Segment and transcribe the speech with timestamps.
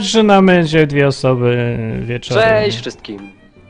[0.00, 2.44] Zaczynamy się dwie osoby wieczorem.
[2.44, 3.18] Cześć wszystkim.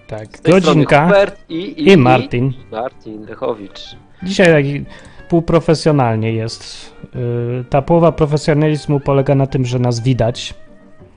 [0.07, 2.47] Tak, Z tej strony godzinka Hubert i, i, i Martin.
[2.47, 3.97] I Martin Lechowicz.
[4.23, 4.85] Dzisiaj taki
[5.29, 6.93] półprofesjonalnie jest.
[7.15, 10.55] Yy, Ta połowa profesjonalizmu polega na tym, że nas widać,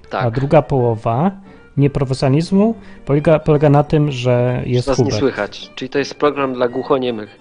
[0.05, 1.31] a Tak, druga połowa
[1.77, 5.19] nieprofesjonalizmu polega, polega na tym, że jest nas nie Hubert.
[5.19, 5.71] słychać.
[5.75, 7.39] Czyli to jest program dla głuchoniemych.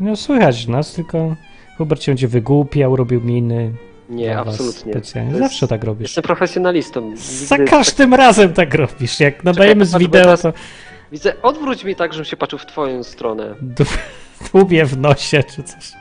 [0.00, 1.34] No słychać nas, tylko
[1.78, 3.72] Hubert się będzie wygłupiał, robił miny.
[4.14, 4.92] Nie, absolutnie.
[4.92, 5.38] Specjalnie.
[5.38, 6.08] Zawsze tak robisz.
[6.08, 7.12] Jestem profesjonalistą.
[7.46, 9.20] Za każdym razem tak robisz.
[9.20, 10.52] Jak nadajemy z patrz, bo wideo, to
[11.12, 13.54] Widzę, odwróć mi tak, żebym się patrzył w twoją stronę.
[14.52, 15.92] dłubię w nosie czy coś.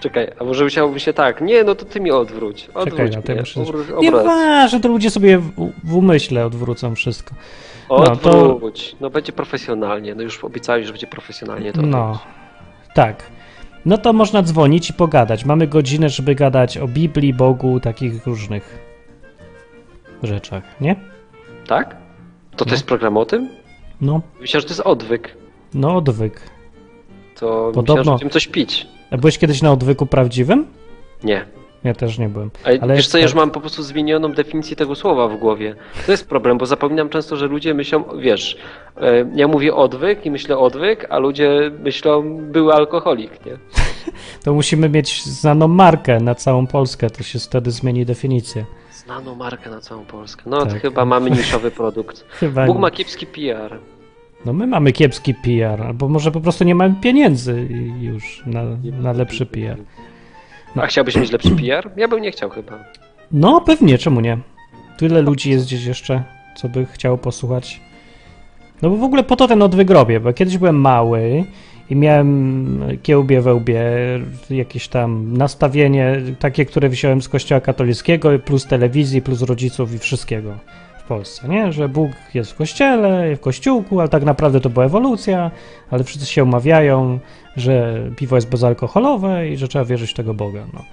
[0.00, 1.40] Czekaj, a może musiałoby się tak.
[1.40, 2.68] Nie, no to ty mi odwróć.
[2.74, 3.60] Odwróć Czekaj, no to muszę...
[3.60, 3.86] Obróć.
[4.00, 5.52] Nieważne, to ludzie sobie w,
[5.84, 7.34] w umyśle odwrócą wszystko.
[7.90, 8.60] No, to-.
[9.00, 10.14] No będzie profesjonalnie.
[10.14, 11.72] No już obiecałeś, że będzie profesjonalnie.
[11.72, 12.22] To No, odwróć.
[12.94, 13.22] tak.
[13.86, 15.44] No to można dzwonić i pogadać.
[15.44, 18.78] Mamy godzinę, żeby gadać o Biblii, Bogu, takich różnych
[20.22, 20.96] rzeczach, nie?
[21.66, 21.96] Tak?
[22.50, 22.72] To to No.
[22.72, 23.48] jest program o tym?
[24.00, 25.36] No, Myślałem, że to jest odwyk.
[25.74, 26.40] no odwyk.
[27.34, 28.86] To Podobno- myślałem, że będziemy coś pić.
[29.10, 30.66] A byłeś kiedyś na odwyku prawdziwym?
[31.24, 31.46] Nie.
[31.84, 32.50] Ja też nie byłem.
[32.80, 35.74] Ale, wiesz co, tak- już mam po prostu zmienioną definicję tego słowa w głowie.
[36.06, 38.56] To jest problem, bo zapominam często, że ludzie myślą, wiesz,
[38.96, 43.52] e, ja mówię odwyk i myślę odwyk, a ludzie myślą były alkoholik, nie?
[44.44, 48.64] To musimy mieć znaną markę na całą Polskę, to się wtedy zmieni definicja.
[48.92, 50.42] Znaną markę na całą Polskę.
[50.46, 50.82] No to Tak.
[50.82, 52.24] chyba mamy niszowy produkt.
[52.40, 53.78] Chyba Bóg ma kiepski PR.
[54.44, 57.68] No my mamy kiepski PR, albo może po prostu nie mamy pieniędzy
[58.00, 58.62] już na,
[59.02, 59.76] na lepszy PR.
[60.76, 60.82] No.
[60.82, 61.90] A chciałbyś mieć lepszy PR?
[61.96, 62.84] Ja bym nie chciał chyba.
[63.32, 64.38] No pewnie, czemu nie?
[64.96, 66.22] Tyle ludzi jest gdzieś jeszcze,
[66.56, 67.80] co by chciało posłuchać.
[68.82, 71.44] No bo w ogóle po to ten odwyk robię, bo kiedyś byłem mały
[71.90, 73.82] i miałem kiełbie we łbie,
[74.50, 80.54] jakieś tam nastawienie takie, które wziąłem z kościoła katolickiego, plus telewizji, plus rodziców i wszystkiego
[80.98, 81.72] w Polsce, nie?
[81.72, 85.50] Że Bóg jest w kościele, w kościółku, ale tak naprawdę to była ewolucja,
[85.90, 87.18] ale wszyscy się umawiają,
[87.56, 90.84] że piwo jest bezalkoholowe i że trzeba wierzyć w tego Boga, no.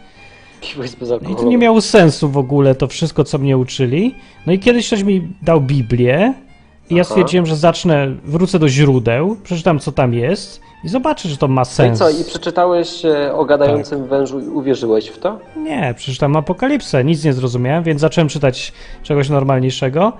[0.61, 1.43] Piwo jest No i bezalkoholowe.
[1.43, 4.15] to nie miało sensu w ogóle to wszystko, co mnie uczyli.
[4.47, 6.33] No i kiedyś ktoś mi dał Biblię
[6.89, 7.09] i ja Aha.
[7.09, 11.61] stwierdziłem, że zacznę, wrócę do źródeł, przeczytam, co tam jest i zobaczę, że to ma
[11.61, 11.99] No i sens.
[11.99, 14.09] co, i przeczytałeś e, o gadającym Tak.
[14.09, 15.39] wężu i uwierzyłeś w to?
[15.57, 18.73] Nie, przeczytam Apokalipsę, nic nie zrozumiałem, więc zacząłem czytać
[19.03, 20.13] czegoś normalniejszego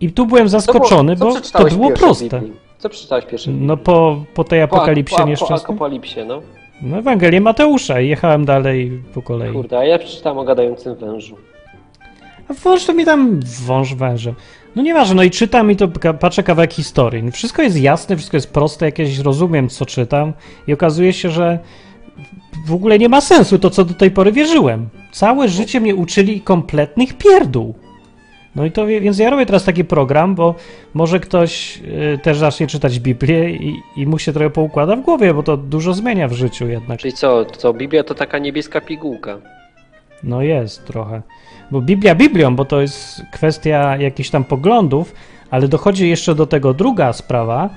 [0.00, 2.40] i tu byłem zaskoczony, co, bo co to przeczytałeś było proste.
[2.40, 2.67] Biblii?
[2.78, 5.58] Co przeczytałeś w pierwszej No po, po tej Po- apokalipsie po, po, nieszczęsnej.
[5.66, 6.42] Po apokalipsie, no.
[6.82, 9.52] No Ewangelię Mateusza i jechałem dalej po kolei.
[9.52, 11.36] Kurde, a ja przeczytałem o gadającym wężu.
[12.48, 14.34] A wąż to mi tam wąż wężem.
[14.76, 15.88] No nieważne, no i czytam i to
[16.20, 17.22] patrzę kawałek historii.
[17.22, 20.32] No Wszystko jest jasne, wszystko jest proste, jakieś rozumiem, co czytam
[20.66, 21.58] i okazuje się, że
[22.66, 24.88] w ogóle nie ma sensu to, co do tej pory wierzyłem.
[25.12, 27.74] Całe życie mnie uczyli kompletnych pierdół.
[28.58, 30.54] No i to, więc ja robię teraz taki program, bo
[30.94, 31.78] może ktoś
[32.14, 35.56] y, też zacznie czytać Biblię i, i mu się trochę poukłada w głowie, bo to
[35.56, 37.00] dużo zmienia w życiu jednak.
[37.00, 39.38] Czyli co, co, Biblia to taka niebieska pigułka.
[40.22, 41.22] No jest trochę.
[41.70, 45.14] Bo Biblia Biblią, bo to jest kwestia jakichś tam poglądów,
[45.50, 47.70] ale dochodzi jeszcze do tego druga sprawa,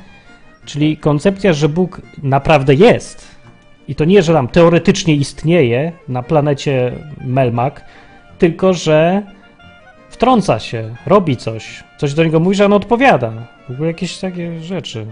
[0.65, 3.27] czyli koncepcja, że Bóg naprawdę jest.
[3.87, 6.91] I to nie, że tam teoretycznie istnieje na planecie
[7.25, 7.85] Melmak,
[8.37, 9.23] tylko że
[10.21, 13.31] wtrąca się, robi coś, coś do niego mówi, że on odpowiada.
[13.69, 15.05] W ogóle jakieś takie rzeczy.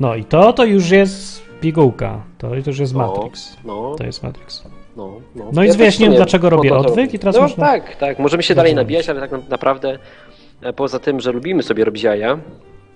[0.00, 2.20] No i to to już jest pigułka.
[2.38, 3.56] To, to już jest No, Matrix.
[3.64, 4.64] No, To jest Matrix.
[4.96, 5.50] no, no.
[5.52, 8.18] No i też wyjaśniłem, w sumie dlaczego robię odwyk i teraz no, można- tak, tak.
[8.18, 9.98] Możemy się dalej nabijać, ale tak na- naprawdę
[10.62, 12.38] e, poza tym, że lubimy sobie robić jaja,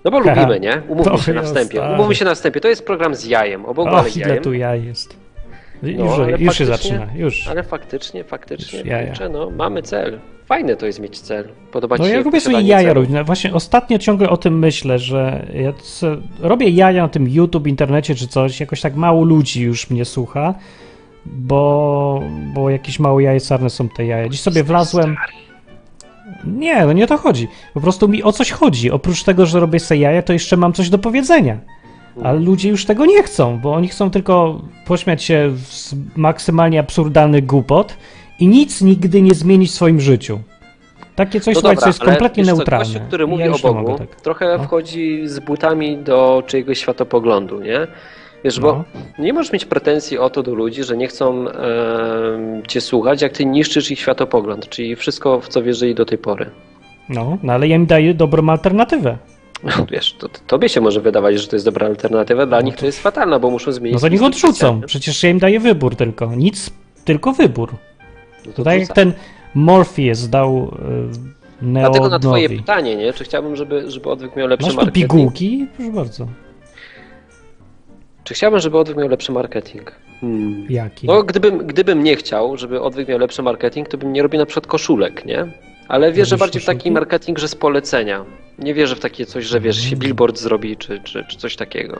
[0.05, 0.81] no bo lubimy, nie?
[0.87, 1.81] Umówmy To się na wstępie.
[1.93, 2.59] Umówmy się na wstępie.
[2.61, 4.43] To jest program z jajem, o Bogu, ale Och, ile jajem.
[4.43, 5.15] tu ja jest.
[5.83, 7.47] No, Już, już się zaczyna, już.
[7.47, 10.19] Ale faktycznie, faktycznie, Już kurczę, no, mamy cel.
[10.45, 11.47] Fajne to jest mieć cel.
[11.71, 13.11] Podoba No ci się ja lubię sobie jaja robić.
[13.11, 15.73] No właśnie ostatnio ciągle o tym myślę, że ja
[16.39, 20.53] robię jaja na tym YouTube, internecie czy coś, jakoś tak mało ludzi już mnie słucha,
[21.25, 22.21] bo,
[22.53, 24.29] bo jakieś mało jajesarne są te jaja.
[24.29, 25.17] Dziś sobie wlazłem...
[26.45, 27.47] Nie, no nie o to chodzi.
[27.73, 28.91] Po prostu mi o coś chodzi.
[28.91, 31.57] Oprócz tego, że robię sobie jaja, to jeszcze mam coś do powiedzenia.
[32.23, 37.45] Ale ludzie już tego nie chcą, bo oni chcą tylko pośmiać się z maksymalnie absurdalnych
[37.45, 37.97] głupot
[38.39, 40.39] i nic nigdy nie zmienić w swoim życiu.
[41.15, 42.85] Takie coś, No dobra, co jest ale kompletnie co, neutralne.
[42.85, 44.21] Gościu, który mówi ja o Bogu, tak.
[44.21, 44.63] trochę No.
[44.63, 47.87] wchodzi z butami do czyjegoś światopoglądu, nie?
[48.43, 48.83] Wiesz, bo No.
[49.23, 51.53] nie możesz mieć pretensji o to do ludzi, że nie chcą em,
[52.67, 56.49] cię słuchać, jak ty niszczysz ich światopogląd, czyli wszystko, w co wierzyli do tej pory.
[57.09, 59.17] No, no ale ja im daję dobrą alternatywę.
[59.91, 62.85] Wiesz, to, to tobie się może wydawać, że to jest dobra alternatywa, dla nich to
[62.85, 63.93] jest fatalna, bo muszą zmienić...
[63.93, 64.81] No to niech odrzucą.
[64.81, 66.35] Przecież ja im daję wybór tylko.
[66.35, 66.69] Nic,
[67.05, 67.73] tylko wybór.
[68.45, 69.13] No To tak jak ten
[69.55, 70.71] Morpheus dał
[71.61, 73.13] Dlatego na twoje pytanie, nie?
[73.13, 75.11] Czy chciałbym, żeby, żeby odwyk miał lepszy Masz tu marketing?
[75.11, 75.67] pigułki?
[75.77, 76.27] Proszę bardzo.
[78.23, 79.91] Czy chciałbym, żeby odwyk miał lepszy marketing?
[80.21, 80.65] Hmm.
[80.69, 81.07] Jaki?
[81.07, 84.45] No, gdybym, gdybym nie chciał, żeby odwyk miał lepszy marketing, to bym nie robił na
[84.45, 85.47] przykład koszulek, nie?
[85.87, 88.25] Ale wierzę Robisz bardziej w taki marketing, że z polecenia.
[88.59, 91.99] Nie wierzę w takie coś, że wiesz, się billboard zrobi, czy, czy, czy coś takiego.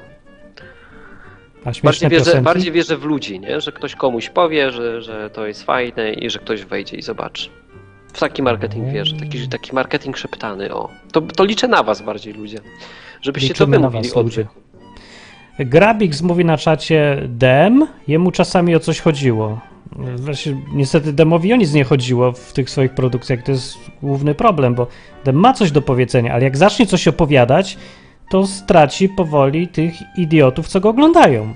[1.84, 2.46] Bardziej wierzę, piosenki?
[2.46, 3.62] bardziej wierzę w ludzi, nie?
[3.62, 7.50] Że ktoś komuś powie, że, że to jest fajne i że ktoś wejdzie i zobaczy.
[8.14, 10.90] W taki marketing wierzę, taki, taki marketing szeptany, o.
[11.12, 12.58] To, to liczę na was bardziej, ludzie.
[13.22, 14.42] Żebyście to Liczymy wy na mówili o ludzie.
[14.42, 14.67] odwyku.
[15.60, 19.60] Grabix mówi na czacie Dem, jemu czasami o coś chodziło.
[20.18, 24.76] Właśnie, niestety Demowi o nic nie chodziło w tych swoich produkcjach, to jest główny problem,
[24.76, 24.88] bo
[25.26, 27.78] Dem ma coś do powiedzenia, ale jak zacznie coś opowiadać,
[28.30, 31.54] to straci powoli tych idiotów, co go oglądają.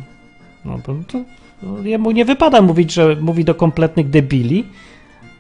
[0.65, 1.17] No to, to
[1.63, 4.65] no, jemu nie wypada mówić, że mówi do kompletnych debili,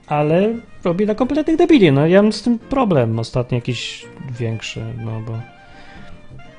[0.07, 0.53] ale
[0.83, 1.91] robi dla kompletnych debili.
[1.91, 4.05] No ja mam z tym problem ostatnio jakiś
[4.39, 5.60] większy, no bo...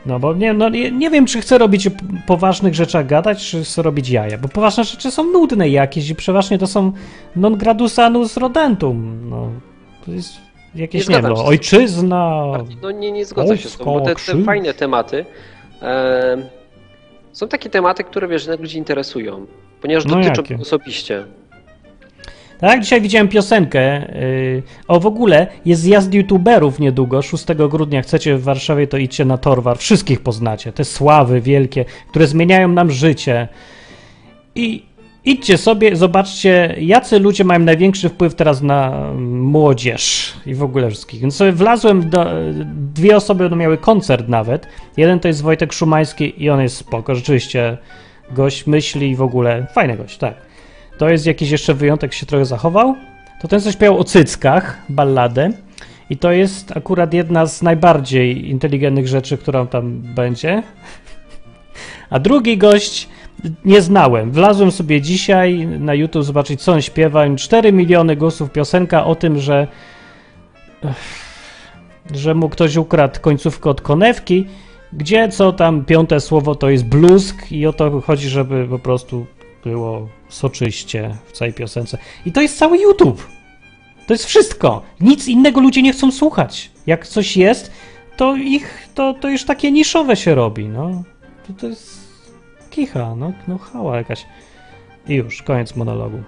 [0.07, 1.91] No bo nie, no, nie, nie wiem, czy chcę robić o
[2.27, 6.59] poważnych rzeczach gadać, czy chcę robić jaja, bo poważne rzeczy są nudne jakieś i przeważnie
[6.59, 6.93] to są
[7.37, 9.29] non gradus anus rodentum.
[9.31, 9.51] No,
[10.07, 10.33] to jest
[10.75, 12.47] jakieś, nie, zgadzam wiem, no, ojczyzna,
[12.83, 15.25] No nie, nie zgodzę się z tobą, bo te, te fajne tematy
[15.81, 16.43] em,
[17.33, 19.47] są takie tematy, które wiesz, jednak ludzi interesują,
[19.81, 20.63] ponieważ No dotyczą jakie?
[20.63, 21.25] osobiście.
[22.62, 24.12] Tak, dzisiaj widziałem piosenkę.
[24.20, 28.03] Yy, o, w ogóle jest zjazd youtuberów niedługo, 6 grudnia.
[28.03, 29.79] Chcecie w Warszawie, to idźcie na Torwar.
[29.79, 30.73] Wszystkich poznacie.
[30.73, 33.49] Te sławy wielkie, które zmieniają nam życie.
[34.55, 34.82] I
[35.25, 41.20] idźcie sobie, zobaczcie, jacy ludzie mają największy wpływ teraz na młodzież i w ogóle wszystkich.
[41.20, 42.26] Więc sobie wlazłem, do,
[42.94, 44.67] dwie osoby będą miały koncert nawet.
[44.97, 47.79] Jeden to jest Wojtek Szumański i on jest spoko, rzeczywiście
[48.31, 50.52] gość myśli i w ogóle fajny gość, tak.
[51.03, 52.95] To jest jakiś jeszcze wyjątek, się trochę zachował.
[53.41, 55.51] To ten coś śpiewał o cyckach, balladę.
[56.11, 60.63] I to jest akurat jedna z najbardziej inteligentnych rzeczy, którą tam będzie.
[62.11, 63.09] A drugi gość
[63.65, 64.31] nie znałem.
[64.31, 67.25] Wlazłem sobie dzisiaj na YouTube zobaczyć, co on śpiewa.
[67.37, 69.67] 4 miliony głosów piosenka o tym, że
[72.15, 74.47] że mu ktoś ukradł końcówkę od konewki,
[74.93, 79.27] gdzie co tam piąte słowo to jest bluzg i o to chodzi, żeby po prostu
[79.64, 81.99] było soczyście w całej piosence.
[82.26, 83.26] I to jest cały YouTube.
[84.06, 84.82] To jest wszystko.
[85.00, 86.70] Nic innego ludzie nie chcą słuchać.
[86.87, 87.73] Jak coś jest,
[88.17, 91.03] to ich, to, to już takie niszowe się robi, no.
[91.47, 92.03] To, to jest
[92.70, 94.26] kicha, no, no hała jakaś.
[95.09, 96.23] I już, koniec monologu.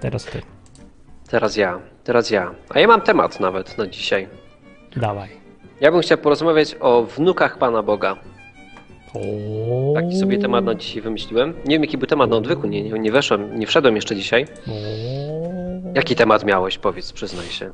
[0.00, 0.42] Teraz ty.
[1.28, 2.54] Teraz ja, teraz ja.
[2.68, 4.28] A ja mam temat nawet na dzisiaj.
[4.96, 5.28] Dawaj.
[5.80, 8.16] Ja bym chciał porozmawiać o wnukach Pana Boga.
[9.94, 11.54] Taki sobie temat na dzisiaj wymyśliłem.
[11.66, 14.46] Nie wiem, jaki był temat na odwyku, nie, nie, nie weszłem, nie wszedłem jeszcze dzisiaj.
[15.94, 17.70] Jaki temat miałeś, powiedz, przyznaj się.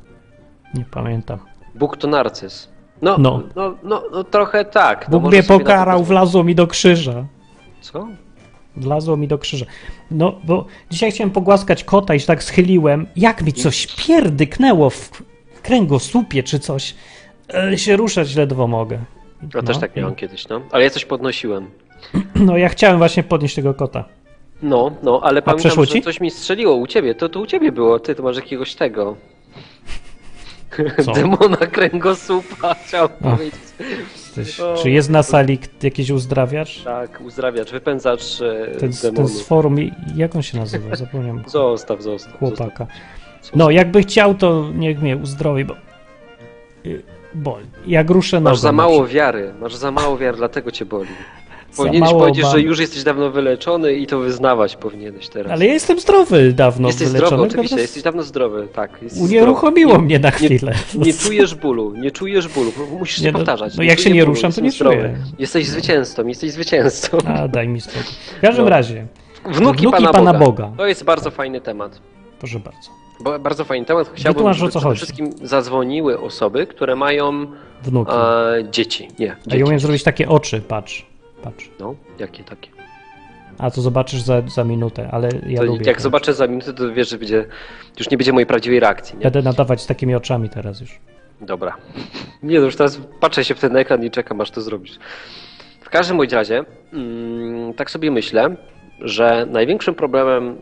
[0.73, 1.39] Nie pamiętam.
[1.75, 2.69] Bóg to narcyz.
[3.01, 3.43] No, No.
[3.55, 5.09] no, no, no, trochę tak.
[5.09, 7.25] No, Bóg może mnie pokarał, wlazło mi do krzyża.
[7.81, 8.07] Co?
[8.75, 9.65] Wlazło mi do krzyża.
[10.11, 13.07] No, bo dzisiaj chciałem pogłaskać kota i się tak schyliłem.
[13.15, 15.23] Jak mi coś pierdyknęło w
[15.63, 16.95] kręgosłupie czy coś.
[17.53, 18.99] E, się ruszać ledwo mogę.
[19.55, 20.61] Ja też No, tak miałem kiedyś, no.
[20.71, 21.69] Ale ja coś podnosiłem.
[22.45, 24.03] No, ja chciałem właśnie podnieść tego kota.
[24.61, 26.01] No, no, ale pamiętam, przeszło że ci?
[26.01, 27.15] coś mi strzeliło u ciebie.
[27.15, 27.99] To, to u ciebie było.
[27.99, 29.15] Ty, to masz jakiegoś tego.
[31.05, 31.11] Co?
[31.21, 33.37] Demona kręgosłupa, chciałem Ach.
[33.37, 33.59] powiedzieć.
[34.37, 36.83] Jesteś, O, czy jest na sali jakiś uzdrawiacz?
[36.83, 38.37] Tak, uzdrawiacz, wypędzacz
[38.79, 39.75] Ten, ten z forum,
[40.15, 40.95] jak on się nazywa?
[40.95, 41.43] Zapomniałem.
[41.49, 42.39] Zostaw, zostaw.
[42.39, 42.87] Chłopaka.
[43.41, 43.55] Zostaw.
[43.55, 45.75] No, jakby chciał, to niech mnie uzdrowi, bo...
[47.33, 47.65] Boli.
[47.87, 49.11] Jak ruszę Masz za mało przykład.
[49.11, 51.09] wiary, masz za mało wiary, dlatego cię boli.
[51.77, 55.51] Powinieneś powiedzieć, że już jesteś dawno wyleczony i to wyznawać powinieneś teraz.
[55.51, 57.27] Ale ja jestem zdrowy dawno jesteś wyleczony.
[57.27, 58.91] zdrowy, tylko oczywiście, jesteś dawno zdrowy, tak.
[59.01, 60.05] jesteś Unieruchomiło zdrowy.
[60.05, 60.73] mnie na Nie- chwilę.
[60.95, 63.77] Nie czujesz bólu, nie czujesz bólu, musisz Nie, się no- powtarzać.
[63.77, 64.95] no jak się nie bólu, ruszam, to nie zdrowy.
[64.95, 65.17] czuję.
[65.39, 67.17] Jesteś zwycięzcą, jesteś zwycięzcą.
[67.27, 68.01] A, daj mi spokój.
[68.37, 68.69] W każdym No.
[68.69, 69.07] razie,
[69.45, 70.45] Wnuki, Wnuki Pana, Pana Boga.
[70.45, 70.71] Boga.
[70.77, 71.99] To jest bardzo fajny temat.
[72.39, 72.89] proszę bardzo.
[73.23, 74.11] Bo, bardzo fajny temat.
[74.13, 74.97] Chciałbym, Wytłumacz, o żeby co przede chodzi.
[74.97, 77.47] wszystkim zadzwoniły osoby, które mają
[77.83, 78.11] Wnuki.
[78.15, 79.07] e, dzieci.
[79.19, 79.63] Nie, A ja dzieci.
[79.63, 81.05] umiem zrobić takie oczy, patrz.
[81.43, 81.69] Patrz.
[81.79, 82.69] No, jakie takie?
[83.57, 85.85] A to zobaczysz za, za minutę, ale ja To lubię.
[85.85, 86.03] jak to.
[86.03, 87.45] zobaczę za minutę, to wiesz, że będzie,
[87.99, 89.17] już nie będzie mojej prawdziwej reakcji.
[89.17, 89.23] Nie?
[89.23, 90.99] Będę nadawać z takimi oczami teraz już.
[91.41, 91.75] Dobra.
[92.43, 94.99] Nie no, już teraz patrzę się w ten ekran i czekam, aż to zrobisz.
[95.81, 98.55] W każdym bądź razie, mm, tak sobie myślę,
[99.01, 100.57] że największym problemem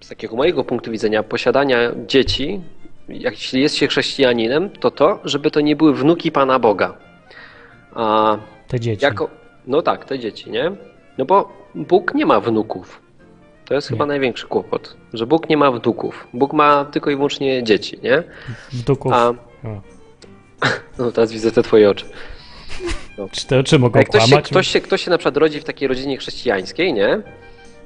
[0.00, 2.60] z takiego mojego punktu widzenia posiadania dzieci,
[3.08, 6.96] jak jeśli jest się chrześcijaninem, to to, żeby to nie były wnuki Pana Boga.
[7.94, 8.36] A
[8.68, 9.04] Te dzieci.
[9.04, 9.30] jako,
[9.66, 10.72] no tak, te dzieci, nie?
[11.18, 13.00] No bo Bóg nie ma wnuków.
[13.64, 13.94] To jest Nie.
[13.96, 16.28] chyba największy kłopot, że Bóg nie ma wnuków.
[16.34, 18.22] Bóg ma tylko i wyłącznie dzieci, nie?
[18.72, 19.12] Wnuków.
[19.12, 19.32] A.
[20.98, 22.04] No teraz widzę te twoje oczy.
[23.32, 25.64] Czy te oczy mogą Jak ktoś się, ktoś, się, ktoś się na przykład rodzi w
[25.64, 27.22] takiej rodzinie chrześcijańskiej, nie?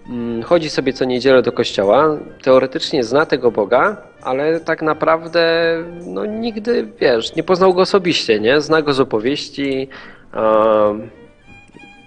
[0.08, 5.74] Mm, Chodzi sobie co niedzielę do kościoła, teoretycznie zna tego Boga, ale tak naprawdę
[6.06, 8.60] no nigdy, wiesz, nie poznał go osobiście, nie?
[8.60, 9.88] Zna go z opowieści,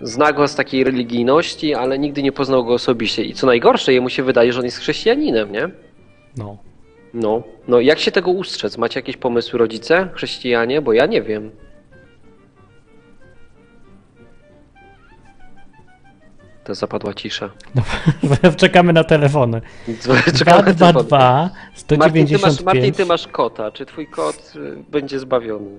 [0.01, 3.23] zna go z takiej religijności, ale nigdy nie poznał go osobiście.
[3.23, 5.69] I co najgorsze, jemu się wydaje, że on jest chrześcijaninem, nie?
[6.37, 6.57] No.
[7.13, 8.77] No, no jak się tego ustrzec?
[8.77, 10.81] Macie jakieś pomysły rodzice, chrześcijanie?
[10.81, 11.51] Bo ja nie wiem.
[16.67, 17.49] To zapadła cisza.
[18.57, 19.61] Czekamy na telefony.
[20.39, 21.05] Czekamy na telefon.
[21.07, 22.65] 222 Martin ty, masz, 195.
[22.65, 23.71] Martin, ty masz kota.
[23.71, 25.69] Czy twój kot y, będzie zbawiony?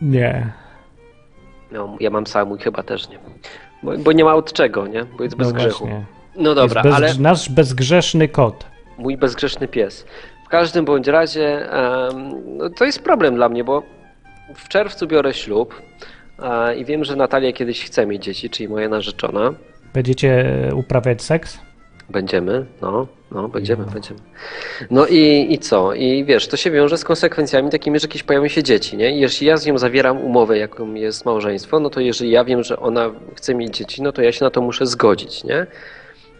[0.00, 0.52] Nie.
[1.72, 3.18] No, ja mam sam, mój chyba też nie.
[3.82, 5.04] Bo, bo nie ma od czego, nie?
[5.04, 5.78] Bo jest bez no grzechu.
[5.78, 6.04] właśnie.
[6.36, 8.66] No dobra, jest bez, ale Nasz bezgrzeszny kot.
[8.98, 10.06] mój bezgrzeszny pies.
[10.46, 13.82] W każdym bądź razie em, no, to jest problem dla mnie, bo
[14.54, 15.82] w czerwcu biorę ślub
[16.38, 19.54] e, i wiem, że Natalia kiedyś chce mieć dzieci, czyli moja narzeczona.
[19.94, 21.58] Będziecie uprawiać seks?
[22.10, 24.20] Będziemy, no, no, będziemy, będziemy.
[24.90, 25.94] No i, i co?
[25.94, 29.16] I wiesz, to się wiąże z konsekwencjami takimi, że jakieś pojawią się dzieci, nie?
[29.16, 32.62] I jeśli ja z nią zawieram umowę, jaką jest małżeństwo, no to jeżeli ja wiem,
[32.62, 35.66] że ona chce mieć dzieci, no to ja się na to muszę zgodzić, nie?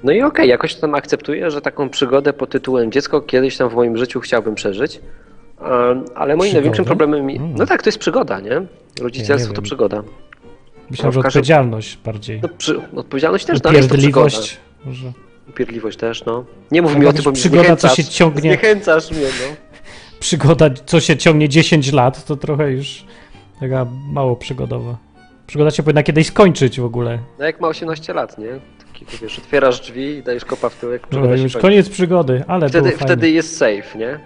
[0.03, 3.75] No i okej, jakoś tam akceptuję, że taką przygodę pod tytułem dziecko kiedyś tam w
[3.75, 5.01] moim życiu chciałbym przeżyć,
[6.15, 6.53] ale moim Przygodę?
[6.53, 7.21] największym problemem...
[7.21, 7.55] Mm.
[7.57, 8.63] No tak, to jest przygoda, nie?
[9.01, 9.65] Rodzicielstwo to wiem.
[9.65, 10.03] przygoda.
[10.95, 12.41] Myślałem, No, że w każdym- odpowiedzialność bardziej.
[12.43, 14.37] No, przy, odpowiedzialność też dalej jest to przygoda.
[14.85, 15.13] Może.
[15.49, 16.45] Upierdliwość też, no.
[16.71, 18.41] Nie mów mi o tym, bo mnie przygoda, co się ciągnie.
[18.41, 19.57] Zniechęcasz mnie, no.
[20.21, 23.05] Przygoda, co się ciągnie 10 lat, to trochę już
[23.61, 24.97] taka mało przygodowa.
[25.47, 27.19] Przygoda się powinna kiedyś skończyć w ogóle.
[27.39, 28.49] No jak ma 18 lat, nie?
[28.93, 31.59] Takiego, wiesz, otwierasz drzwi i dajesz kopa w tyłek, No, już kończy.
[31.59, 34.21] koniec przygody, ale Wtedy, wtedy jest safe, nie?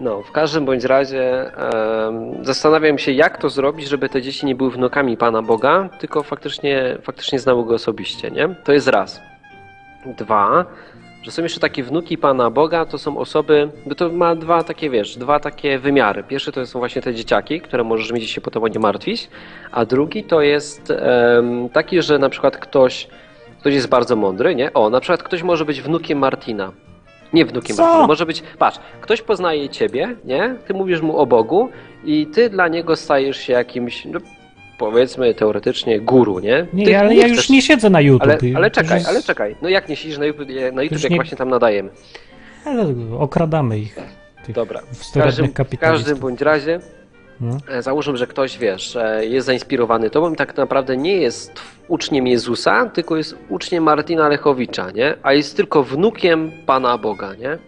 [0.00, 4.54] No, w każdym bądź razie em, zastanawiam się, jak to zrobić, żeby te dzieci nie
[4.54, 8.48] były wnukami Pana Boga, tylko faktycznie, faktycznie znały Go osobiście, nie?
[8.64, 9.20] To jest raz.
[10.06, 10.64] Dwa,
[11.22, 14.90] że są jeszcze takie wnuki Pana Boga, to są osoby, bo to ma dwa takie,
[14.90, 16.22] wiesz, dwa takie wymiary.
[16.22, 19.28] Pierwszy to są właśnie te dzieciaki, które możesz mieć się potem o nie martwić,
[19.72, 20.92] a drugi to jest
[21.72, 23.08] taki, że na przykład ktoś,
[23.60, 24.72] ktoś jest bardzo mądry, nie?
[24.72, 26.72] O, na przykład ktoś może być wnukiem Martina.
[27.32, 28.06] Nie wnukiem Co?
[28.06, 30.56] Może być, patrz, ktoś poznaje ciebie, nie?
[30.66, 31.68] Ty mówisz mu o Bogu
[32.04, 34.20] i ty dla niego stajesz się jakimś, no,
[34.78, 36.66] powiedzmy teoretycznie guru, nie?
[36.72, 38.22] Nie, Ty ale ja już chcesz- nie siedzę na YouTube.
[38.22, 39.56] ale, ale czekaj, jest- ale czekaj.
[39.62, 41.90] No jak nie siedzisz na YouTube, na YouTube już jak nie- właśnie tam nadajemy?
[42.64, 43.96] Ale okradamy ich.
[44.48, 44.80] Dobra.
[44.92, 46.80] W każdym, w każdym bądź razie
[47.40, 47.58] No.
[47.68, 51.52] e, załóżmy, że ktoś, wiesz, e, jest zainspirowany tobą i tak naprawdę nie jest
[51.88, 55.14] uczniem Jezusa, tylko jest uczniem Martina Lechowicza, nie?
[55.22, 57.58] A jest tylko wnukiem Pana Boga, nie?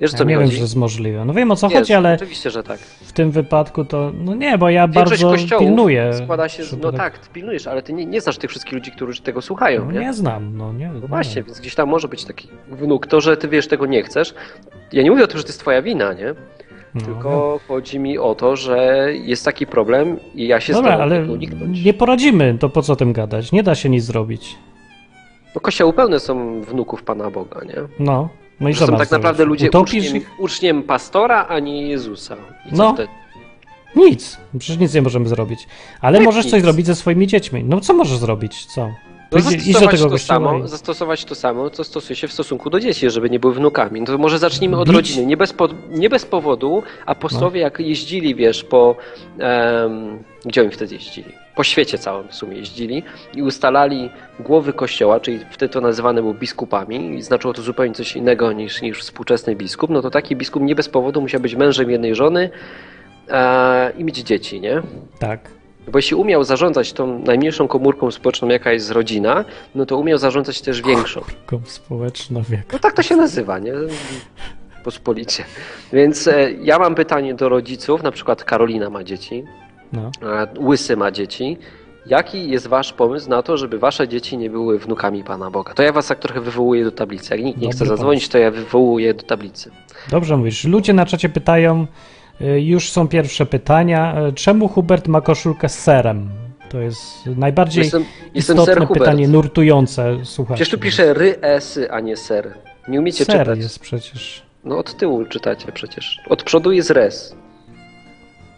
[0.00, 0.56] Wiesz, co Ja nie wiem, chodzi?
[0.56, 1.24] że jest możliwe.
[1.24, 2.78] No wiem o co Jest, chodzi, ale Oczywiście, że tak.
[2.80, 4.12] w tym wypadku to.
[4.14, 6.10] No nie, bo ja Większość bardzo kościołów pilnuję.
[6.24, 8.90] składa się, z- no tak, ty pilnujesz, ale ty nie, nie znasz tych wszystkich ludzi,
[8.92, 10.00] którzy tego słuchają, No, nie?
[10.00, 10.90] nie znam, no nie.
[11.02, 13.06] No właśnie, więc gdzieś tam może być taki wnuk.
[13.06, 14.34] To, że ty wiesz, tego nie chcesz.
[14.92, 16.34] Ja nie mówię o tym, że to jest twoja wina, nie?
[16.94, 21.20] No, Tylko chodzi mi o to, że jest taki problem i ja się Dobra, ale
[21.20, 21.84] tego uniknąć.
[21.84, 23.52] nie poradzimy, to po co tym gadać?
[23.52, 24.56] Nie da się nic zrobić.
[25.54, 27.74] No kościoły pełne są wnuków Pana Boga, nie?
[27.98, 28.28] No,
[28.60, 30.30] no i Że co są tak naprawdę ludzie Utopisz uczniem, ich?
[30.38, 32.36] uczniem pastora, a nie Jezusa.
[32.66, 32.94] I co No.
[32.94, 33.08] wtedy?
[33.96, 35.66] Nic, przecież nic nie możemy zrobić.
[36.00, 36.62] Ale Jak możesz coś nic?
[36.62, 37.64] zrobić ze swoimi dziećmi.
[37.64, 38.66] No co możesz zrobić?
[38.66, 38.90] Co?
[39.34, 43.10] No zastosować, tego to samo, zastosować to samo, co stosuje się w stosunku do dzieci,
[43.10, 44.00] żeby nie były wnukami.
[44.00, 44.96] No to może zacznijmy od Bić?
[44.96, 45.26] rodziny.
[45.26, 48.96] Nie bez, po, nie bez powodu apostowie jak jeździli, wiesz, po...
[49.38, 51.32] em, gdzie oni wtedy jeździli?
[51.56, 53.02] Po świecie całym w sumie jeździli
[53.34, 54.10] i ustalali
[54.40, 58.82] głowy kościoła, czyli wtedy to nazywane było biskupami i znaczyło to zupełnie coś innego niż,
[58.82, 62.50] niż współczesny biskup, no to taki biskup nie bez powodu musiał być mężem jednej żony
[63.28, 64.82] e, i mieć dzieci, nie?
[65.18, 65.63] Tak.
[65.92, 70.60] Bo jeśli umiał zarządzać tą najmniejszą komórką społeczną, jaka jest rodzina, no to umiał zarządzać
[70.60, 71.20] też większą.
[71.20, 72.72] Taką społeczną wiek.
[72.72, 73.72] No tak to się nazywa, nie?
[74.84, 75.44] Pospolicie.
[75.92, 79.44] Więc e, ja mam pytanie do rodziców, na przykład Karolina ma dzieci,
[79.92, 80.10] No.
[80.60, 81.58] Łysy ma dzieci.
[82.06, 85.74] Jaki jest wasz pomysł na to, żeby wasze dzieci nie były wnukami Pana Boga?
[85.74, 87.34] To ja was tak trochę wywołuję do tablicy.
[87.34, 89.70] Jak nikt nie Dobry chce zadzwonić, to ja wywołuję do tablicy.
[90.10, 90.64] Dobrze mówisz.
[90.64, 91.86] Ludzie na czacie pytają,
[92.40, 94.26] już są pierwsze pytania.
[94.28, 96.28] y, Czemu Hubert ma koszulkę z serem?
[96.68, 98.98] To jest najbardziej Jestem, jestem istotne ser Hubert.
[99.04, 100.54] pytanie, nurtujące słuchaczy.
[100.56, 102.54] Przecież tu pisze ry, esy, a nie ser.
[102.88, 103.58] Nie umiecie Ser czytać.
[103.58, 104.42] jest przecież.
[104.64, 106.20] No od tyłu czytacie przecież.
[106.28, 107.36] Od przodu jest res.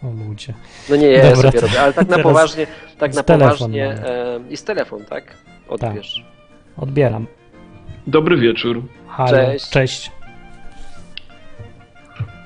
[0.03, 0.53] O ludzie.
[0.89, 2.67] No nie, ja Dobra, sobie robię, ale tak na poważnie,
[2.97, 3.85] tak na z telefon poważnie.
[3.87, 4.07] mamy.
[4.09, 5.23] E, jest telefon, tak?
[5.69, 6.25] Odbierz.
[6.77, 7.27] Odbieram.
[8.07, 8.81] Dobry wieczór.
[9.07, 9.29] Halo.
[9.31, 9.69] Cześć.
[9.69, 10.11] Cześć.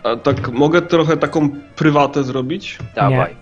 [0.04, 2.78] A tak mogę trochę taką prywatę zrobić?
[2.96, 3.36] Dawaj,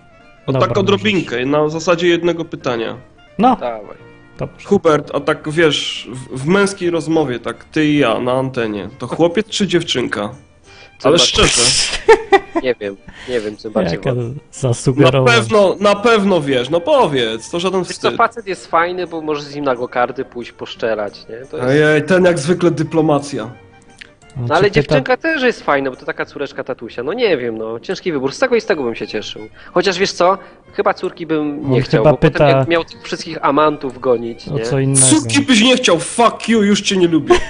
[0.46, 2.96] O, Dobra, tak odrobinkę, na zasadzie jednego pytania.
[3.38, 3.96] No, dawaj.
[4.38, 4.66] dobrze.
[4.68, 9.06] Hubert, a tak wiesz, w, w męskiej rozmowie, tak ty i ja na antenie, to
[9.06, 10.34] chłopiec czy dziewczynka?
[10.98, 11.62] Co Ale ba- szczerze,
[12.62, 12.96] Nie wiem,
[13.28, 14.22] nie wiem, co bardziej wolę.
[15.12, 18.16] na pewno, na pewno wiesz, no powiedz, to żaden Wiesz co, wstyd.
[18.16, 21.46] facet jest fajny, bo możesz z nim na go karty pójść poszczelać, nie?
[21.46, 21.68] To jest...
[21.68, 23.50] Ojej, ten jak zwykle dyplomacja.
[24.36, 27.02] No, No ale dziewczynka też jest fajna, bo to taka córeczka tatusia.
[27.02, 28.32] No nie wiem, no ciężki wybór.
[28.32, 29.42] Z tego i z tego bym się cieszył.
[29.72, 30.38] Chociaż wiesz co?
[30.72, 33.98] Chyba córki bym nie On chciał, chyba bo pyta- potem jak miał tych wszystkich amantów
[34.00, 34.64] gonić, O nie?
[34.64, 35.06] co innego.
[35.06, 37.34] Córki byś nie chciał, fuck you, już cię nie lubię.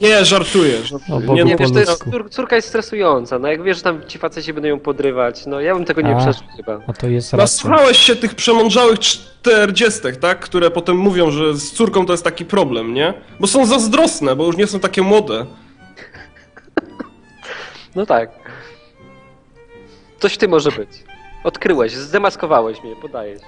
[0.00, 1.20] Nie, żartuję, O żartuję.
[1.20, 3.38] Bogu Nie, Nie wiesz, to jest, cór, córka jest stresująca.
[3.38, 6.16] No jak wiesz, że tam ci faceci będą ją podrywać, no ja bym tego nie
[6.16, 6.80] przeżył chyba.
[6.86, 7.42] A to jest racja.
[7.42, 10.40] Nasłuchałeś się tych przemądrzałych czterdziestek, tak?
[10.40, 13.14] Które potem mówią, że z córką to jest taki problem, nie?
[13.40, 15.46] Bo są zazdrosne, bo już nie są takie młode.
[17.94, 18.30] No tak.
[20.18, 20.88] Coś w tym może być.
[21.44, 23.46] Odkryłeś, zdemaskowałeś mnie, podaję ci.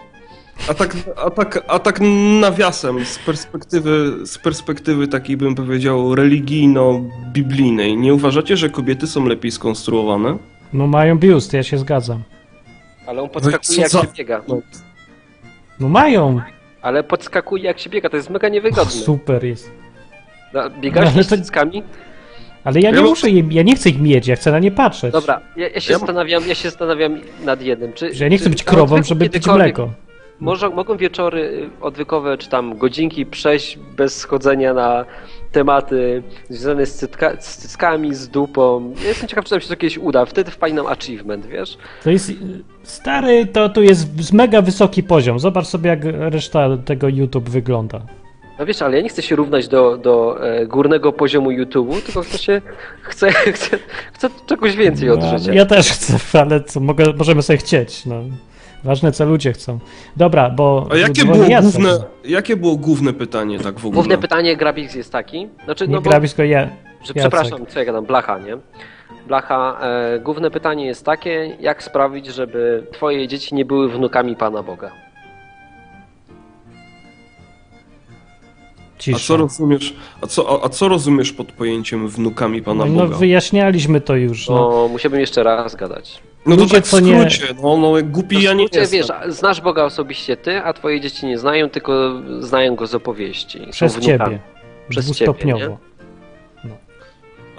[0.71, 2.01] A tak, a tak, a tak
[2.41, 9.51] nawiasem, z perspektywy, z perspektywy takiej bym powiedział religijno-biblijnej, nie uważacie, że kobiety są lepiej
[9.51, 10.39] skonstruowane?
[10.73, 12.23] No mają biust, ja się zgadzam.
[13.07, 14.43] Ale on podskakuje jak się biega.
[15.81, 16.41] No mają.
[16.83, 18.91] Ale podskakuje jak się biega, to jest mega niewygodne.
[18.93, 19.71] Super jest.
[20.55, 21.83] No, Biegasz Ale z cyckami?
[22.65, 25.13] Ale ja nie muszę ja nie chcę ich mieć, ja chcę na nie patrzeć.
[25.13, 27.93] Dobra, ja, ja się Ja- zastanawiam, ja się zastanawiam nad jednym.
[27.93, 29.91] Czy, Że ja nie chcę czy być krową, żeby pić kiedykolwiek- mleko.
[30.41, 35.05] Może, mogą wieczory y, odwykowe, czy tam godzinki przejść bez schodzenia na
[35.53, 38.95] tematy związane z, cytka, z cyckami, z dupą.
[39.03, 40.25] Ja jestem ciekaw, czy nam się to kiedyś uda.
[40.25, 41.79] Wtedy wpali nam achievement, wiesz?
[42.05, 42.35] To jest y,
[42.83, 45.39] stary, to tu jest mega wysoki poziom.
[45.39, 48.01] Zobacz sobie, jak reszta tego YouTube wygląda.
[48.59, 52.23] No wiesz, ale ja nie chcę się równać do, do e, górnego poziomu YouTube'u, tylko
[52.23, 52.63] chcę się,
[53.03, 53.79] chcę, chcę,
[54.13, 55.55] chcę czegoś więcej od No, życia.
[55.55, 58.07] Ja też chcę, ale co, mogę, możemy sobie chcieć.
[58.07, 58.23] No.
[58.85, 59.79] Ważne, co ludzie chcą.
[60.17, 60.89] Dobra, bo.
[60.91, 63.95] A jakie było główne, jakie było główne pytanie tak w ogóle?
[63.95, 66.69] Główne pytanie Grabix jest taki, znaczy, Nie no bo, gra blisko ja.
[67.05, 68.57] że, przepraszam, co ja gadam, Blacha, nie?
[69.27, 74.63] Blacha, e, główne pytanie jest takie, jak sprawić, żeby twoje dzieci nie były wnukami Pana
[74.63, 74.91] Boga?
[79.03, 79.19] A Cisza.
[79.19, 83.17] co rozumiesz, a co, a, a co rozumiesz pod pojęciem wnukami Pana no, Boga?
[83.17, 84.49] wyjaśnialiśmy to już.
[84.49, 84.55] No.
[84.71, 86.23] No, musiałbym jeszcze raz gadać.
[86.47, 88.81] No to ludzie, tak w co nie- skrócie, no, no jak głupi ja nie skrócie,
[88.81, 88.99] jestem.
[89.01, 92.95] wiesz, a- znasz Boga osobiście ty, a twoje dzieci nie znają, tylko znają go z
[92.95, 93.59] opowieści.
[93.59, 94.41] Są Przez ciebie.
[94.89, 95.61] Przez Dwustopniowo.
[95.61, 95.77] ciebie,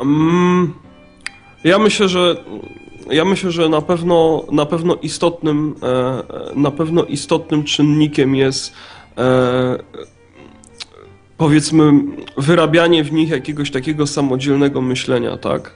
[0.02, 0.74] Mm,
[1.64, 2.36] ja myślę, że
[3.12, 6.24] ja myślę, że na pewno na pewno istotnym e, e,
[6.56, 8.74] na pewno istotnym czynnikiem jest
[9.18, 9.24] e,
[11.48, 11.92] powiedzmy
[12.38, 15.72] wyrabianie w nich jakiegoś takiego samodzielnego myślenia, tak?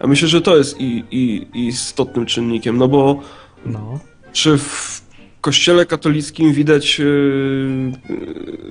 [0.00, 3.20] Ja myślę, że to jest i, i, istotnym czynnikiem, no bo
[3.66, 3.98] No.
[4.32, 5.02] czy w
[5.40, 7.04] kościele katolickim widać, yy,
[8.08, 8.16] yy,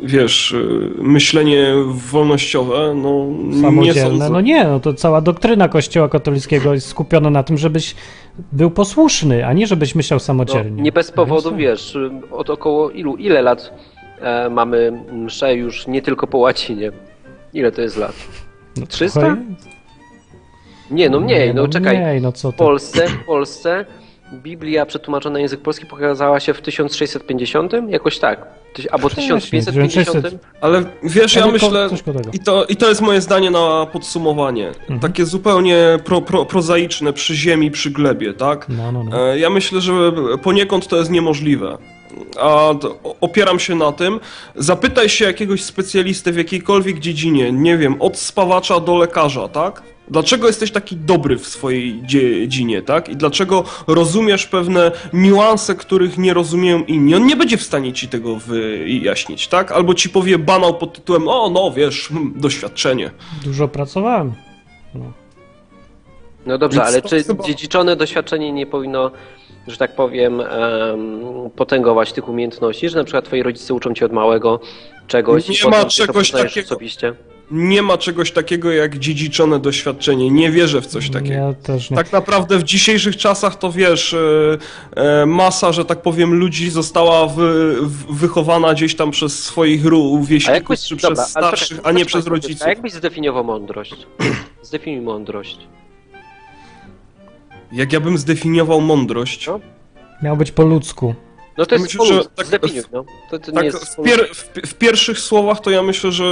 [0.03, 2.93] wiesz, yy, myślenie wolnościowe?
[2.95, 4.01] No, nie Samodzielne.
[4.01, 4.29] sądzę.
[4.29, 7.95] No nie, no to cała doktryna Kościoła katolickiego jest skupiona na tym, żebyś
[8.51, 10.81] był posłuszny, a nie żebyś myślał No, samodzielnie.
[10.81, 11.97] nie bez powodu, Więc- wiesz,
[12.31, 13.73] od około ilu, ile lat
[14.51, 16.91] mamy mszę już nie tylko po łacinie?
[17.53, 18.13] Ile to jest lat?
[18.77, 19.19] No, 300?
[19.19, 19.37] trochę-
[20.91, 21.97] Nie, no mniej, no, czekaj.
[21.97, 22.55] Mniej, no co W?
[22.55, 23.85] Polsce, w Polsce
[24.33, 27.71] Biblia przetłumaczona na język polski pokazała się w 1650?
[27.89, 28.45] Jakoś tak.
[28.91, 30.27] Albo Wcześniej, 1550?
[30.61, 31.89] Ale wiesz, ja ko- myślę,
[32.33, 34.99] i to, i to jest moje zdanie na podsumowanie, Mhm.
[34.99, 38.65] takie zupełnie pro, pro, prozaiczne, przy ziemi, przy glebie, tak?
[38.69, 39.29] No, no, no.
[39.33, 39.93] E, Ja myślę, że
[40.43, 41.77] poniekąd to jest niemożliwe.
[42.39, 42.69] A
[43.21, 44.19] opieram się na tym.
[44.55, 49.83] Zapytaj się jakiegoś specjalisty w jakiejkolwiek dziedzinie, nie wiem, od spawacza do lekarza, tak?
[50.07, 53.09] Dlaczego jesteś taki dobry w swojej dziedzinie, tak?
[53.09, 57.15] I dlaczego rozumiesz pewne niuanse, których nie rozumieją inni?
[57.15, 59.71] On nie będzie w stanie ci tego wyjaśnić, tak?
[59.71, 63.11] Albo ci powie banał pod tytułem, o no wiesz, hmm, doświadczenie.
[63.43, 64.33] Dużo pracowałem.
[66.45, 69.11] No dobrze, Więc ale czy chyba- dziedziczone doświadczenie nie powinno,
[69.67, 70.49] że tak powiem, em,
[71.55, 74.59] potęgować tych umiejętności, że na przykład twoi rodzice uczą cię od małego
[75.07, 76.65] czegoś Nie i ma potem ty to czegoś takiego.
[76.65, 77.13] osobiście?
[77.51, 80.29] Nie ma czegoś takiego jak dziedziczone doświadczenie.
[80.29, 81.33] Nie wierzę w coś takiego.
[81.33, 81.97] Ja też nie.
[81.97, 84.57] Tak naprawdę w dzisiejszych czasach to wiesz, e,
[84.95, 87.75] e, masa, że tak powiem, ludzi została wy,
[88.09, 92.67] wychowana gdzieś tam przez swoich rówieśników, czy dobra, przez starszych, czekaj, a nie przez rodziców.
[92.67, 94.07] A jakbyś zdefiniował mądrość?
[94.61, 95.57] Zdefiniuj mądrość.
[97.71, 99.47] Jak ja bym zdefiniował mądrość?
[99.47, 99.59] No.
[100.23, 101.15] Miał być po ludzku.
[101.57, 103.05] No to jest Myślę, że Myślę, tak- zdefiniuj, no.
[103.29, 103.97] To, to nie Tak, jest...
[103.97, 106.23] w, pier, w, w pierwszych słowach to ja myślę, że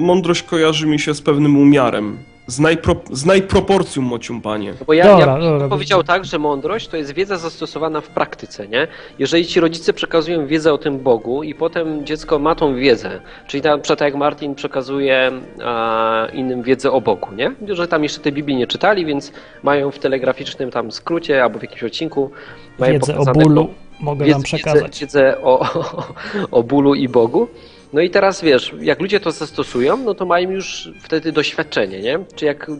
[0.00, 2.18] mądrość kojarzy mi się z pewnym umiarem.
[2.48, 4.70] Z, najpro, z najproporcją mocium, panie.
[4.80, 5.68] No Bo ja, Dobra, ja bym dobra.
[5.68, 8.88] powiedział tak, że mądrość to jest wiedza zastosowana w praktyce, nie?
[9.18, 13.62] Jeżeli ci rodzice przekazują wiedzę o tym Bogu i potem dziecko ma tą wiedzę, czyli
[13.62, 15.30] na przykład jak Martin przekazuje
[15.64, 17.52] a, innym wiedzę o Bogu, nie?
[17.74, 19.32] Że tam jeszcze tej Biblii nie czytali, więc
[19.62, 22.30] mają w telegraficznym tam skrócie albo w jakimś odcinku
[22.78, 25.00] mają Wiedzę o pokazane bólu Bo- mogę wiedzę, wam przekazać.
[25.00, 26.04] Wiedzę, wiedzę o, o,
[26.58, 27.48] o bólu i Bogu.
[27.92, 32.18] No i teraz wiesz, jak ludzie to zastosują, no to mają już wtedy doświadczenie, nie?
[32.34, 32.70] Czy jak,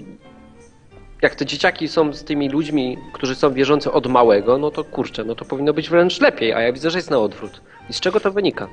[1.22, 5.24] jak te dzieciaki są z tymi ludźmi, którzy są wierzący od małego, no to kurczę,
[5.24, 7.60] no to powinno być wręcz lepiej, a ja widzę, że jest na odwrót.
[7.90, 8.68] I z czego to wynika?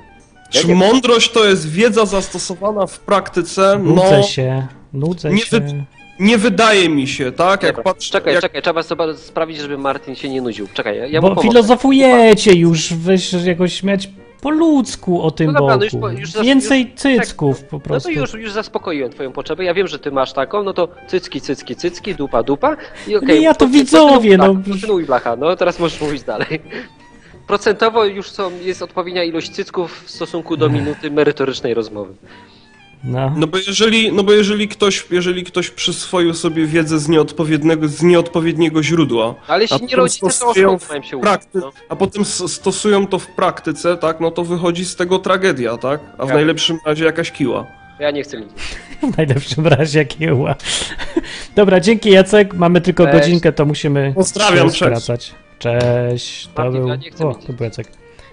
[0.54, 3.80] Ja Czy mądrość to jest wiedza zastosowana w praktyce?
[3.82, 5.60] No, Nudzę się, nudzę nie się.
[5.60, 5.84] wy-
[6.20, 7.62] nie wydaje mi się, tak?
[7.62, 8.42] Jak Dobra, patrzę, czekaj, jak...
[8.42, 10.68] czekaj, trzeba sobie sprawić, żeby Martin się nie nudził.
[10.74, 14.08] Czekaj, ja, ja mu Bo filozofujecie już, weź jakoś śmiać
[14.40, 16.08] po ludzku o tym No dobra, no Bogu.
[16.08, 18.10] już już Więcej już- cycków po No to prostu.
[18.10, 19.64] już, już zaspokoiłem twoją potrzebę.
[19.64, 22.76] Ja wiem, że ty masz taką, no to cycki, cycki, cycki, dupa, dupa.
[23.06, 23.42] I Nie, okej.
[23.42, 24.54] ja to kontynu- widzowie, kontynuuj, no.
[24.54, 26.62] blacha, Kontynuuj blacha, no teraz możesz mówić dalej.
[27.46, 32.14] Procentowo już są, jest odpowiednia ilość cycków w stosunku do minuty merytorycznej rozmowy.
[33.06, 33.32] No.
[33.36, 38.02] No bo jeżeli, no bo jeżeli ktoś, jeżeli ktoś przyswoił sobie wiedzę z nieodpowiedniego, z
[38.02, 41.72] nieodpowiedniego źródła, Ale A jeśli nie potem rodzice, to mają się prakty, No?
[41.88, 46.00] a potem stosują to w praktyce, tak, no to wychodzi z tego tragedia, tak?
[46.18, 47.66] A w Ja- najlepszym razie jakaś kiła.
[48.00, 48.50] Ja nie chcę nic.
[49.12, 50.54] W najlepszym razie kieła.
[51.56, 52.54] Dobra, dzięki Jacek.
[52.54, 53.18] Mamy tylko Cześć.
[53.18, 55.34] godzinkę, to musimy Pozdrawiam, się skracać.
[55.58, 56.46] Cześć.
[56.54, 56.88] To Martin, był...
[56.88, 57.88] ja nie chcę O, to był Jacek.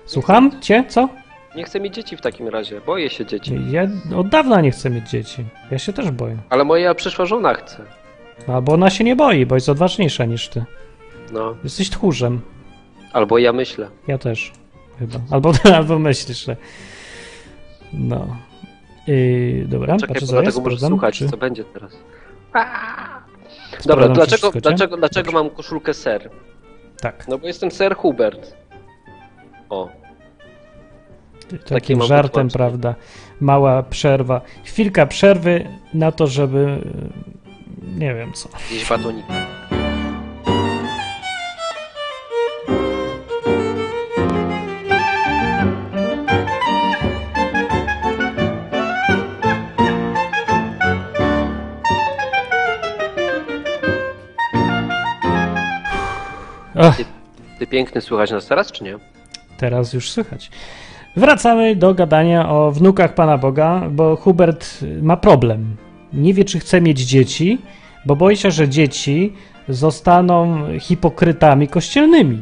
[0.06, 0.84] Słucham cię?
[0.88, 1.10] Co?
[1.56, 2.82] Nie chcę mieć dzieci w takim razie.
[2.82, 3.60] Boję się dzieci.
[3.70, 5.46] Ja od dawna nie chcę mieć dzieci.
[5.72, 6.38] Ja się też boję.
[6.50, 7.84] Ale moja przyszła żona chce.
[8.48, 10.66] Albo ona się nie boi, bo jest odważniejsza niż ty.
[11.32, 11.56] No.
[11.64, 12.42] Jesteś tchórzem.
[13.14, 13.88] Albo ja myślę.
[14.08, 14.52] Ja też.
[15.00, 15.20] Chyba.
[15.32, 16.58] Albo, albo myślisz, że...
[17.94, 18.38] No.
[19.08, 21.92] Yy, dobra, Czekaj, patrzę bo jest, dlatego możesz sprawdzam, słuchać, czy- co będzie teraz.
[23.68, 26.30] Sprawdzam, Dobra, czy dlaczego, wszystko, dlaczego, dlaczego mam koszulkę ser?
[27.02, 28.54] Tak, No bo jestem ser Hubert.
[29.70, 29.90] O.
[31.66, 32.96] takim mam żartem, prawda?
[33.42, 34.42] Mała przerwa.
[34.64, 36.78] Chwilka przerwy na to, żeby...
[37.98, 38.50] Nie wiem co.
[38.70, 39.34] Gdzieś batonika.
[56.76, 56.98] Ach,
[57.60, 58.98] Ty piękny słychać nas teraz, czy nie?
[59.58, 60.52] teraz już słychać.
[61.16, 65.76] Wracamy do gadania o wnukach Pana Boga, bo Hubert ma problem.
[66.14, 67.58] Nie wie, czy chce mieć dzieci,
[68.06, 69.34] bo boi się, że dzieci
[69.70, 72.40] zostaną hipokrytami kościelnymi.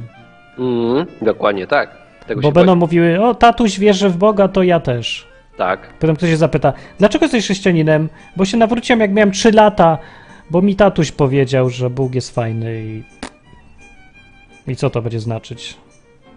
[0.59, 1.97] Mm, dokładnie tak.
[2.27, 2.79] Tego Bo będą boję.
[2.79, 5.27] mówiły, o tatuś wierzy w Boga, to ja też.
[5.57, 5.93] Tak.
[5.99, 8.09] Potem ktoś się zapyta, dlaczego jesteś chrześcijaninem?
[8.35, 9.97] Bo się nawróciłem jak miałem 3 lata,
[10.49, 13.03] bo mi tatuś powiedział, że Bóg jest fajny i...
[14.71, 15.77] I co to będzie znaczyć?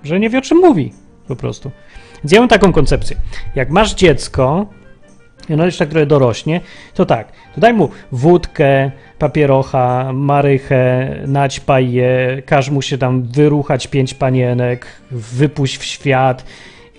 [0.04, 0.92] Że nie wie o czym mówi,
[1.28, 1.70] po prostu.
[2.32, 3.16] Mam taką koncepcję.
[3.54, 4.66] Jak masz dziecko,
[5.48, 6.60] i ono jeszcze trochę dorośnie,
[6.94, 13.86] to tak, to daj mu wódkę, papierocha, marychę, naćpaj je, każ mu się tam wyruchać
[13.86, 16.44] pięć panienek, wypuść w świat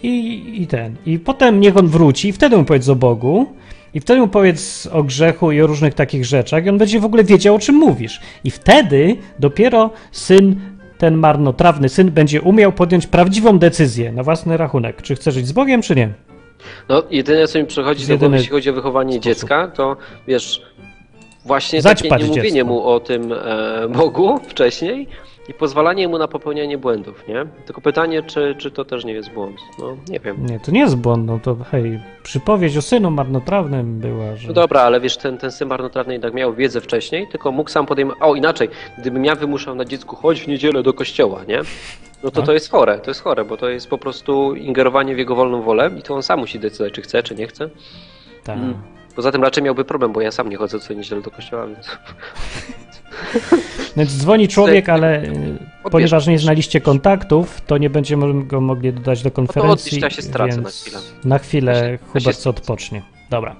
[0.04, 0.96] i, i ten.
[1.06, 3.48] I potem niech on wróci i wtedy mu powiedz o Bogu
[3.94, 7.06] i wtedy mu powiedz o grzechu i o różnych takich rzeczach i on będzie w
[7.06, 8.22] ogóle wiedział, o czym mówisz.
[8.44, 10.60] I wtedy dopiero syn,
[10.98, 15.52] ten marnotrawny syn, będzie umiał podjąć prawdziwą decyzję na własny rachunek, czy chce żyć z
[15.52, 16.10] Bogiem, czy nie.
[16.90, 19.24] No, jedyne co mi przychodzi do głowy, jeśli chodzi o wychowanie sposób.
[19.24, 20.62] dziecka, to wiesz,
[21.46, 22.68] właśnie Zaćpać takie niemówienie dziecko.
[22.68, 25.08] mu o tym e, Bogu wcześniej
[25.50, 27.46] i pozwalanie mu na popełnianie błędów, nie?
[27.66, 29.58] Tylko pytanie, czy, czy to też nie jest błąd.
[29.80, 30.46] No, nie wiem.
[30.46, 34.48] Nie, to nie jest błąd, no to hej, przypowieść o synu marnotrawnym była, że...
[34.48, 37.86] No dobra, ale wiesz, ten, ten syn marnotrawny jednak miał wiedzę wcześniej, tylko mógł sam
[37.86, 38.22] podejmować.
[38.22, 41.62] O, inaczej, gdybym ja wymuszał na dziecku, chodź w niedzielę do kościoła, nie?
[42.24, 42.46] No to Tak.
[42.46, 45.62] to jest chore, to jest chore, bo to jest po prostu ingerowanie w jego wolną
[45.62, 47.70] wolę i to on sam musi decydować, czy chce, czy nie chce.
[48.44, 48.58] Tak.
[48.58, 48.74] Mm.
[49.16, 51.90] Poza tym raczej miałby problem, bo ja sam nie chodzę co niedzielę do kościoła, więc...
[53.98, 55.58] Więc dzwoni człowiek, ale y,
[55.92, 59.72] ponieważ nie znaliście kontaktów, to nie będziemy go mogli dodać do konferencji.
[59.90, 61.00] odliczcie, ja się stracę na chwilę.
[61.26, 63.02] Na chwilę Ja się- ja Hubert się co odpocznie.
[63.30, 63.56] Dobra.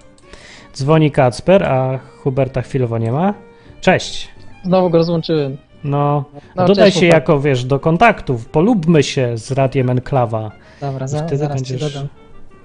[0.74, 3.34] Dzwoni Kacper, a Huberta chwilowo nie ma.
[3.82, 4.30] Cześć.
[4.66, 5.58] Znowu go rozłączyłem.
[5.84, 7.22] No, No, dodaj cześć, się chłopak.
[7.22, 8.46] jako, wiesz, do kontaktów.
[8.46, 10.52] Polubmy się z Radiem Enklawa.
[10.82, 11.82] Dobra, I za, wtedy zaraz będziesz...
[11.82, 12.08] ci dodam.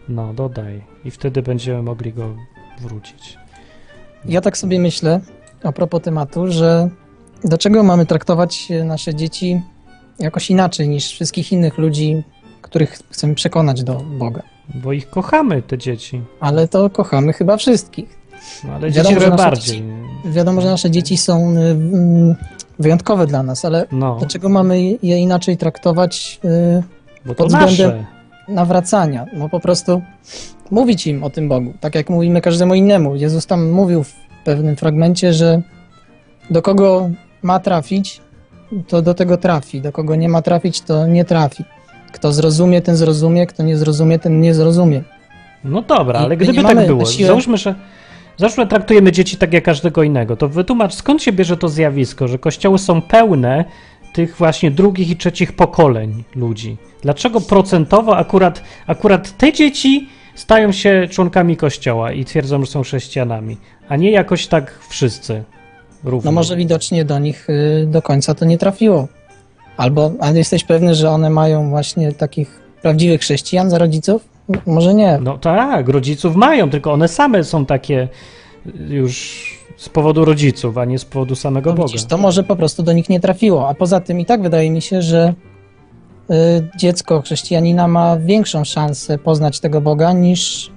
[0.09, 0.83] No, dodaj.
[1.05, 2.37] I wtedy będziemy mogli go
[2.81, 3.39] wrócić.
[4.25, 5.21] Ja tak sobie myślę,
[5.63, 6.89] a propos tematu, że
[7.45, 9.63] dlaczego mamy traktować nasze dzieci
[10.19, 12.23] jakoś inaczej niż wszystkich innych ludzi,
[12.63, 14.43] których chcemy przekonać do Boga.
[14.75, 16.21] Bo ich kochamy, te dzieci.
[16.41, 18.21] Ale to kochamy chyba wszystkich.
[18.65, 19.83] No, ale Wiadomo, dzieci że bardziej.
[20.25, 22.35] wiadomo, że nasze dzieci są y, mm,
[22.79, 26.83] wyjątkowe dla nas, ale No, dlaczego mamy je inaczej traktować y,
[27.27, 27.67] bo to pod nasze.
[27.67, 28.05] względem-
[28.51, 29.27] nawracania?
[29.33, 30.03] No po prostu
[30.71, 33.17] mówić im o tym Bogu, tak jak mówimy każdemu innemu.
[33.17, 35.63] Jezus tam mówił w pewnym fragmencie, że
[36.51, 37.11] do kogo
[37.43, 38.21] ma trafić,
[38.89, 41.65] to do tego trafi, do kogo nie ma trafić, to nie trafi.
[42.13, 45.03] Kto zrozumie, ten zrozumie, kto nie zrozumie, ten nie zrozumie.
[45.65, 47.75] No dobra, I ale gdyby tak było, siłę- załóżmy, że
[48.69, 50.37] traktujemy dzieci tak jak każdego innego.
[50.37, 53.65] To wytłumacz, skąd się bierze to zjawisko, że kościoły są pełne
[54.13, 56.77] tych właśnie drugich i trzecich pokoleń ludzi?
[57.03, 63.57] Dlaczego procentowo akurat, akurat te dzieci stają się członkami kościoła i twierdzą, że są chrześcijanami,
[63.89, 65.45] a nie jakoś tak wszyscy
[66.05, 66.31] równo?
[66.31, 69.09] No może widocznie do nich y, do końca to nie trafiło.
[69.77, 74.29] Albo, ale jesteś pewny, że one mają właśnie takich prawdziwych chrześcijan za rodziców?
[74.67, 75.19] Może nie.
[75.23, 78.09] No tak, rodziców mają, tylko one same są takie
[78.89, 81.87] już z powodu rodziców, a nie z powodu samego No Boga.
[81.89, 83.69] widzisz, to może po prostu do nich nie trafiło.
[83.69, 85.35] A poza tym i tak wydaje mi się, że
[86.31, 86.35] y,
[86.79, 90.71] dziecko chrześcijanina ma większą szansę poznać tego Boga niż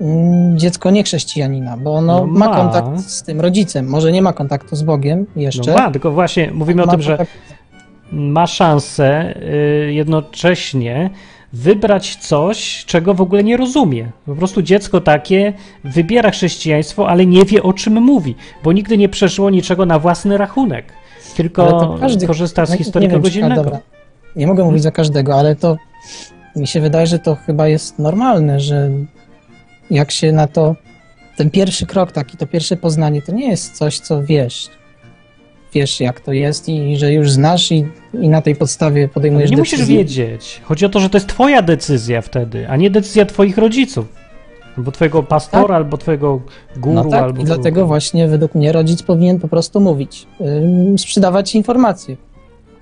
[0.00, 2.48] mm, dziecko niechrześcijanina, bo ono No ma.
[2.48, 2.56] ma.
[2.56, 3.86] kontakt z tym rodzicem.
[3.88, 5.72] Może nie ma kontaktu z Bogiem jeszcze.
[5.72, 7.30] No ma, tylko właśnie mówimy o tym, że kontakt-
[8.12, 9.34] ma szansę
[9.88, 11.10] y, jednocześnie
[11.52, 14.10] wybrać coś, czego w ogóle nie rozumie.
[14.26, 15.52] Po prostu dziecko takie
[15.84, 18.34] wybiera chrześcijaństwo, ale nie wie o czym mówi,
[18.64, 20.92] bo nigdy nie przeżyło niczego na własny rachunek,
[21.36, 23.78] tylko każdy- korzysta z historii kogoś innego.
[24.36, 25.76] Nie mogę mówić za każdego, ale to
[26.56, 28.90] mi się wydaje, że to chyba jest normalne, że
[29.90, 30.76] jak się na to,
[31.36, 34.68] ten pierwszy krok taki, to pierwsze poznanie, to nie jest coś, co wiesz.
[35.74, 37.86] Wiesz, jak to jest i, że już znasz i,
[38.20, 39.98] i na tej podstawie podejmujesz nie musisz decyzję.
[39.98, 40.60] wiedzieć.
[40.64, 44.06] Chodzi o to, że to jest twoja decyzja wtedy, a nie decyzja twoich rodziców.
[44.76, 45.76] Albo twojego pastora, Tak.
[45.76, 46.40] albo twojego
[46.76, 47.86] guru, No tak, albo i dlatego kogo.
[47.86, 52.16] właśnie według mnie rodzic powinien po prostu mówić, ym, sprzedawać informacje,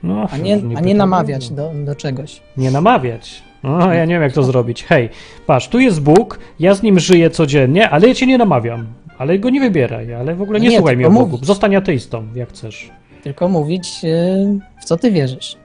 [0.02, 2.40] no, a nie, a nie namawiać do, do czegoś.
[2.56, 3.42] Nie namawiać.
[3.62, 4.84] No, ja nie wiem, jak to zrobić.
[4.84, 5.08] Hej,
[5.46, 8.86] patrz, tu jest Bóg, ja z nim żyję codziennie, ale ja cię nie namawiam.
[9.18, 11.46] Ale go nie wybieraj, ale w ogóle nie, Nie, słuchaj mnie mówić.
[11.46, 12.90] Zostań ateistą, jak chcesz.
[13.22, 15.56] Tylko mówić, yy, w co ty wierzysz.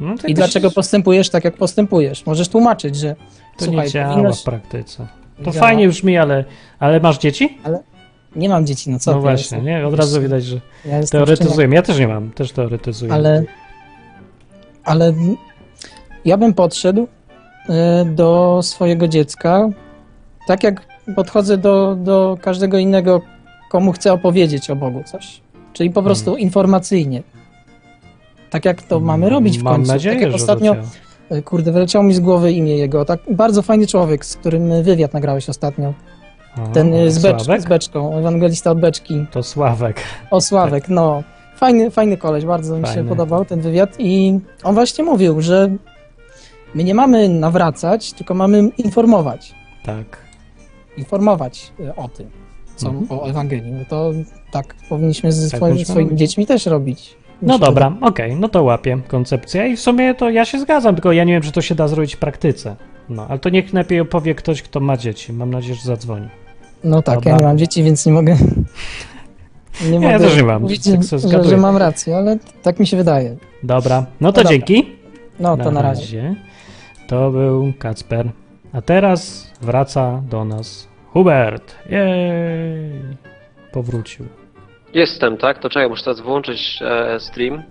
[0.00, 2.26] No, I dlaczego postępujesz tak, jak postępujesz?
[2.26, 3.16] Możesz tłumaczyć, że
[3.56, 4.40] To słuchaj, nie działa powinnoś...
[4.40, 5.06] w praktyce.
[5.44, 5.92] To Nie fajnie działa.
[5.92, 6.44] brzmi, ale,
[6.78, 7.58] ale masz dzieci?
[8.36, 9.86] Nie mam dzieci, no co no właśnie, nie?
[9.86, 11.74] Od razu widać, że Ja jestem teoretyzujemy.
[11.74, 13.12] Ja też nie mam, też teoretyzuję.
[13.12, 13.42] Ale,
[14.84, 15.12] ale
[16.24, 17.08] ja bym podszedł
[17.68, 19.68] e, do swojego dziecka
[20.48, 23.20] tak, jak podchodzę do, do każdego innego,
[23.70, 25.40] komu chcę opowiedzieć o Bogu coś.
[25.72, 26.40] Czyli po prostu Hmm.
[26.42, 27.22] informacyjnie.
[28.50, 29.92] Tak jak to mamy robić w Mam końcu.
[29.92, 30.76] nadzieję, tak jak że ostatnio,
[31.30, 33.04] e, kurde, wyleciało mi z głowy imię jego.
[33.04, 35.94] Tak, bardzo fajny człowiek, z którym wywiad nagrałeś ostatnio.
[36.56, 37.62] A, Ten e, z, becz, Sławek?
[37.62, 39.26] z beczką, ewangelista od beczki.
[39.30, 40.00] To Sławek.
[40.30, 41.22] O, Sławek, no.
[41.56, 43.02] Fajny, fajny koleś, bardzo mi Fajny.
[43.02, 45.70] się podobał ten wywiad i on właśnie mówił, że
[46.74, 49.54] my nie mamy nawracać, tylko mamy informować.
[49.84, 50.25] Tak.
[50.96, 52.30] Informować e, o tym,
[52.76, 53.20] co Mhm.
[53.20, 53.72] o Ewangelii.
[53.72, 54.12] No to
[54.50, 57.16] tak powinniśmy ze Tak swoimi, swoimi dziećmi też robić.
[57.42, 60.94] No Myślę, dobra, okej, no to łapię koncepcja i w sumie to ja się zgadzam,
[60.94, 62.76] tylko ja nie wiem, czy to się da zrobić w praktyce.
[63.08, 65.32] No, ale to niech lepiej opowie ktoś, kto ma dzieci.
[65.32, 66.28] Mam nadzieję, że zadzwoni.
[66.84, 67.32] No tak, Dobra.
[67.32, 68.36] ja nie mam dzieci, więc nie mogę.
[69.90, 72.86] Nie Ja mogę też nie mam, mówić, tak że, że mam rację, ale tak mi
[72.86, 73.36] się wydaje.
[73.62, 74.50] Dobra, no to dobra.
[74.50, 74.86] dzięki.
[75.40, 76.34] No to na razie.
[77.06, 78.30] To był Kacper.
[78.76, 81.74] A teraz wraca do nas Hubert.
[81.90, 83.02] Jej!
[83.72, 84.26] Powrócił.
[84.94, 85.58] Jestem, tak?
[85.58, 87.62] To czekaj, muszę teraz wyłączyć e, stream.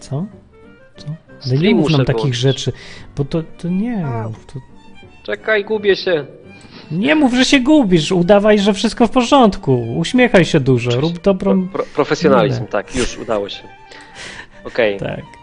[0.00, 0.26] Co?
[0.96, 1.06] Co?
[1.06, 2.40] Ale nie Stream mów nam muszę takich wyłączyć.
[2.40, 2.72] rzeczy,
[3.16, 4.46] bo to, to nie mów.
[4.46, 4.60] To
[5.22, 6.26] Czekaj, gubię się.
[6.90, 8.12] nie mów, że się gubisz.
[8.12, 9.94] Udawaj, że wszystko w porządku.
[9.98, 11.00] Uśmiechaj się dużo.
[11.00, 11.68] Rób dobrą...
[11.68, 13.62] Pro, profesjonalizm, tak, już udało się.
[14.64, 15.39] Okej, Tak.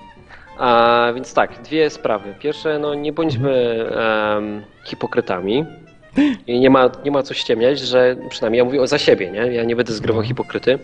[0.60, 2.34] A więc tak, dwie sprawy.
[2.40, 3.86] Pierwsze, no nie bądźmy
[4.38, 5.66] em, hipokrytami.
[6.48, 9.40] I nie ma, nie ma co ściemniać, że przynajmniej ja mówię o za siebie, nie?
[9.54, 10.80] Ja nie będę zgrywał hipokryty.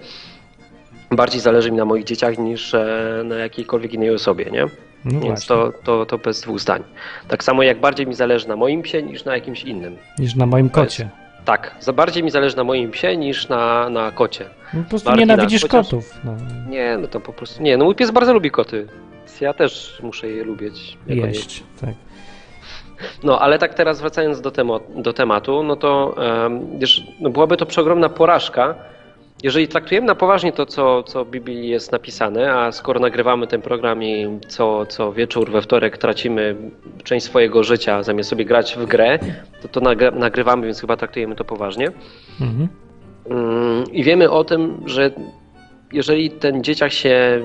[1.11, 4.65] Bardziej zależy mi na moich dzieciach niż e, na jakiejkolwiek innej osobie, nie?
[5.05, 6.83] No Więc to, to, to bez dwóch zdań.
[7.27, 9.97] Tak samo jak bardziej mi zależy na moim psie niż na jakimś innym.
[10.19, 11.09] Niż na moim jest- kocie.
[11.45, 14.45] Tak, za bardziej mi zależy na moim psie niż na, na kocie.
[14.73, 16.13] No, po prostu Martina, nienawidzisz chociaż- kotów.
[16.23, 16.35] No,
[16.69, 17.63] Nie, no to po prostu.
[17.63, 18.87] Nie, no mój pies bardzo lubi koty.
[19.33, 20.97] Więc Ja też muszę je lubić.
[21.07, 21.63] jeść.
[21.81, 21.89] Tak.
[23.23, 26.15] No, ale tak teraz wracając do, temo, do tematu, no to
[26.45, 28.75] em, wiesz, no byłaby to przeogromna porażka,
[29.43, 33.61] jeżeli traktujemy na poważnie to, co, co w Biblii jest napisane, a skoro nagrywamy ten
[33.61, 36.55] program i co, co wieczór we wtorek tracimy
[37.03, 39.19] część swojego życia zamiast sobie grać w grę,
[39.61, 39.79] to to
[40.11, 41.87] nagrywamy, więc chyba traktujemy to poważnie.
[42.41, 42.67] Mhm.
[43.29, 45.11] Mm, I wiemy o tym, że
[45.93, 47.41] jeżeli ten dzieciak się,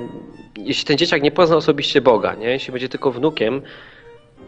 [0.57, 2.51] jeśli ten dzieciak nie pozna osobiście Boga, nie?
[2.51, 3.63] jeśli będzie tylko wnukiem,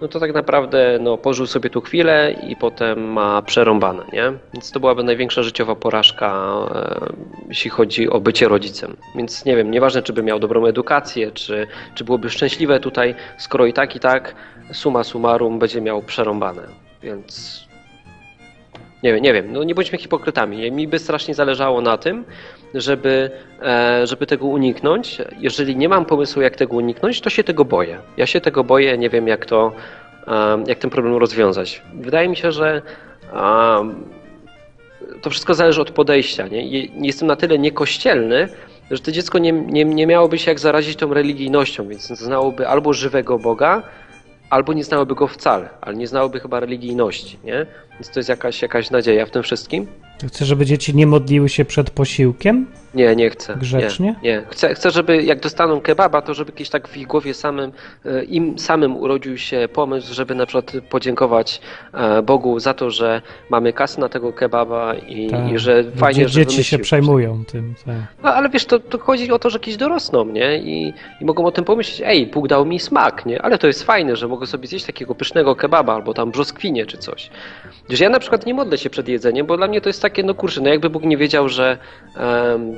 [0.00, 4.32] no to tak naprawdę no, pożył sobie tu chwilę i potem ma przerąbane, nie?
[4.54, 7.12] Więc to byłaby największa życiowa porażka, e,
[7.48, 8.96] jeśli chodzi o bycie rodzicem.
[9.16, 13.66] Więc nie wiem, nieważne czy by miał dobrą edukację, czy, czy byłoby szczęśliwe tutaj, skoro
[13.66, 14.34] i tak, i tak,
[14.72, 16.62] suma summarum będzie miał przerąbane.
[17.02, 17.60] Więc
[19.02, 20.72] nie wiem, nie wiem, no nie bądźmy hipokrytami.
[20.72, 22.24] Mi by strasznie zależało na tym,
[22.74, 23.30] żeby,
[23.62, 25.18] e, żeby tego uniknąć.
[25.38, 27.98] Jeżeli nie mam pomysłu, jak tego uniknąć, to się tego boję.
[28.16, 29.72] Ja się tego boję, nie wiem, jak to,
[30.26, 31.82] e, jak ten problem rozwiązać.
[31.94, 32.82] Wydaje mi się, że
[35.22, 36.48] to wszystko zależy od podejścia.
[36.48, 36.86] Nie?
[37.06, 38.48] Jestem na tyle niekościelny,
[38.90, 42.92] że to dziecko nie, nie, nie miałoby się jak zarazić tą religijnością, więc znałoby albo
[42.92, 43.82] żywego Boga,
[44.50, 47.66] albo nie znałoby go wcale, ale nie znałoby chyba religijności, nie?
[47.92, 49.86] Więc to jest jakaś, jakaś nadzieja w tym wszystkim.
[50.28, 52.66] Chcę, żeby dzieci nie modliły się przed posiłkiem?
[52.94, 53.56] Nie, nie chcę.
[53.56, 54.14] Grzecznie?
[54.22, 54.42] Nie, nie.
[54.50, 57.72] Chcę, chcę, żeby jak dostaną kebaba, to żeby kiedyś tak w ich głowie samym,
[58.04, 61.60] e, im samym urodził się pomysł, żeby na przykład podziękować
[61.92, 65.52] e, Bogu za to, że mamy kasę na tego kebaba i, Tak.
[65.52, 67.74] i że fajnie, Dzie- że Dzieci się przejmują tym.
[67.86, 67.94] Tak.
[68.22, 70.58] No, ale wiesz, to, to chodzi o to, że kiedyś dorosną, nie?
[70.58, 73.42] I, I mogą o tym pomyśleć, ej, Bóg dał mi smak, nie?
[73.42, 76.98] Ale to jest fajne, że mogę sobie zjeść takiego pysznego kebaba albo tam brzoskwinie czy
[76.98, 77.30] coś.
[77.88, 80.22] Wiesz, ja na przykład nie modlę się przed jedzeniem, bo dla mnie to jest takie,
[80.22, 81.78] no kurczę, no jakby Bóg nie wiedział, że...
[82.16, 82.76] em,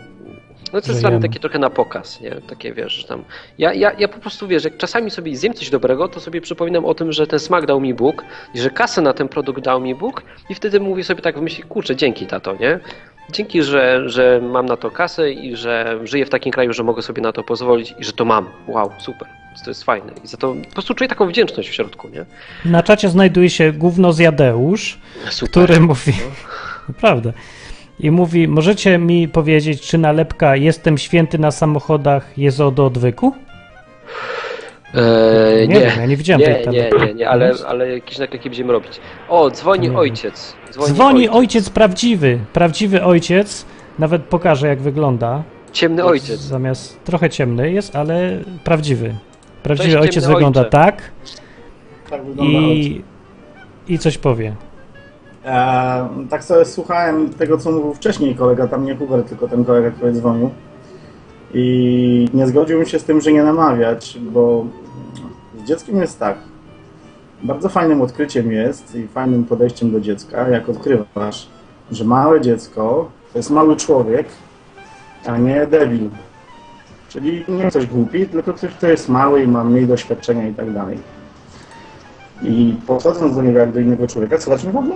[0.73, 2.31] no to jest dla takie trochę na pokaz, nie?
[2.31, 3.25] Takie wiesz, że tam.
[3.59, 6.85] Ja, ja, ja po prostu wiesz, jak czasami sobie zjem coś dobrego, to sobie przypominam
[6.85, 9.81] o tym, że ten smak dał mi Bóg i że kasę na ten produkt dał
[9.81, 12.81] mi Bóg i wtedy mówię sobie tak w myśli, kurczę, dzięki tato, nie?
[13.33, 17.03] Dzięki, że, że mam na to kasę i że żyję w takim kraju, że mogę
[17.03, 18.49] sobie na to pozwolić i że to mam.
[18.68, 19.29] Wow, super.
[19.64, 20.12] To jest fajne.
[20.25, 22.25] I za to po prostu czuję taką wdzięczność w środku, nie?
[22.64, 24.99] Na czacie znajduje się gówno zjadeusz,
[25.31, 25.51] Super.
[25.51, 26.12] który mówi...
[26.88, 27.33] Naprawdę.
[28.01, 33.35] I mówi, możecie mi powiedzieć, czy nalepka jestem święty na samochodach jest od odwyku?
[34.95, 38.18] Eee, Nie nie, wiem, ja nie widziałem nie, tej nie, nie, nie, ale, ale jakieś
[38.18, 39.01] naklejki będziemy robić.
[39.29, 39.99] O, dzwoni Nie.
[39.99, 40.57] ojciec.
[40.73, 42.38] Dzwoni, Dzwoni ojciec prawdziwy.
[42.53, 43.66] Prawdziwy ojciec.
[43.99, 45.42] Nawet pokażę, jak wygląda.
[45.73, 46.40] Ciemny ojciec.
[46.40, 49.14] Zamiast trochę ciemny jest, ale prawdziwy.
[49.62, 50.71] Prawdziwy Cześć, ojciec wygląda ojcze.
[50.71, 51.03] tak
[52.11, 52.87] Tak wygląda ojciec.
[52.87, 53.03] i,
[53.88, 54.55] i coś powie.
[55.44, 59.90] E, tak sobie słuchałem tego, co mówił wcześniej kolega, tam nie Hubert, tylko ten kolega,
[59.90, 60.50] który dzwonił.
[61.55, 64.66] I nie zgodziłbym się z tym, że nie namawiać, bo
[65.64, 66.37] z dzieckiem jest tak.
[67.42, 71.48] Bardzo fajnym odkryciem jest i fajnym podejściem do dziecka, jak odkrywasz,
[71.90, 74.26] że małe dziecko to jest mały człowiek,
[75.26, 76.11] a nie debil.
[77.09, 80.72] Czyli nie ktoś głupi, tylko ktoś, kto jest mały i ma mniej doświadczenia i tak
[80.72, 80.98] dalej.
[82.42, 84.94] I podchodząc do niego jak do innego człowieka, co zacznie w ogóle?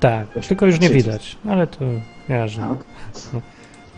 [0.00, 1.84] Tak, tylko już nie widać, ale to
[2.28, 2.68] nieważne.
[2.68, 3.42] Tak.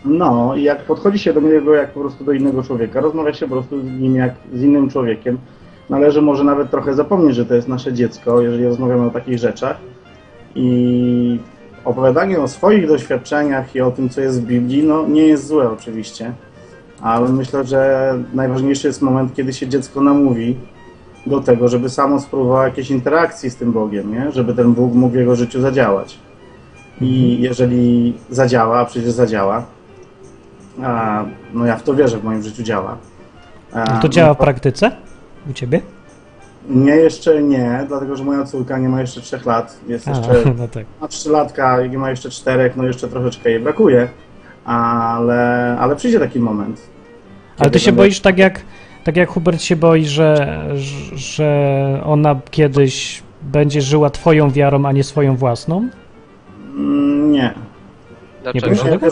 [0.05, 3.47] No i jak podchodzi się do niego jak po prostu do innego człowieka, rozmawia się
[3.47, 5.37] po prostu z nim jak z innym człowiekiem,
[5.89, 9.77] należy może nawet trochę zapomnieć, że to jest nasze dziecko, jeżeli rozmawiamy o takich rzeczach
[10.55, 11.39] i
[11.85, 15.69] opowiadanie o swoich doświadczeniach i o tym, co jest w Biblii, no nie jest złe
[15.69, 16.33] oczywiście,
[17.01, 20.55] ale myślę, że najważniejszy jest moment, kiedy się dziecko namówi
[21.25, 24.31] do tego, żeby samo spróbowało jakiejś interakcji z tym Bogiem, nie?
[24.31, 26.19] żeby ten Bóg mógł w jego życiu zadziałać.
[27.01, 29.63] I jeżeli zadziała, a przecież zadziała,
[30.83, 32.97] a, no ja w to wierzę, w moim życiu działa.
[33.73, 34.91] A, To działa no w praktyce
[35.49, 35.81] u ciebie?
[36.69, 40.31] Nie, jeszcze nie, dlatego że moja córka nie ma jeszcze trzech lat, jest A, jeszcze
[40.59, 40.85] no tak.
[41.01, 44.07] ma trzylatka, nie ma jeszcze czterech, no jeszcze troszeczkę jej brakuje,
[44.65, 46.81] ale, ale przyjdzie taki moment.
[47.57, 48.61] Ale ty się będę- boisz tak jak,
[49.03, 50.61] tak jak Hubert się boi, że,
[51.15, 55.89] że ona kiedyś będzie żyła twoją wiarą, a nie swoją własną?
[57.31, 57.53] Nie.
[58.43, 58.75] Dlaczego?
[58.75, 59.07] tego?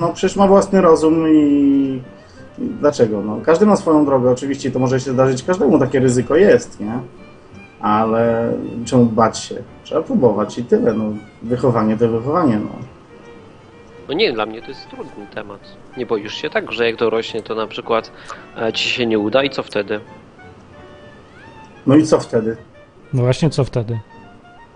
[0.00, 2.00] No przecież ma własny rozum i
[2.58, 3.22] i dlaczego?
[3.22, 6.98] No, każdy ma swoją drogę, oczywiście to może się zdarzyć każdemu, takie ryzyko jest, nie?
[7.80, 8.52] Ale
[8.84, 9.54] czemu bać się?
[9.84, 11.04] Trzeba próbować i tyle, no.
[11.42, 12.70] Wychowanie to wychowanie, no.
[14.08, 15.60] No nie, dla mnie to jest trudny temat.
[15.96, 18.10] Nie boisz się tak, że jak dorośnie, to na przykład
[18.58, 20.00] e, ci się nie uda i co wtedy?
[21.86, 22.56] No i co wtedy?
[23.12, 23.98] No właśnie, co wtedy?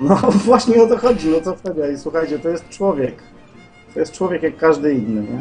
[0.01, 0.15] No
[0.47, 1.93] właśnie o to chodzi, no co wtedy?
[1.93, 3.23] I słuchajcie, to jest człowiek.
[3.95, 5.39] To jest człowiek jak każdy inny, nie?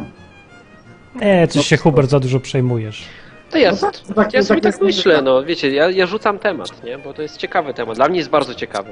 [1.28, 3.04] E, coś No, się Hubert za dużo przejmujesz.
[3.50, 5.72] To ja, No tak, to tak- ja to sobie tak tak jest- myślę, no wiecie,
[5.72, 6.98] ja, ja rzucam temat, nie?
[6.98, 7.96] Bo to jest ciekawy temat.
[7.96, 8.90] Dla mnie jest bardzo ciekawy.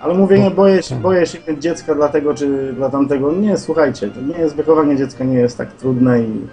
[0.00, 1.02] Ale mówię, nie boję się, tak.
[1.02, 3.32] boję się mieć dziecka dlatego czy dla tamtego.
[3.32, 6.46] Nie, słuchajcie, to nie jest wychowanie dziecka nie jest tak trudne i,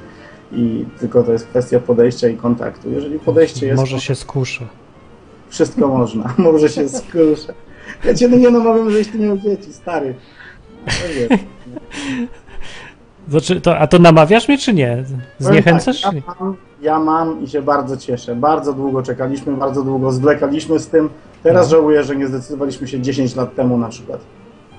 [0.52, 2.90] i tylko to jest kwestia podejścia i kontaktu.
[2.90, 4.66] Jeżeli podejście jest, Może się skuszę.
[5.50, 6.34] wszystko można.
[6.38, 7.54] Może się skuszę.
[8.04, 10.16] Ja cię no nie namawiam, żebyś ty miał dzieci, stary.
[11.30, 11.38] No.
[13.30, 15.04] Znaczy, to, a to namawiasz mnie, czy nie?
[15.40, 16.02] Zniechęcasz?
[16.02, 18.36] Tak, ja, mam, ja mam i się bardzo cieszę.
[18.36, 21.10] Bardzo długo czekaliśmy, bardzo długo zwlekaliśmy z tym.
[21.44, 21.72] Teraz No.
[21.72, 24.20] żałuję, że nie zdecydowaliśmy się 10 lat temu na przykład.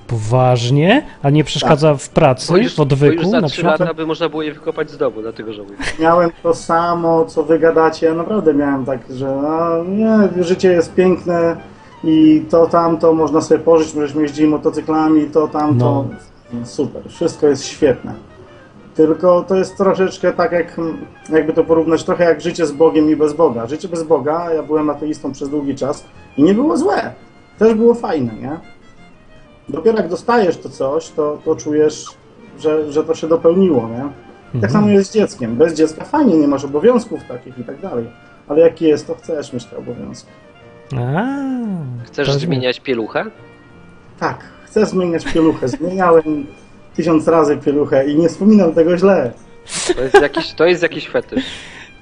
[0.07, 1.05] Poważnie?
[1.23, 3.79] A nie przeszkadza w pracy, Bo już, w bo już odwyku za na 3 przykład?
[3.79, 5.75] lata by można było je wykopać z domu, dlatego żałuję.
[5.99, 8.05] Miałem to samo, co wy gadacie.
[8.05, 11.57] Ja naprawdę miałem tak, że no, nie, życie jest piękne
[12.03, 16.05] i to tamto można sobie pożyć, żeśmy jeździli motocyklami, to tamto.
[16.63, 18.13] Super, wszystko jest świetne.
[18.95, 20.77] Tylko to jest troszeczkę tak, jak,
[21.29, 23.67] jakby to porównać, trochę jak życie z Bogiem i bez Boga.
[23.67, 26.05] Życie bez Boga, ja byłem ateistą przez długi czas
[26.37, 27.13] i nie było złe.
[27.59, 28.59] Też było fajne, nie?
[29.69, 32.05] Dopiero jak dostajesz to coś, to, to czujesz,
[32.59, 33.97] że, że to się dopełniło, nie?
[33.97, 34.73] Tak Mhm.
[34.73, 35.55] samo jest z dzieckiem.
[35.55, 38.05] Bez dziecka fajnie, nie masz obowiązków takich i tak dalej.
[38.47, 40.29] Ale jak jest, to chcesz mieć te obowiązki.
[40.97, 41.23] A,
[42.05, 43.25] Chcesz zmieniać pieluchę?
[44.19, 45.67] Tak, chcę zmieniać pieluchę.
[45.67, 46.45] Zmieniałem
[46.95, 49.31] tysiąc razy pieluchę i nie wspominam tego źle.
[49.95, 51.45] To jest jakiś, to jest jakiś fetysz.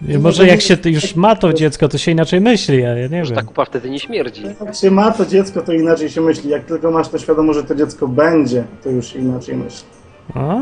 [0.08, 3.08] Nie, Może jak się to już ma to dziecko, to się inaczej myśli, ja, ja
[3.08, 3.43] nie Że wiem.
[3.43, 4.43] ta kupa wtedy nie śmierdzi.
[4.66, 6.49] Jak się ma to dziecko, to inaczej się myśli.
[6.49, 9.88] Jak tylko masz to świadomość, że to dziecko będzie, to już się inaczej myśli.
[10.36, 10.58] A,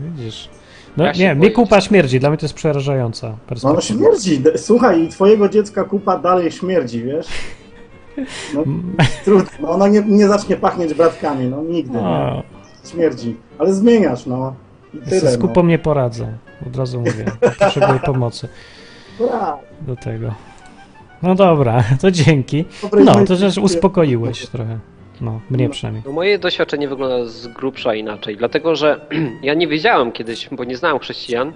[0.00, 0.48] widzisz.
[0.96, 1.50] No Ja się nie, mi boję.
[1.50, 3.80] kupa śmierdzi, dla mnie to jest przerażająca No ono perspektywa.
[3.80, 4.38] śmierdzi.
[4.40, 7.26] D- Słuchaj, i twojego dziecka kupa dalej śmierdzi, wiesz?
[8.54, 8.64] No,
[9.24, 9.50] trudno.
[9.60, 11.98] No, ono nie, nie zacznie pachnieć bratkami, no nigdy.
[11.98, 12.42] Nie.
[12.92, 13.36] Śmierdzi.
[13.58, 14.54] Ale zmieniasz, no.
[14.94, 16.32] I ja tyle, z kupą nie poradzę,
[16.66, 17.24] od razu mówię.
[17.58, 18.48] Potrzebuję pomocy
[19.80, 20.34] do tego.
[21.22, 22.64] No dobra, to dzięki.
[23.04, 24.78] No, to też uspokoiłeś trochę.
[25.20, 26.02] No, mnie przynajmniej.
[26.06, 29.00] No moje doświadczenie wygląda z grubsza inaczej, dlatego że
[29.42, 31.52] ja nie wiedziałem kiedyś, bo nie znałem chrześcijan,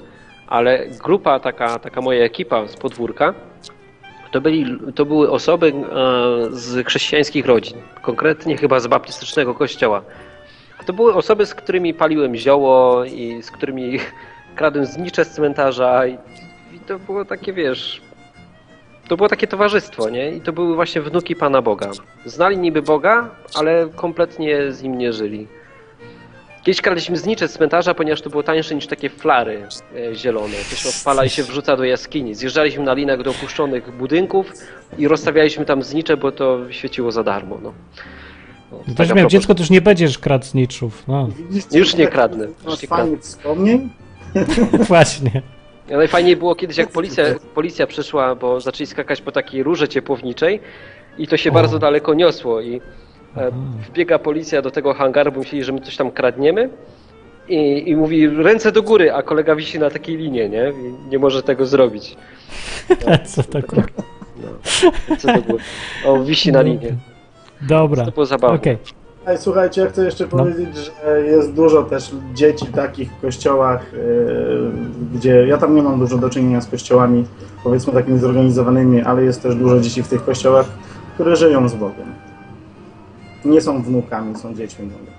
[0.47, 3.35] ale grupa, taka, taka moja ekipa z podwórka,
[4.33, 5.83] to, byli, to były osoby e,
[6.51, 10.03] z chrześcijańskich rodzin, konkretnie chyba z baptystycznego kościoła.
[10.87, 13.99] To były osoby, z którymi paliłem zioło i z którymi
[14.59, 16.13] kradłem znicze z cmentarza i,
[16.75, 18.01] i to było takie, wiesz,
[19.09, 20.31] to było takie towarzystwo, nie?
[20.31, 21.91] I to były właśnie wnuki Pana Boga.
[22.25, 25.47] Znali niby Boga, ale kompletnie z nim nie żyli.
[26.63, 29.63] Kiedyś kradliśmy znicze z cmentarza, ponieważ to było tańsze niż takie flary
[29.97, 30.55] e, zielone.
[30.71, 32.35] To się odpala i się wrzuca do jaskini.
[32.35, 34.53] Zjeżdżaliśmy na linach do opuszczonych budynków
[34.99, 37.59] i rozstawialiśmy tam znicze, bo to świeciło za darmo.
[37.63, 37.73] No.
[39.09, 41.05] No, miał dziecko, to już nie będziesz kradł zniczów.
[41.09, 41.29] No,
[41.73, 43.91] Już nie kradnę, już nie wspomnień?
[44.89, 45.43] właśnie.
[45.93, 47.25] A Najfajniej było kiedyś, jak policja,
[47.55, 50.61] policja przyszła, bo zaczęli skakać po takiej rurze ciepłowniczej
[51.19, 51.53] i to się O.
[51.53, 52.81] bardzo daleko niosło i
[53.37, 53.51] e,
[53.89, 56.71] wbiega policja do tego hangaru, bo myśleli, że my coś tam kradniemy
[57.49, 60.73] i, i mówi ręce do góry, a kolega wisi na takiej linie, nie?
[61.07, 62.17] I nie może tego zrobić.
[63.35, 63.89] Co to kurwa.
[64.37, 64.49] No,
[65.09, 65.63] ręce do góry.
[66.07, 66.95] O, wisi na linie.
[67.61, 68.57] Dobra, To było zabawne.
[68.59, 68.77] okej.
[69.29, 70.31] Ej, słuchajcie, ja chcę jeszcze No.
[70.31, 74.71] powiedzieć, że jest dużo też dzieci takich w kościołach, yy,
[75.15, 77.25] gdzie ja tam nie mam dużo do czynienia z kościołami,
[77.65, 80.67] powiedzmy takimi zorganizowanymi, ale jest też dużo dzieci w tych kościołach,
[81.15, 82.07] które żyją z Bogiem.
[83.45, 85.13] Nie są wnukami, są dziećmi Boga.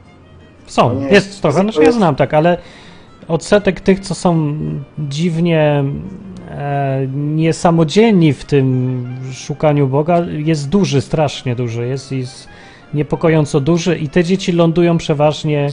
[0.67, 2.57] Są, Nie, jest trochę, to znaczy ja znam tak, ale
[3.27, 4.53] odsetek tych, co są
[4.99, 5.83] dziwnie
[6.49, 12.47] e, niesamodzielni w tym szukaniu Boga jest duży, strasznie duży, jest, jest
[12.93, 15.69] niepokojąco duży i te dzieci lądują przeważnie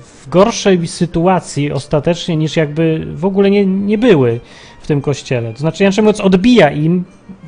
[0.00, 4.40] w gorszej sytuacji ostatecznie niż jakby w ogóle nie, nie były
[4.80, 5.52] w tym kościele.
[5.52, 7.04] To znaczy, inaczej mówiąc, odbija im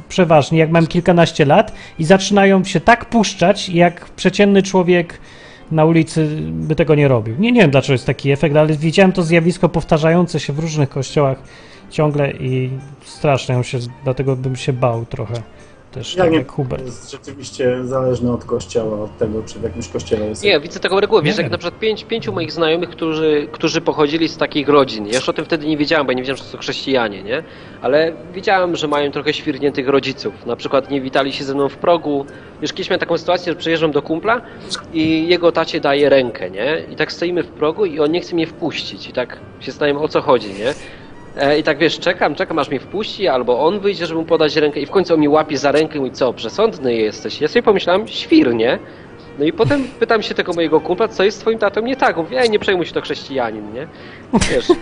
[0.08, 5.18] przeważnie, jak mam kilkanaście lat i zaczynają się tak puszczać, jak przeciętny człowiek
[5.70, 7.34] na ulicy by tego nie robił.
[7.38, 10.88] Nie, nie wiem, dlaczego jest taki efekt, ale widziałem to zjawisko powtarzające się w różnych
[10.88, 11.42] kościołach
[11.90, 12.70] ciągle i
[13.04, 15.34] strasznie się, dlatego bym się bał trochę
[15.93, 16.82] też, Ja tak nie, jak Hubert.
[16.82, 20.43] to jest rzeczywiście zależne od kościoła, od tego, czy w jakimś kościele jest.
[20.45, 21.22] Nie, ja widzę taką regułę.
[21.22, 21.43] Wiesz, Nie.
[21.43, 25.07] jak na przykład pięć, pięciu moich znajomych, którzy, którzy pochodzili z takich rodzin.
[25.07, 27.43] Ja już o tym wtedy nie wiedziałem, bo nie wiedziałem, że to są chrześcijanie, nie?
[27.82, 30.47] Ale wiedziałem, że mają trochę świrniętych rodziców.
[30.47, 32.26] Na przykład nie witali się ze mną w progu.
[32.62, 34.40] Wiesz, kiedyś miałem taką sytuację, że przyjeżdżam do kumpla
[34.93, 36.82] i jego tacie daje rękę, nie?
[36.93, 39.09] I tak stoimy w progu i on nie chce mnie wpuścić.
[39.09, 40.74] I tak się zastanawiam, o co chodzi, nie?
[41.37, 44.57] E, I tak wiesz, czekam, czekam aż mnie wpuści, albo on wyjdzie, żeby mu podać
[44.57, 47.41] rękę i w końcu on mi łapie za rękę i mówi, co, przesądny jesteś?
[47.41, 48.78] Ja sobie pomyślałem, świr, nie?
[49.39, 52.16] No i potem pytam się tego mojego kumpla, co jest z twoim tatą nie tak?
[52.16, 53.87] Mówi, ej, nie przejmuj się, to chrześcijanin, nie?
[54.51, 54.66] Wiesz.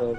[0.00, 0.14] No,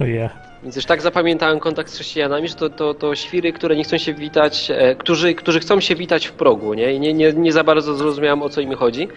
[0.00, 0.30] O ja.
[0.62, 3.98] więc już tak zapamiętałem kontakt z chrześcijanami, że to, to, to świry, które nie chcą
[3.98, 6.94] się witać, e, którzy, którzy chcą się witać w progu, nie?
[6.94, 9.08] I nie, nie, nie za bardzo zrozumiałem, o co im chodzi.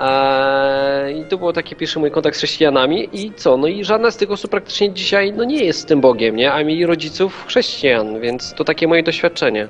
[0.00, 3.56] Eee, I to było taki pierwszy mój kontakt z chrześcijanami i co?
[3.56, 6.52] No i żadna z tych osób praktycznie dzisiaj no nie jest z tym Bogiem, nie?
[6.52, 9.68] A mieli rodziców chrześcijan, więc to takie moje doświadczenie.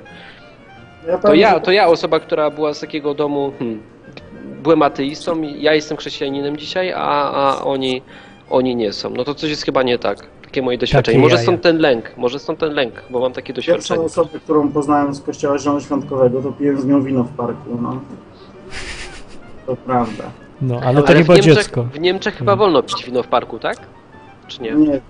[1.07, 3.81] Ja To ja, że- to ja, osoba, która była z takiego domu hmm,
[4.63, 8.01] byłem ateistą, ja jestem chrześcijaninem dzisiaj, a, a oni,
[8.49, 9.09] oni nie są.
[9.09, 10.27] No to coś jest chyba nie tak.
[10.43, 11.15] Takie moje doświadczenie.
[11.15, 11.43] Takie Może jaja.
[11.43, 14.01] stąd ten lęk, może stąd ten lęk, bo mam takie Pierwszą doświadczenie.
[14.05, 17.99] osobę, którą poznałem z kościoła zielonoświątkowego, to piłem z nią wino w parku, no.
[19.69, 20.23] To prawda.
[20.61, 21.83] No, ale to Ale nie w było Niemczech, dziecko.
[21.83, 23.77] w Niemczech chyba wolno pić wino w parku, tak?
[24.47, 24.71] Czy nie?
[24.71, 25.01] Nie,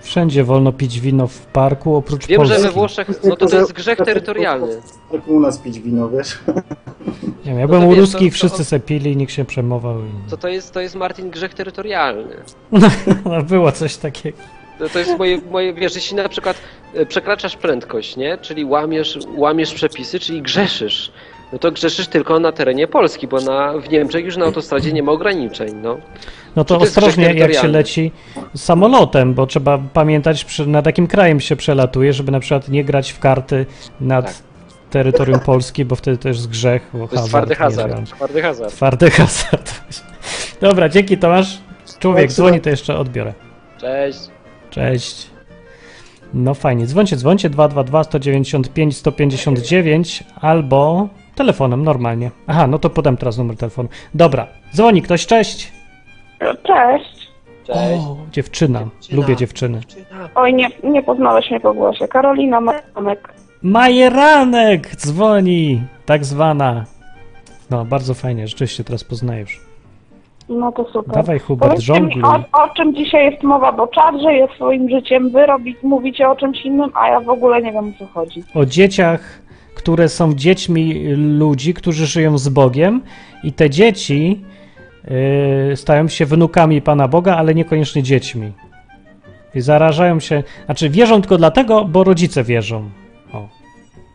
[0.00, 2.56] Wszędzie wolno pić wino w parku, oprócz Wiem, Polski.
[2.56, 4.80] że we Włoszech, no to, to jest grzech terytorialny.
[5.10, 6.38] parku u nas pić wino, wiesz?
[6.46, 9.32] Nie wiem, ja No byłem to u wiesz, ruskich, to- wszyscy to- se pili, nikt
[9.32, 9.98] się przejmował.
[10.04, 10.30] I...
[10.30, 12.36] To, to, jest, to jest Martin grzech terytorialny.
[13.24, 14.38] No, było coś takiego.
[14.78, 16.56] To, to jest moje, moje, wiesz, jeśli na przykład
[16.94, 18.38] e, przekraczasz prędkość, nie?
[18.38, 21.12] Czyli łamiesz, łamiesz przepisy, czyli grzeszysz.
[21.52, 25.02] No to grzeszysz tylko na terenie Polski, bo na, w Niemczech już na autostradzie nie
[25.02, 25.98] ma ograniczeń, no.
[26.56, 28.12] No to to ostrożnie, jak się leci
[28.56, 33.10] samolotem, bo trzeba pamiętać, przy, nad jakim krajem się przelatuje, żeby na przykład nie grać
[33.10, 33.66] w karty
[34.00, 34.34] nad Tak.
[34.90, 36.90] terytorium Polski, bo wtedy to jest grzech.
[36.92, 37.90] Bo To jest twardy hazard.
[37.90, 38.10] hazard.
[38.16, 38.72] Twardy hazard.
[38.74, 39.80] Twardy hazard.
[40.60, 41.58] Dobra, dzięki Tomasz.
[41.98, 43.34] Człowiek dzwoni, to jeszcze odbiorę.
[43.80, 44.18] Cześć.
[44.70, 45.26] Cześć.
[46.34, 52.30] No fajnie, dzwońcie, dzwońcie 222 195 159 albo telefonem normalnie.
[52.46, 53.88] Aha, no to podam teraz numer telefonu.
[54.14, 55.72] Dobra, dzwoni ktoś, cześć.
[56.62, 57.28] Cześć.
[57.66, 58.04] Cześć.
[58.06, 58.80] O, dziewczyna.
[58.80, 59.16] Dziewczyna.
[59.22, 59.80] Lubię dziewczyny.
[60.34, 62.08] Oj, nie, nie poznałeś mnie po głosie.
[62.08, 63.34] Karolina Majanek.
[63.62, 66.84] Majeranek dzwoni, tak zwana.
[67.70, 69.60] No, bardzo fajnie, rzeczywiście teraz poznajesz.
[70.48, 71.14] No to super.
[71.14, 72.22] Dawaj Hubert, Powiedzcie mi, żongluj.
[72.52, 76.36] o, o czym dzisiaj jest mowa, bo czat żyje swoim życiem, wy robi, mówicie o
[76.36, 78.42] czymś innym, a ja w ogóle nie wiem o co chodzi.
[78.54, 79.20] O dzieciach,
[79.78, 83.02] które są dziećmi ludzi, którzy żyją z Bogiem
[83.44, 84.44] i te dzieci
[85.70, 88.52] yy, stają się wnukami Pana Boga, ale niekoniecznie dziećmi.
[89.54, 92.90] I zarażają się, znaczy wierzą tylko dlatego, bo rodzice wierzą.
[93.32, 93.48] O,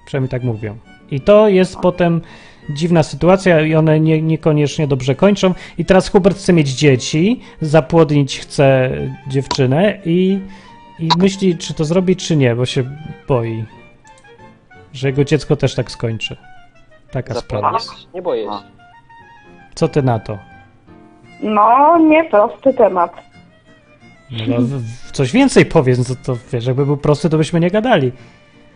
[0.05, 0.77] przynajmniej tak mówią.
[1.11, 2.21] I to jest potem
[2.69, 5.53] dziwna sytuacja i one nie, niekoniecznie dobrze kończą.
[5.77, 8.91] I teraz Hubert chce mieć dzieci, zapłodnić chce
[9.27, 10.39] dziewczynę i,
[10.99, 12.83] i myśli, czy to zrobi, czy nie, bo się
[13.27, 13.63] boi,
[14.93, 16.37] że jego dziecko też tak skończy.
[17.11, 17.79] Taka sprawa.
[17.79, 18.07] Zapomnisz?
[18.13, 18.49] Nie boję się.
[19.75, 20.37] Co ty na to?
[21.41, 23.13] No, nie prosty temat.
[24.47, 27.71] No, w- w- coś więcej powiedz, no to wiesz, jakby był prosty, to byśmy nie
[27.71, 28.11] gadali.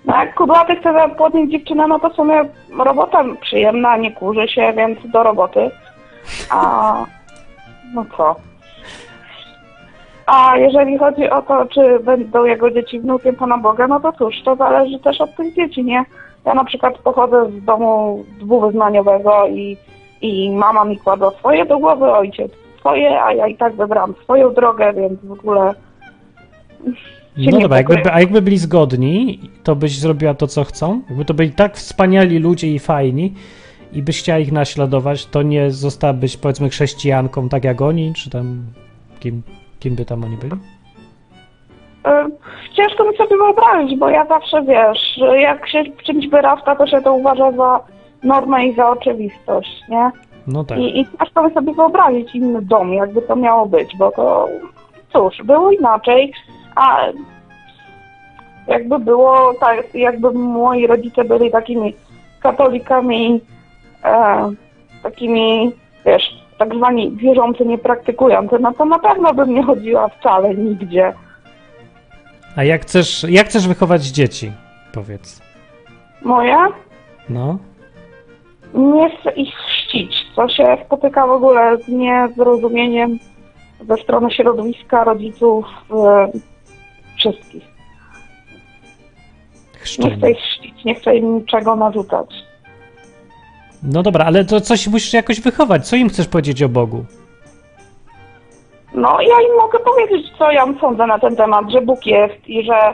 [0.05, 2.41] No, jak kudłaty chce zapłodnić dziewczynę, no to w sumie
[2.79, 5.71] robota przyjemna, nie kurzy się, więc do roboty.
[6.49, 6.93] A
[7.93, 8.35] no co?
[10.27, 14.35] A jeżeli chodzi o to, czy będą jego dzieci wnukiem Pana Boga, no to cóż,
[14.45, 16.05] to zależy też od tych dzieci, nie?
[16.45, 19.77] Ja na przykład pochodzę z domu dwuwyznaniowego i,
[20.21, 24.53] i mama mi kładła swoje do głowy, ojciec swoje, a ja i tak wybrałam swoją
[24.53, 25.73] drogę, więc w ogóle
[27.37, 31.01] No dobra, jakby, a jakby byli zgodni, to byś zrobiła to, co chcą?
[31.09, 33.33] Jakby to byli tak wspaniali ludzie i fajni
[33.93, 38.63] i byś chciała ich naśladować, to nie zostałabyś, powiedzmy, chrześcijanką, tak jak oni, czy tam
[39.19, 39.41] kim,
[39.79, 40.55] kim by tam oni byli?
[42.05, 42.29] E,
[42.73, 47.13] Ciężko mi sobie wyobrazić, bo ja zawsze wiesz, jak się czymś wyrasta, to się to
[47.13, 47.79] uważa za
[48.23, 50.11] normę i za oczywistość, nie?
[50.47, 50.77] No tak.
[50.77, 54.49] I, I ciężko mi sobie wyobrazić inny dom, jakby to miało być, bo to
[55.13, 56.33] cóż, było inaczej,
[56.75, 57.05] a
[58.67, 61.93] jakby było tak, jakby moi rodzice byli takimi
[62.41, 63.41] katolikami,
[64.03, 64.49] e,
[65.03, 65.71] takimi,
[66.05, 71.13] wiesz, tak zwani wierzący, niepraktykujący, no to na pewno bym nie chodziła wcale nigdzie.
[72.55, 74.51] A jak chcesz, jak chcesz wychować dzieci?
[74.93, 75.41] Powiedz.
[76.21, 76.67] Moja?
[77.29, 77.57] No.
[78.73, 83.19] Nie chcę ich chrzcić, co się spotyka w ogóle z niezrozumieniem
[83.89, 85.65] ze strony środowiska, rodziców,
[86.07, 86.31] e,
[87.17, 87.63] wszystkich.
[87.63, 90.17] Nie Chrzczenie.
[90.17, 92.33] chcę ich chrzcić, nie chcę im niczego narzucać.
[93.83, 95.87] No dobra, ale to coś musisz jakoś wychować.
[95.87, 97.05] Co im chcesz powiedzieć o Bogu?
[98.93, 102.65] No ja im mogę powiedzieć, co ja sądzę na ten temat, że Bóg jest i
[102.65, 102.93] że,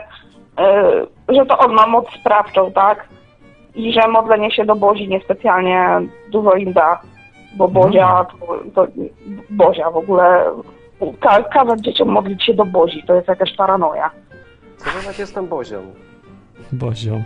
[0.58, 3.08] e, że to On ma moc sprawczą, tak?
[3.74, 7.00] I że modlenie się do Bozi niespecjalnie dużo im da,
[7.56, 8.86] bo Bozia, to, to
[9.50, 10.44] Bozia w ogóle,
[11.20, 14.10] ka, kazać dzieciom modlić się do Bozi, to jest jakaś paranoja.
[14.76, 15.82] Co że tak jestem Bozią?
[16.72, 17.22] Bozią.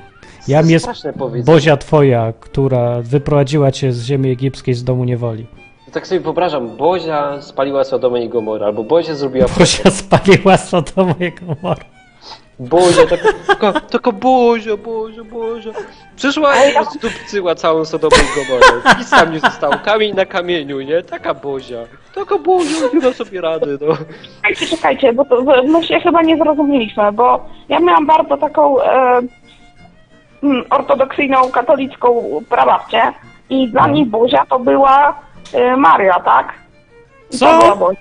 [0.48, 1.12] Jam jest Straszne.
[1.44, 5.46] Bozia twoja, która wyprowadziła cię z ziemi egipskiej z domu niewoli.
[5.92, 9.46] Tak sobie wyobrażam, Bozia spaliła Sodomę i Gomorę, albo Bozia zrobiła...
[9.58, 11.84] Bozia spaliła Sodomę i Gomorę.
[12.58, 15.70] Bozia, taka, taka, taka Bozia, Bozia, Bozia.
[16.16, 18.66] Przyszła i zdupcyła całą Sodomę i Gomorę.
[18.98, 21.02] Nic tam nie zostało, kamień na kamieniu, nie?
[21.02, 21.78] Taka Bozia.
[22.14, 23.96] Taka Bozia, nie ma sobie rady, no.
[24.36, 29.20] Czekajcie, czekajcie, bo to, my się chyba nie zrozumieliśmy, bo ja miałam bardzo taką e,
[30.70, 33.02] ortodoksyjną, katolicką prababcię
[33.50, 35.20] i dla niej Bozia to była
[35.54, 36.54] y, Maria, tak?
[37.32, 37.46] I Co?
[37.46, 38.00] To była Bozia.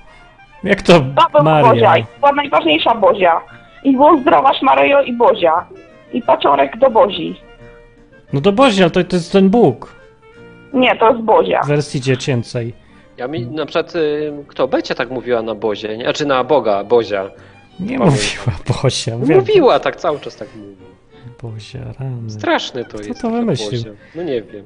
[0.63, 0.99] Jak to To
[1.41, 1.97] była Bozia Maria?
[1.97, 3.41] i to była najważniejsza Bozia.
[3.83, 5.65] I było zdrowaś Maryjo i Bozia.
[6.13, 7.41] I paciorek do Bozi.
[8.33, 9.93] No to Bozia, ale to, to jest ten Bóg
[10.73, 11.61] Nie, to jest Bozia.
[11.63, 12.73] w wersji dziecięcej.
[13.17, 16.03] Ja mi na przykład, y, kto Becia tak mówiła na Bozie, nie?
[16.03, 17.23] Znaczy na Boga, Bozia.
[17.79, 18.07] Nie Pamiętam.
[18.09, 19.17] mówiła Bozia.
[19.17, 20.75] Mówiła Mówiła tak cały czas tak mówi.
[21.41, 22.29] Bozia, rany.
[22.29, 23.21] Straszny to jest.
[23.21, 23.81] to wymyślił?
[24.15, 24.65] No nie wiem.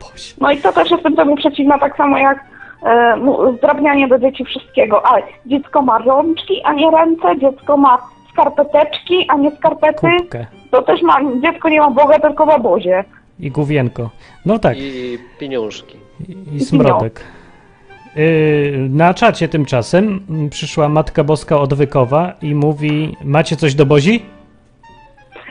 [0.00, 0.34] Bozia.
[0.40, 2.44] No i to też jestem temu przeciwna, tak samo jak
[2.82, 3.16] e,
[3.58, 5.06] zdrabnianie do dzieci wszystkiego.
[5.06, 7.98] Ale dziecko ma rączki, a nie ręce, dziecko ma
[8.32, 10.06] skarpeteczki, a nie skarpety.
[10.18, 13.04] Kubkę To też ma, dziecko nie ma Boga, tylko ma Bozie.
[13.40, 14.10] i główienko.
[14.46, 15.96] No tak, I pieniążki.
[16.28, 17.20] i, i smrodek.
[18.16, 20.20] Yy, na czacie tymczasem
[20.50, 24.22] przyszła Matka Boska Odwykowa i mówi, macie coś do Bozi?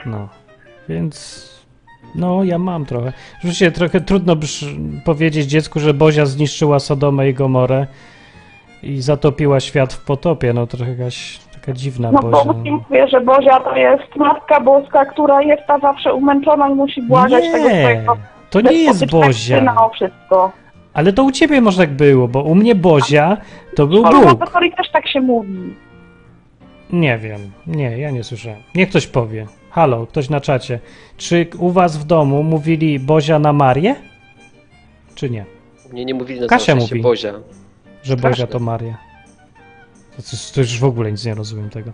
[0.06, 0.28] No,
[0.88, 1.48] więc...
[2.14, 3.12] No, ja mam trochę.
[3.34, 4.36] Rzeczywiście trochę trudno
[5.04, 7.86] powiedzieć dziecku, że Bozia zniszczyła Sodomę i Gomorę
[8.82, 10.52] i zatopiła świat w potopie.
[10.52, 12.44] No, trochę jakaś taka dziwna No bo Bozia.
[12.52, 16.74] Bóg im mówi, że Bozia to jest Matka Boska, która jest ta zawsze umęczona i
[16.74, 18.16] musi błagać tego Nie, swojego
[18.50, 19.76] to nie jest Bozia.
[19.76, 20.52] o wszystko.
[20.94, 23.36] Ale to u ciebie może tak było, bo u mnie Bozia
[23.76, 24.50] to był Ale Bóg.
[24.50, 25.74] teorii też tak się mówi.
[26.90, 28.58] Nie wiem, nie, ja nie słyszałem.
[28.74, 29.46] Niech ktoś powie.
[29.70, 30.80] Halo, ktoś na czacie.
[31.16, 33.96] Czy u was w domu mówili Bozia na Marię?
[35.14, 35.44] Czy nie?
[35.92, 37.00] Mnie nie mówili na Kasia mówi.
[37.00, 37.32] Bozia.
[38.02, 38.30] Że Straszne.
[38.30, 38.98] Bozia to Maria.
[40.16, 41.92] To, to, to już w ogóle nic nie rozumiem tego.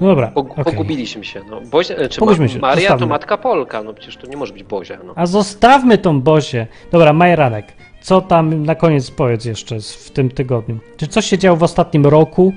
[0.00, 0.64] No dobra, Pog- okej.
[0.64, 1.40] Pogubiliśmy się.
[1.50, 1.60] No.
[1.60, 3.06] Bozia, czy się, Maria to zostawmy.
[3.06, 4.98] matka Polka, no przecież to nie może być Bozia.
[5.04, 5.12] No.
[5.16, 6.66] A zostawmy tą Bozię.
[6.92, 10.78] Dobra, Majeranek, co tam na koniec powiedz jeszcze w tym tygodniu?
[10.96, 12.52] Czy coś się działo w ostatnim roku?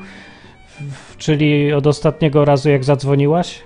[0.80, 3.64] W- Czyli od ostatniego razu jak zadzwoniłaś?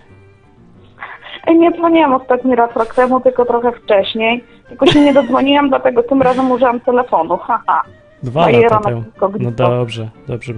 [1.48, 4.44] Ej, Nie dzwoniłam ostatni raz rok temu, tylko trochę wcześniej.
[4.70, 7.38] Tylko się nie dodzwoniłam, dlatego tym razem użyłam telefonu.
[7.38, 7.84] Haha.
[8.24, 9.04] Dwa Majera lata temu.
[9.40, 10.54] No dobrze, dobrze.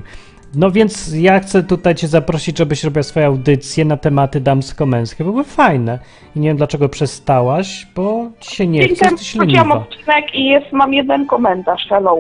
[0.56, 5.24] No więc ja chcę tutaj cię zaprosić, żebyś robiła swoje audycje na tematy damsko-męskie.
[5.24, 6.00] Były fajne.
[6.36, 9.76] I nie wiem dlaczego przestałaś, bo ci się nie chce, jesteś leniwa.
[9.76, 11.86] odcinek i jest, mam jeden komentarz.
[11.89, 12.18] Hello.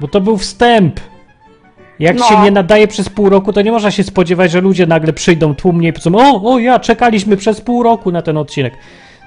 [0.00, 1.00] Bo to był wstęp.
[2.00, 2.24] Jak No.
[2.24, 5.54] się nie nadaje przez pół roku, to nie można się spodziewać, że ludzie nagle przyjdą
[5.54, 8.74] tłumnie i powiedzą, o, o ja, czekaliśmy przez pół roku na ten odcinek.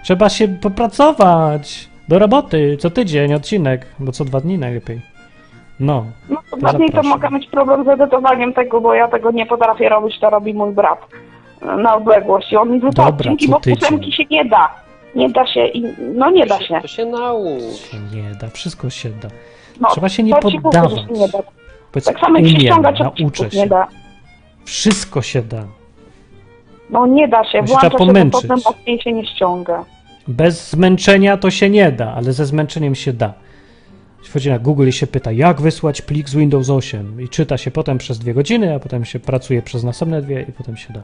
[0.04, 1.90] Trzeba się popracować.
[2.10, 5.02] Do roboty, co tydzień odcinek, bo co dwa dni najlepiej.
[5.80, 9.32] No, No to dwa dni to mogę mieć problem z edytowaniem tego, bo ja tego
[9.32, 11.00] nie potrafię robić, to robi mój brat
[11.62, 12.52] e, na odległość.
[12.52, 14.70] I on mi wrzuca odcinki, bo ósemki się nie da.
[15.16, 15.84] Nie da się i
[16.16, 16.82] no nie da się.
[16.82, 17.62] To się naucz.
[17.92, 19.28] się nie da, wszystko się da.
[19.82, 20.92] No, Trzeba się nie poddawać.
[20.92, 21.40] się nie da.
[21.92, 23.58] Powiedz, Tak samo jak się umiem, ściągać nauczę się.
[23.58, 23.88] nie da.
[24.66, 25.64] Wszystko się da.
[26.90, 28.42] No nie da się, włącza się, pomęczyć.
[28.42, 29.86] potem mocniej się nie ściąga.
[30.28, 33.34] Bez zmęczenia to się nie da, ale ze zmęczeniem się da.
[34.24, 37.72] Wchodzi na Google i się pyta, jak wysłać plik z Windows 8 i czyta się
[37.72, 41.02] potem przez dwie godziny, a potem się pracuje przez następne dwie i potem się da.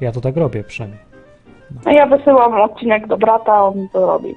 [0.00, 1.00] Ja to tak robię przynajmniej.
[1.86, 4.34] No ja wysyłam odcinek do brata, on to robi.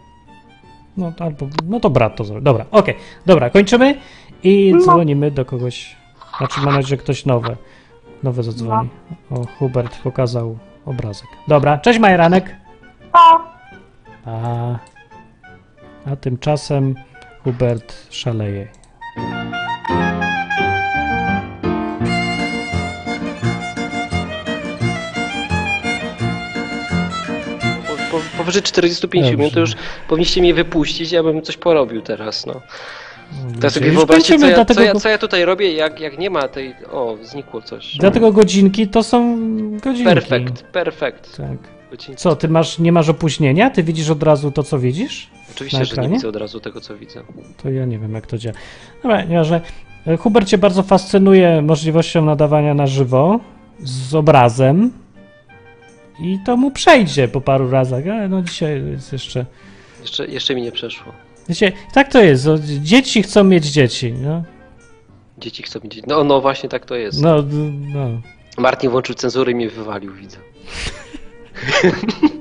[0.99, 2.43] No albo, no to brat to zrobi.
[2.43, 2.95] Dobra, okej,
[3.25, 3.95] dobra, kończymy
[4.43, 4.81] i No.
[4.81, 5.95] dzwonimy do kogoś.
[6.37, 7.55] Znaczy mam nadzieję, że ktoś nowe,
[8.23, 8.89] nowe zadzwoni.
[9.31, 11.27] O, Hubert pokazał obrazek.
[11.47, 12.55] Dobra, cześć Majeranek.
[13.13, 13.37] A,
[14.25, 14.31] A,
[16.05, 16.95] a tymczasem
[17.43, 18.67] Hubert szaleje.
[28.49, 29.37] Powyżej 45 Dobrze.
[29.37, 29.73] minut to już
[30.07, 32.61] powinniście mnie wypuścić, ja bym coś porobił teraz, no.
[33.55, 36.29] Teraz sobie wyobraźcie, co ja, dlatego co, ja, co ja tutaj robię, jak, jak nie
[36.29, 36.75] ma tej...
[36.91, 37.97] O, znikło coś.
[37.97, 39.37] Dlatego godzinki to są
[39.83, 40.03] godzinki.
[40.03, 41.37] Perfekt, perfekt.
[41.37, 41.57] Tak.
[41.91, 42.21] Godzinki.
[42.21, 43.69] Co, ty masz, nie masz opóźnienia?
[43.69, 45.29] Ty widzisz od razu to, co widzisz?
[45.51, 47.23] Oczywiście, że nie widzę od razu tego, co widzę.
[47.63, 48.55] To ja nie wiem, jak to działa.
[49.03, 49.61] Dobra, nieważne.
[50.19, 53.39] Hubert cię bardzo fascynuje możliwością nadawania na żywo
[53.83, 54.91] z obrazem
[56.21, 59.45] i to mu przejdzie po paru razach, ale no dzisiaj jest jeszcze...
[60.01, 61.13] Jeszcze, jeszcze mi nie przeszło.
[61.49, 64.43] Wiecie, tak to jest, o, dzieci chcą mieć dzieci, no.
[65.37, 66.01] Dzieci chcą mieć...
[66.07, 67.21] No, no właśnie tak to jest.
[67.21, 67.35] No,
[67.93, 68.21] no.
[68.57, 70.37] Martin włączył cenzurę i mnie wywalił, widzę.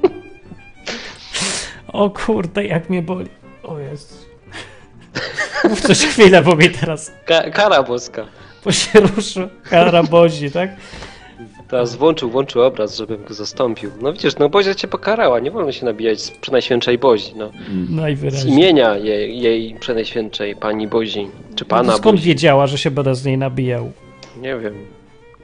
[1.93, 3.29] O kurde, jak mnie boli.
[3.62, 4.26] O jest.
[5.64, 8.26] Mów coś chwilę, bo mnie teraz Ka kara boska.
[8.64, 9.49] bo się ruszył.
[9.62, 10.70] Karabozi, tak?
[11.71, 13.91] Teraz włączył, włączył obraz, żebym go zastąpił.
[14.01, 17.51] No widzisz, no Bozia cię pokarała, nie wolno się nabijać z Przenajświętszej Bozi, no.
[17.89, 18.55] Z Najwyraźniej.
[18.55, 22.29] imienia jej, jej Przenajświętszej Pani Bozi, czy Pana Skąd Bozi.
[22.29, 23.93] wiedziała, że się będę z niej nabijał?
[24.41, 24.75] Nie wiem,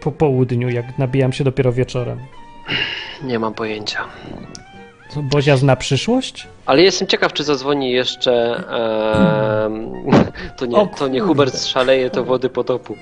[0.01, 2.18] Po południu, jak nabijam się dopiero wieczorem.
[3.25, 4.01] nie mam pojęcia.
[5.22, 6.46] Bozia zna przyszłość?
[6.66, 8.64] Ale jestem ciekaw, czy zadzwoni jeszcze.
[10.58, 11.20] to, nie, to nie.
[11.20, 12.96] Hubert szaleje, to wody potopu.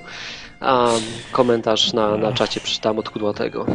[1.31, 3.65] Komentarz na, na czacie przeczytam od kudłatego.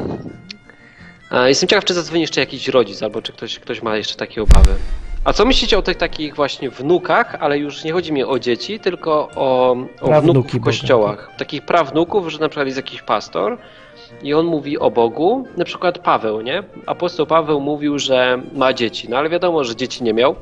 [1.32, 4.42] E, Jestem ciekaw, czy zadzwoni jeszcze jakiś rodzic, albo czy ktoś, ktoś ma jeszcze takie
[4.42, 4.74] obawy.
[5.24, 8.80] A co myślicie o tych takich właśnie wnukach, ale już nie chodzi mi o dzieci,
[8.80, 10.64] tylko o, o wnuków w Boga.
[10.64, 11.30] kościołach.
[11.38, 13.58] Takich prawnuków, że na przykład jest jakiś pastor
[14.22, 16.62] i on mówi o Bogu, na przykład Paweł, nie?
[16.86, 20.36] Apostoł Paweł mówił, że ma dzieci, no ale wiadomo, że dzieci nie miał.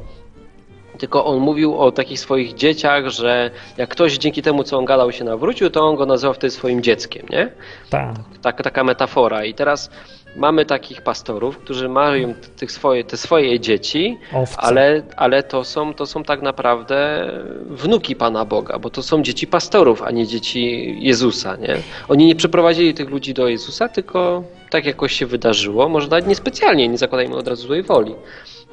[0.97, 5.13] Tylko on mówił o takich swoich dzieciach, że jak ktoś dzięki temu, co on gadał,
[5.13, 7.51] się nawrócił, to on go nazywał wtedy swoim dzieckiem, nie?
[7.91, 8.15] Tak.
[8.43, 9.45] tak, taka metafora.
[9.45, 9.91] I teraz
[10.37, 14.57] mamy takich pastorów, którzy mają tych swoje, te swoje dzieci, Owce.
[14.57, 17.31] ale, ale to, są, to są tak naprawdę
[17.67, 21.57] wnuki Pana Boga, bo to są dzieci pastorów, a nie dzieci Jezusa.
[21.57, 21.77] Nie?
[22.09, 26.89] Oni nie przyprowadzili tych ludzi do Jezusa, tylko tak jakoś się wydarzyło, może nawet niespecjalnie,
[26.89, 28.15] nie zakładajmy od razu złej woli.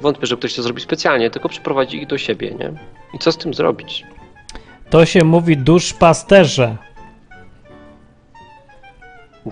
[0.00, 2.50] Wątpię, że ktoś to zrobi specjalnie, tylko przyprowadzi ich do siebie.
[2.50, 2.72] Nie?
[3.14, 4.04] I co z tym zrobić?
[4.90, 5.56] To się mówi.
[5.56, 5.98] Dusz Mi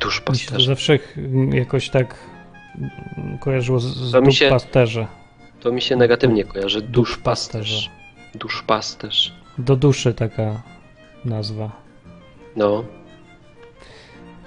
[0.06, 0.64] się to pasterz.
[0.66, 1.16] zawsze ch-
[1.52, 2.14] jakoś tak
[3.18, 5.06] mm, kojarzyło z, z To mi się- duszpasterze.
[5.60, 6.80] To mi się negatywnie kojarzy.
[6.82, 7.74] Dusz Duszpasterze.
[7.76, 7.90] pasterz.
[8.34, 9.32] Dusz pasterz.
[9.58, 10.62] Do duszy taka
[11.24, 11.70] nazwa.
[12.56, 12.84] No.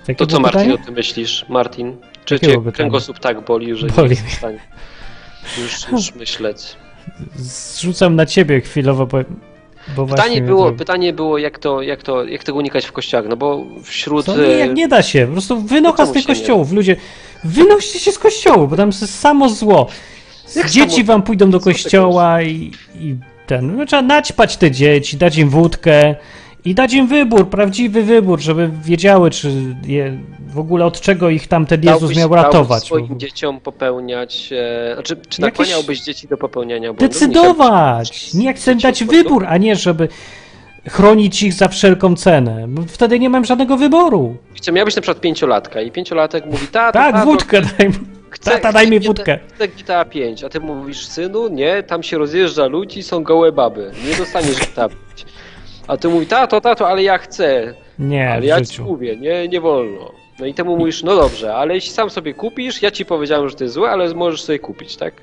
[0.08, 0.82] Jakie To co było Martin pytanie?
[0.82, 1.46] o tym myślisz?
[1.50, 1.98] Martin?
[2.26, 4.60] Czy Jakiego cię kręgosłup tak boli, że Boli nie jesteś w stanie
[5.62, 6.76] już, już myśleć?
[7.36, 9.08] Zrzucam na ciebie chwilowo,
[9.96, 13.26] bo, Pytanie było, to- pytanie było jak, to, jak, to, jak tego unikać w kościołach,
[13.30, 14.26] no bo wśród...
[14.26, 14.38] Co?
[14.38, 16.72] Nie, nie da się, po prostu wynocha czemu z tych kościołów.
[16.72, 16.96] Ludzie,
[17.44, 19.88] wynoście się z kościołu, bo tam jest samo zło.
[20.56, 23.16] Jak Dzieci samo- wam pójdą do kościoła i, i
[23.48, 26.16] ten, no, trzeba naćpać te dzieci, dać im wódkę
[26.66, 29.52] i dać im wybór, prawdziwy wybór, żeby wiedziały, czy
[29.88, 32.84] je, w ogóle od czego ich tam ten Jezus dałbyś- miał dałbyś ratować.
[32.84, 34.50] swoim dzieciom popełniać...
[34.54, 37.14] E, znaczy, czy Jakieś- nakłaniałbyś dzieci do popełniania błędu?
[37.14, 38.34] Decydować!
[38.34, 40.08] Nie chcę dać wybór, a nie żeby
[40.90, 42.66] chronić ich za wszelką cenę.
[42.68, 44.38] Bo wtedy nie mam żadnego wyboru.
[44.54, 47.96] Wiecie, miałbyś na przykład pięciolatka i pięciolatek mówi, tata, Tak, tato, wódkę daj mi.
[48.30, 49.40] Chcę, Tata, daj mi chcę wódkę.
[49.56, 53.92] Chcę GTA 5, a ty mówisz, synu, nie, tam się rozjeżdża ludzi, są gołe baby,
[54.10, 55.26] nie dostaniesz GTA 5.
[55.88, 59.62] A ty mówisz, tato, tato, ale ja chcę, Nie, ale ja ci mówię, nie, nie
[59.62, 60.12] wolno.
[60.40, 63.56] No i temu mówisz, no dobrze, ale jeśli sam sobie kupisz, ja ci powiedziałem, że
[63.56, 65.14] to jest złe, ale możesz sobie kupić, tak?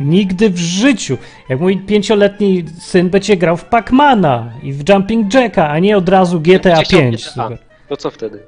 [0.00, 1.18] Nigdy w życiu.
[1.48, 6.08] Jak mój pięcioletni syn będzie grał w Pacmana i w Jumping Jacka, a nie od
[6.08, 7.22] razu GTA Będzie chciał 5.
[7.22, 7.30] GTA.
[7.30, 7.58] Super.
[7.90, 8.42] No co wtedy?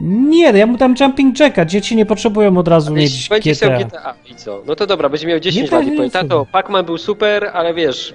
[0.00, 1.64] Nie, ja mu dam Jumping Jacka.
[1.64, 3.86] Dzieci nie potrzebują od razu Ale mieć jeśli będzie chciał GTA.
[3.86, 4.62] GTA i co?
[4.66, 7.50] No to dobra, będzie miał 10 Nie lat i będzie powie, tato, Pac-Man był super,
[7.54, 8.14] ale wiesz,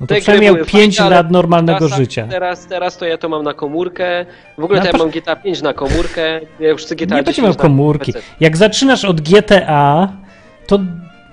[0.00, 2.26] No to przynajmniej były 5 fajne, ale lat normalnego Teraz, życia.
[2.30, 4.26] Teraz, teraz to ja to mam na komórkę.
[4.58, 6.40] W ogóle to ja mam GTA 5 na komórkę.
[6.60, 8.12] Ja już chcę GTA Nie będzie 10 miał komórki.
[8.40, 10.12] Jak zaczynasz od GTA,
[10.66, 10.78] to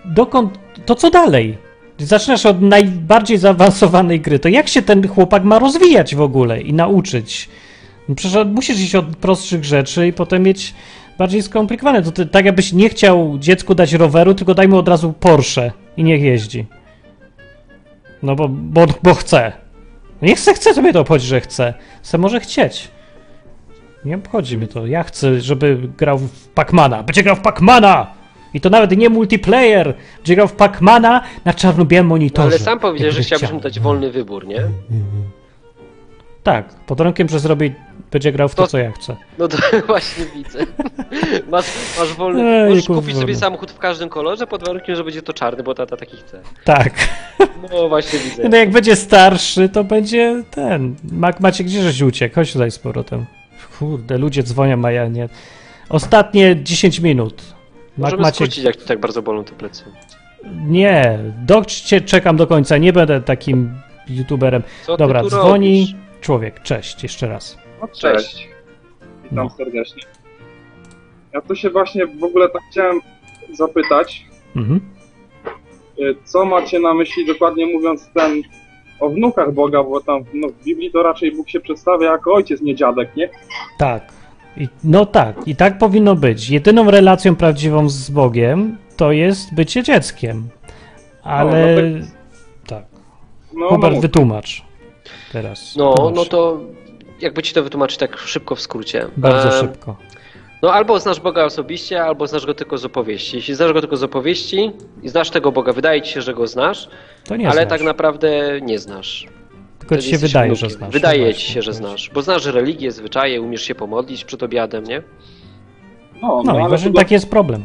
[0.05, 1.57] dokąd, to co dalej?
[1.97, 6.73] Zaczynasz od najbardziej zaawansowanej gry, to jak się ten chłopak ma rozwijać w ogóle i
[6.73, 7.49] nauczyć?
[8.09, 10.73] No Przecież musisz iść od prostszych rzeczy i potem mieć
[11.17, 12.01] bardziej skomplikowane.
[12.01, 15.71] To ty, tak jakbyś nie chciał dziecku dać roweru, tylko daj mu od razu Porsche
[15.97, 16.65] i niech jeździ.
[18.27, 19.51] No bo, bo, bo chce.
[20.21, 21.73] No Niech se chce, to mnie to obchodzi, że chce.
[22.01, 22.87] Se może chcieć.
[24.05, 24.85] Nie obchodzi mnie to.
[24.87, 27.03] Ja chcę, żeby grał w Pacmana.
[27.03, 28.07] Będzie grał w Pacmana!
[28.53, 29.93] I to nawet nie multiplayer.
[30.17, 32.47] Będzie grał w Pacmana na czarno-białym No, monitorze.
[32.47, 33.55] ale sam powiedziałeś, że chciałbyś chciał.
[33.55, 34.61] mu dać wolny wybór, nie?
[36.47, 37.73] Tak, pod rąkiem, że zrobi,
[38.11, 39.15] będzie grał w to, To- co ja chcę.
[39.37, 40.59] No to właśnie widzę.
[41.49, 41.65] Masz,
[41.99, 43.35] masz wolny Ej, Możesz kupić sobie wolny.
[43.35, 46.39] samochód w każdym kolorze pod warunkiem, że będzie to czarny, bo tata taki chce.
[46.63, 46.93] Tak.
[47.71, 48.49] No właśnie widzę.
[48.49, 50.95] No jak będzie starszy, to będzie ten.
[51.11, 52.35] Mac Macie gdzie żeś uciekł?
[52.35, 53.25] Chodź tutaj z powrotem.
[53.79, 55.29] Kurde, ludzie dzwonią, a ja nie.
[55.89, 57.41] Ostatnie 10 minut.
[57.97, 59.83] Mac Możemy Maciek, skrócić, jak ci tak bardzo bolą te plecy.
[60.67, 61.61] nie, do,
[62.05, 63.71] czekam do końca, nie będę takim
[64.09, 64.63] youtuberem.
[64.85, 66.06] Co Dobra, dzwoni robisz?
[66.27, 67.57] Człowiek, cześć, jeszcze raz.
[67.81, 68.49] No, cześć.
[69.23, 69.49] Witam No.
[69.49, 70.01] serdecznie.
[71.33, 72.99] Ja tu się właśnie w ogóle tak chciałem
[73.53, 74.25] zapytać,
[74.55, 74.79] Mhm.
[75.99, 78.41] y, co macie na myśli dokładnie mówiąc ten
[78.99, 82.61] o wnukach Boga, bo tam no, w Biblii to raczej Bóg się przedstawia jako ojciec,
[82.61, 83.29] nie dziadek, nie?
[83.79, 84.03] Tak.
[84.57, 86.49] I, no tak, i tak powinno być.
[86.49, 90.49] Jedyną relacją prawdziwą z Bogiem to jest bycie dzieckiem.
[91.23, 91.83] Ale.
[91.83, 92.05] no
[92.67, 92.83] tak.
[93.53, 94.66] No, Hubert, no, wytłumacz.
[95.31, 95.75] Teraz.
[95.75, 96.15] No, Tłumacz.
[96.15, 96.59] no to
[97.21, 99.07] jakby ci to wytłumaczyć tak szybko w skrócie.
[99.17, 99.95] Bardzo E, szybko.
[100.61, 103.35] No albo znasz Boga osobiście, albo znasz go tylko z opowieści.
[103.35, 104.71] Jeśli znasz go tylko z opowieści
[105.03, 106.89] i znasz tego Boga, wydaje ci się, że go znasz,
[107.23, 107.69] To nie ale znasz.
[107.69, 109.27] tak naprawdę nie znasz.
[109.79, 110.91] Tylko ci się wydaje, że znasz.
[110.93, 112.09] Wydaje No ci się, że znasz.
[112.13, 115.03] Bo znasz religię, zwyczaje, umiesz się pomodlić przed obiadem, nie?
[116.21, 117.63] no, No, i ale właśnie taki jest problem.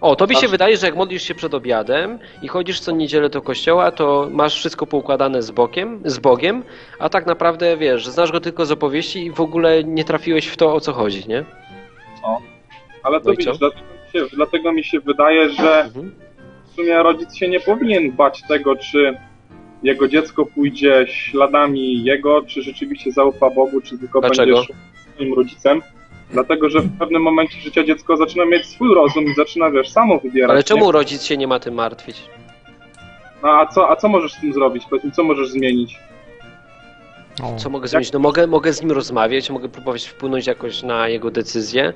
[0.00, 3.42] O, tobie się wydaje, że jak modlisz się przed obiadem i chodzisz co niedzielę do
[3.42, 6.62] kościoła, to masz wszystko poukładane z bokiem, z Bogiem,
[6.98, 10.56] a tak naprawdę wiesz, znasz go tylko z opowieści i w ogóle nie trafiłeś w
[10.56, 11.44] to, o co chodzi, nie?
[13.02, 16.14] Ale to No widzisz, dlatego mi, się, dlatego mi się wydaje, że Mhm.
[16.66, 19.18] w sumie rodzic się nie powinien bać tego, czy
[19.82, 24.56] jego dziecko pójdzie śladami jego, czy rzeczywiście zaufa Bogu, czy tylko Dlaczego?
[24.56, 24.74] będzie
[25.14, 25.82] swoim rodzicem.
[26.30, 30.18] Dlatego, że w pewnym momencie życia dziecko zaczyna mieć swój rozum i zaczyna, wiesz, samo
[30.18, 30.50] wybierać.
[30.50, 30.64] Ale nie?
[30.64, 32.22] czemu rodzic się nie ma tym martwić?
[33.42, 34.84] No, a, co, a co możesz z tym zrobić?
[34.90, 35.98] Powiedz mi, co możesz zmienić?
[37.42, 37.56] O.
[37.56, 38.12] Co mogę zrobić?
[38.12, 41.92] No mogę, mogę z nim rozmawiać, mogę próbować wpłynąć jakoś na jego decyzję.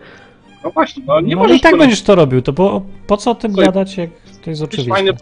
[0.65, 3.31] No właśnie, no nie no możesz i tak będziesz to robił, to po, po co
[3.31, 4.95] o tym Słuchaj, gadać, jak to jest Jest oczywiste?
[4.95, 5.13] fajny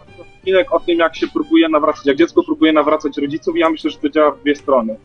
[0.41, 3.91] odcinek o tym, jak się próbuje nawracać, jak dziecko próbuje nawracać rodziców i ja myślę,
[3.91, 4.95] że to działa w dwie strony.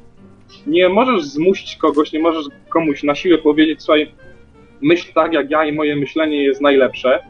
[0.67, 4.13] Nie możesz zmusić kogoś, nie możesz komuś na siłę powiedzieć, słuchaj,
[4.81, 7.23] myśl tak jak ja i moje myślenie jest najlepsze,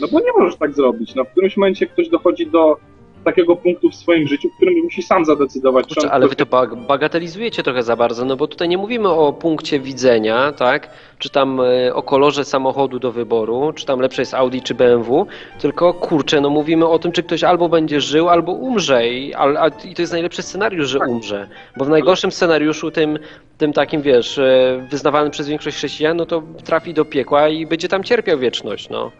[0.00, 1.14] no bo nie możesz tak zrobić.
[1.14, 2.76] No w którymś momencie ktoś dochodzi do
[3.24, 6.46] takiego punktu w swoim życiu, w którym musi sam zadecydować, czy Kurczę, ale wy to
[6.46, 10.90] bag- bagatelizujecie trochę za bardzo, no bo tutaj nie mówimy o punkcie widzenia, tak?
[11.18, 15.26] Czy tam e, o kolorze samochodu do wyboru, czy tam lepsze jest Audi czy BMW,
[15.60, 19.56] tylko kurczę, no mówimy o tym, czy ktoś albo będzie żył, albo umrze i, al-
[19.56, 21.08] a, i to jest najlepszy scenariusz, że Tak.
[21.08, 21.48] umrze.
[21.76, 23.18] Bo w najgorszym scenariuszu, tym,
[23.58, 27.88] tym takim, wiesz, e, wyznawanym przez większość chrześcijan, no to trafi do piekła i będzie
[27.88, 29.10] tam cierpiał wieczność, no.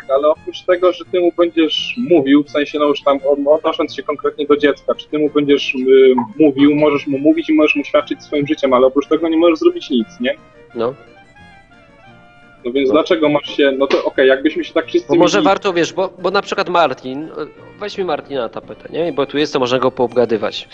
[0.00, 3.38] Tak, ale oprócz tego, że ty mu będziesz mówił, w sensie no już tam od-
[3.58, 7.54] odnosząc się konkretnie do dziecka, czy ty mu będziesz y, mówił, możesz mu mówić i
[7.54, 10.34] możesz mu świadczyć swoim życiem, ale oprócz tego nie możesz zrobić nic, nie?
[10.74, 10.94] no.
[12.64, 12.92] No więc No.
[12.94, 15.92] dlaczego masz się, no to okej, jakbyśmy się tak wszyscy Bo może mieli- warto, wiesz,
[15.92, 17.28] bo, bo na przykład Martin, e,
[17.80, 19.12] weźmy Martina na tapetę, nie?
[19.12, 20.68] Bo tu jest, to można go poobgadywać.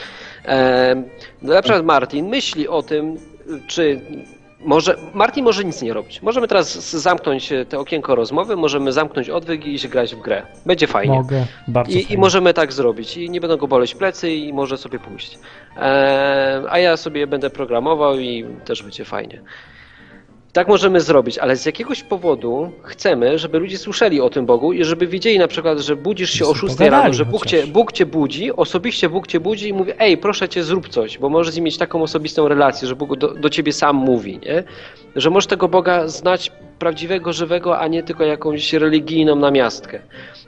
[0.44, 1.04] Em,
[1.42, 3.16] na przykład Martin myśli o tym,
[3.66, 4.00] czy
[4.60, 6.22] może, Martin może nic nie robić.
[6.22, 10.42] Możemy teraz zamknąć te okienko rozmowy, możemy zamknąć odwyk i iść grać w grę.
[10.66, 11.14] Będzie fajnie.
[11.16, 12.20] Mogę, bardzo I, I fajnie.
[12.20, 13.16] możemy tak zrobić.
[13.16, 15.38] I nie będą go boleć plecy i może sobie pójść.
[15.76, 19.40] E, a ja sobie będę programował i też będzie fajnie.
[20.54, 24.84] Tak możemy zrobić, ale z jakiegoś powodu chcemy, żeby ludzie słyszeli o tym Bogu i
[24.84, 27.66] żeby wiedzieli na przykład, że budzisz się o Żeby 6 pogadali rano, że Bóg cię.
[27.66, 31.28] Bóg cię budzi, osobiście Bóg cię budzi i mówi, ej, proszę cię, zrób coś, bo
[31.28, 34.64] możesz z nim mieć taką osobistą relację, że Bóg do, do ciebie sam mówi, nie?
[35.16, 40.00] Że możesz tego Boga znać prawdziwego, żywego, a nie tylko jakąś religijną namiastkę.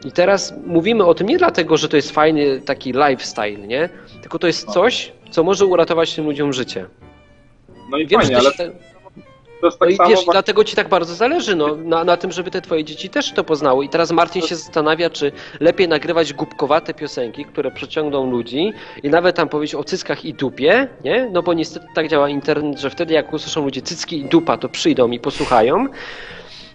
[0.04, 3.88] I teraz mówimy o tym nie dlatego, że to jest fajny taki lifestyle, nie?
[4.20, 6.86] Tylko to jest coś, co może uratować tym ludziom życie.
[7.90, 8.95] No i Wiem, fajnie, ale się, te-
[9.60, 12.16] to jest no tak i samo wiesz, dlatego ci tak bardzo zależy no, na, na
[12.16, 13.84] tym, żeby te twoje dzieci też to poznały.
[13.84, 19.36] I teraz Martin się zastanawia, czy lepiej nagrywać głupkowate piosenki, które przeciągną ludzi i nawet
[19.36, 21.30] tam powiedzieć o cyckach i dupie, nie?
[21.32, 24.68] No bo niestety tak działa internet, że wtedy jak usłyszą ludzie cycki i dupa, to
[24.68, 25.86] przyjdą i posłuchają.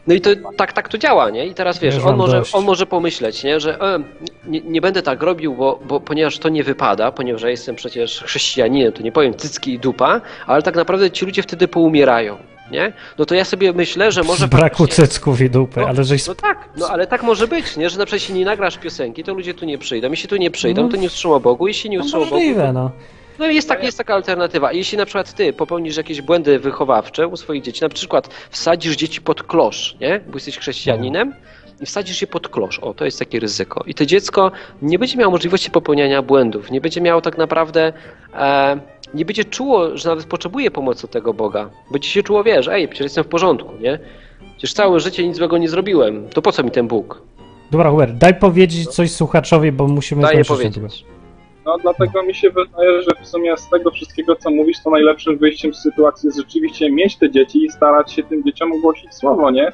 [0.08, 1.46] No i to tak, tak to działa, nie?
[1.46, 3.60] I teraz wiesz, on może, on może pomyśleć, nie?
[3.60, 4.04] że e,
[4.46, 8.24] nie, nie będę tak robił, bo, bo ponieważ to nie wypada, ponieważ ja jestem przecież
[8.24, 12.38] chrześcijaninem, to nie powiem cycki i dupa, ale tak naprawdę ci ludzie wtedy poumierają,
[12.72, 12.94] nie?
[13.18, 16.04] No to ja sobie myślę, że może Z braku faktycznie- cycków i dupy, no, ale
[16.04, 16.28] żeś...
[16.28, 17.90] no tak, no ale tak może być, nie?
[17.90, 20.10] Że na przykład jeśli nie nagrasz piosenki, to ludzie tu nie przyjdą.
[20.12, 21.68] Jeśli tu nie przyjdą, No, to nie usłyszą o Bogu.
[21.68, 22.92] Jeśli nie No usłyszą o Bogu, możliwe, no.
[23.40, 24.74] no jest, tak, jest taka alternatywa.
[24.74, 29.22] Jeśli na przykład ty popełnisz jakieś błędy wychowawcze u swoich dzieci, na przykład wsadzisz dzieci
[29.22, 30.20] pod klosz, nie?
[30.28, 31.34] Bo jesteś chrześcijaninem
[31.82, 32.80] i wsadzisz je pod klosz.
[32.80, 33.84] O, to jest takie ryzyko.
[33.88, 34.52] I to dziecko
[34.82, 37.94] nie będzie miało możliwości popełniania błędów, nie będzie miało tak naprawdę,
[38.34, 38.80] e,
[39.14, 41.70] nie będzie czuło, że nawet potrzebuje pomocy tego Boga.
[41.92, 44.00] Będzie się czuło, wiesz, ej, przecież jestem w porządku, nie?
[44.52, 46.30] Przecież całe życie nic złego nie zrobiłem.
[46.30, 47.22] To po co mi ten Bóg?
[47.72, 51.06] Dobra, Hubert, daj powiedzieć coś słuchaczowi, bo musimy skończyć ten powiedzieć.
[51.66, 55.38] No dlatego mi się wydaje, że w sumie z tego wszystkiego, co mówisz, to najlepszym
[55.38, 59.52] wyjściem z sytuacji jest rzeczywiście mieć te dzieci i starać się tym dzieciom głosić słowo,
[59.52, 59.72] nie?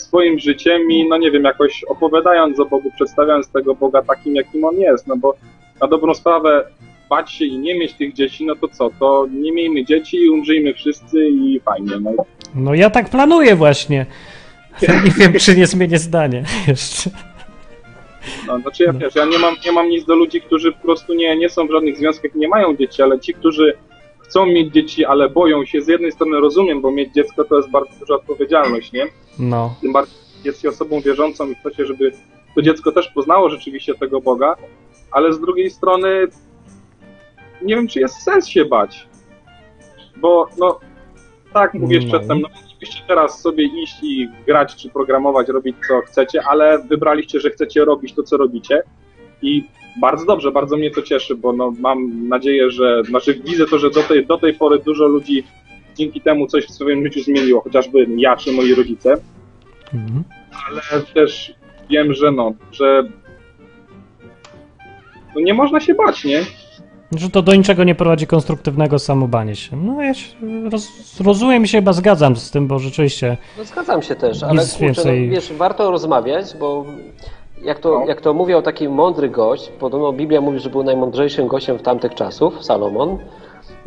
[0.00, 4.64] Swoim życiem i, no nie wiem, jakoś opowiadając o Bogu, przedstawiając tego Boga takim, jakim
[4.64, 5.34] On jest, no bo
[5.80, 6.64] na dobrą sprawę
[7.10, 10.30] bać się i nie mieć tych dzieci, no to co, to nie miejmy dzieci i
[10.30, 12.12] umrzyjmy wszyscy i fajnie, no.
[12.54, 14.06] No ja tak planuję właśnie.
[14.82, 17.10] Nie wiem, czy nie zmienię zdanie jeszcze.
[18.46, 21.14] no znaczy ja wiesz, ja nie mam, nie mam nic do ludzi, którzy po prostu
[21.14, 23.76] nie, nie są w żadnych związkach nie mają dzieci, ale ci, którzy
[24.28, 27.70] chcą mieć dzieci, ale boją się, z jednej strony rozumiem, bo mieć dziecko to jest
[27.70, 29.06] bardzo duża odpowiedzialność, nie?
[29.38, 29.74] No.
[29.80, 30.14] tym bardziej
[30.44, 32.12] jest się osobą wierzącą i chce się, żeby
[32.54, 34.56] to dziecko też poznało rzeczywiście tego Boga,
[35.10, 36.26] ale z drugiej strony
[37.62, 39.08] nie wiem, czy jest sens się bać.
[40.16, 40.80] Bo no,
[41.52, 42.10] tak mówisz No.
[42.10, 47.40] przedtem, no moglibyście teraz sobie iść i grać, czy programować, robić co chcecie, ale wybraliście,
[47.40, 48.82] że chcecie robić to, co robicie
[49.42, 49.64] i
[50.00, 53.90] bardzo dobrze, bardzo mnie to cieszy, bo no, mam nadzieję, że, znaczy widzę to, że
[53.90, 55.44] do tej, do tej pory dużo ludzi
[55.96, 59.14] dzięki temu coś w swoim życiu zmieniło, chociażby ja czy moi rodzice,
[59.94, 60.24] Mhm.
[60.68, 61.54] ale też
[61.90, 63.02] wiem, że no, że
[65.34, 66.42] no nie można się bać, nie?
[67.16, 69.76] Że to do niczego nie prowadzi konstruktywnego samobanie się.
[69.76, 70.26] No ja się
[70.70, 70.88] roz,
[71.20, 74.70] rozumiem i się chyba zgadzam z tym, bo rzeczywiście No zgadzam się też, ale Nic
[74.72, 76.84] kurczę, więcej- no, wiesz, warto rozmawiać, bo
[77.64, 78.06] jak to, No.
[78.06, 82.14] jak to mówił taki mądry gość, podobno Biblia mówi, że był najmądrzejszym gościem w tamtych
[82.14, 83.18] czasów, Salomon,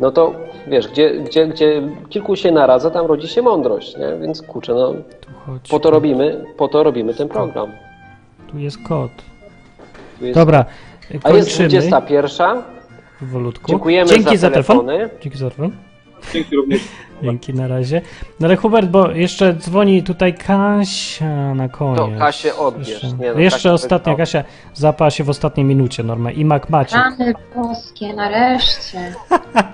[0.00, 0.32] no to
[0.66, 4.16] wiesz, gdzie, gdzie, gdzie kilku się naradza, tam rodzi się mądrość, nie?
[4.20, 4.94] Więc kurczę, no
[5.70, 7.72] po to robimy, po to robimy ten program.
[8.50, 9.10] Tu jest kot.
[10.18, 10.64] Tu jest, Dobra,
[11.24, 12.62] a jest kończymy 21.
[13.20, 13.66] powolutku.
[13.70, 14.86] Dziękujemy Dzięki za za telefon.
[14.86, 15.10] telefony.
[15.22, 15.76] Dzięki za telefon.
[16.32, 16.80] Dzięki również.
[17.22, 18.00] Dzięki na razie.
[18.40, 21.98] No ale Hubert, bo jeszcze dzwoni tutaj Kasia na koniec.
[21.98, 22.88] To Kasię odbierz.
[22.88, 24.14] Jeszcze, Nie, no, jeszcze Kasia ostatnia.
[24.14, 24.44] Kasia
[24.74, 26.30] zapała się w ostatniej minucie, Norma.
[26.30, 27.00] I Mac Maciek.
[27.00, 29.14] Rany boskie, nareszcie.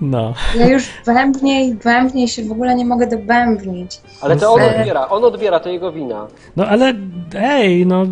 [0.00, 0.34] No.
[0.58, 4.00] Ja już bębniej, bębniej się w ogóle nie mogę dobębnić.
[4.20, 6.26] Ale to on odbiera, on odbiera, to jego wina.
[6.56, 6.94] No ale
[7.34, 8.06] ej, no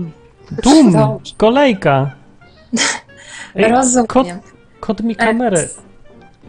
[0.63, 2.11] tłum, kolejka.
[3.55, 4.07] Ej, Rozumiem.
[4.07, 4.27] Kot,
[4.81, 5.69] kot mi kamerę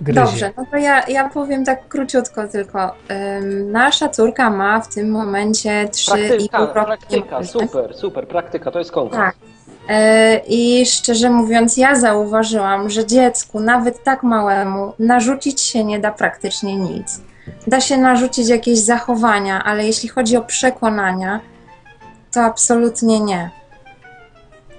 [0.03, 0.21] gryzie.
[0.21, 2.95] Dobrze, no to ja, ja powiem tak króciutko tylko.
[3.39, 6.73] Ym, nasza córka ma w tym momencie 3,5 Praktyka, roku.
[6.73, 9.21] praktyka, super, super, praktyka, to jest konkret.
[9.21, 9.35] Tak.
[9.89, 16.11] E, I szczerze mówiąc, ja zauważyłam, że dziecku, nawet tak małemu, narzucić się nie da
[16.11, 17.21] praktycznie nic.
[17.67, 21.39] Da się narzucić jakieś zachowania, ale jeśli chodzi o przekonania,
[22.31, 23.49] to absolutnie nie.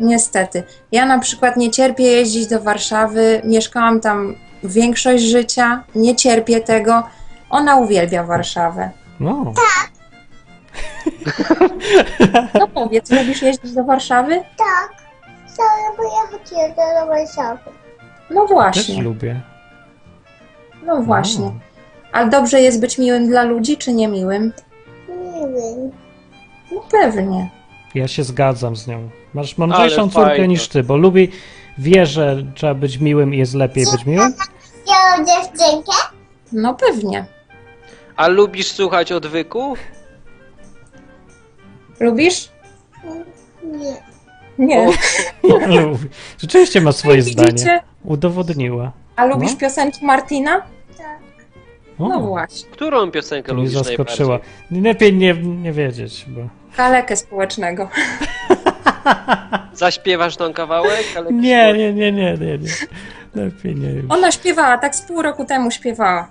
[0.01, 0.63] Niestety.
[0.93, 4.35] Ja na przykład nie cierpię jeździć do Warszawy, mieszkałam tam
[4.65, 7.03] większość życia, nie cierpię tego.
[7.51, 8.91] Ona uwielbia Warszawę.
[9.21, 9.53] No.
[12.55, 14.43] No powiedz, lubisz jeździć do Warszawy?
[14.57, 14.91] Tak,
[15.97, 17.71] bo ja chodziłem do Warszawy.
[18.31, 19.41] No Też właśnie, lubię.
[20.87, 21.45] no właśnie.
[21.45, 21.55] No.
[22.13, 24.53] Ale dobrze jest być miłym dla ludzi, czy niemiłym?
[25.09, 25.91] Miły.
[26.73, 27.51] No pewnie.
[27.95, 29.11] Ja się zgadzam z nią.
[29.35, 31.31] Masz mądrzejszą Ale córkę niż ty, bo lubi,
[31.79, 34.35] wie, że trzeba być miłym i jest lepiej być miłym.
[34.87, 35.93] Ja mam dziewczynkę?
[36.53, 37.25] No pewnie.
[38.17, 39.77] A lubisz słuchać odwyku?
[42.01, 42.49] Lubisz?
[43.65, 43.97] Nie.
[44.59, 44.87] Nie.
[45.83, 46.09] lubi.
[46.39, 47.83] Rzeczywiście ma swoje zdanie.
[48.05, 48.93] Udowodniła.
[49.17, 49.57] A lubisz No.
[49.59, 50.63] piosenki Martina?
[51.99, 52.71] O, No właśnie.
[52.71, 54.39] Którą piosenkę to mnie lubisz zaskoczyła.
[54.39, 54.83] najbardziej?
[54.83, 56.41] Lepiej nie, nie wiedzieć, bo...
[56.77, 57.89] Kalekę społecznego.
[59.75, 61.05] Zaśpiewasz ten kawałek?
[61.17, 62.69] Ale Nie, nie, nie, nie, nie, nie.
[63.35, 64.05] Lepiej nie już.
[64.09, 66.29] Ona śpiewała, tak z pół roku temu śpiewała.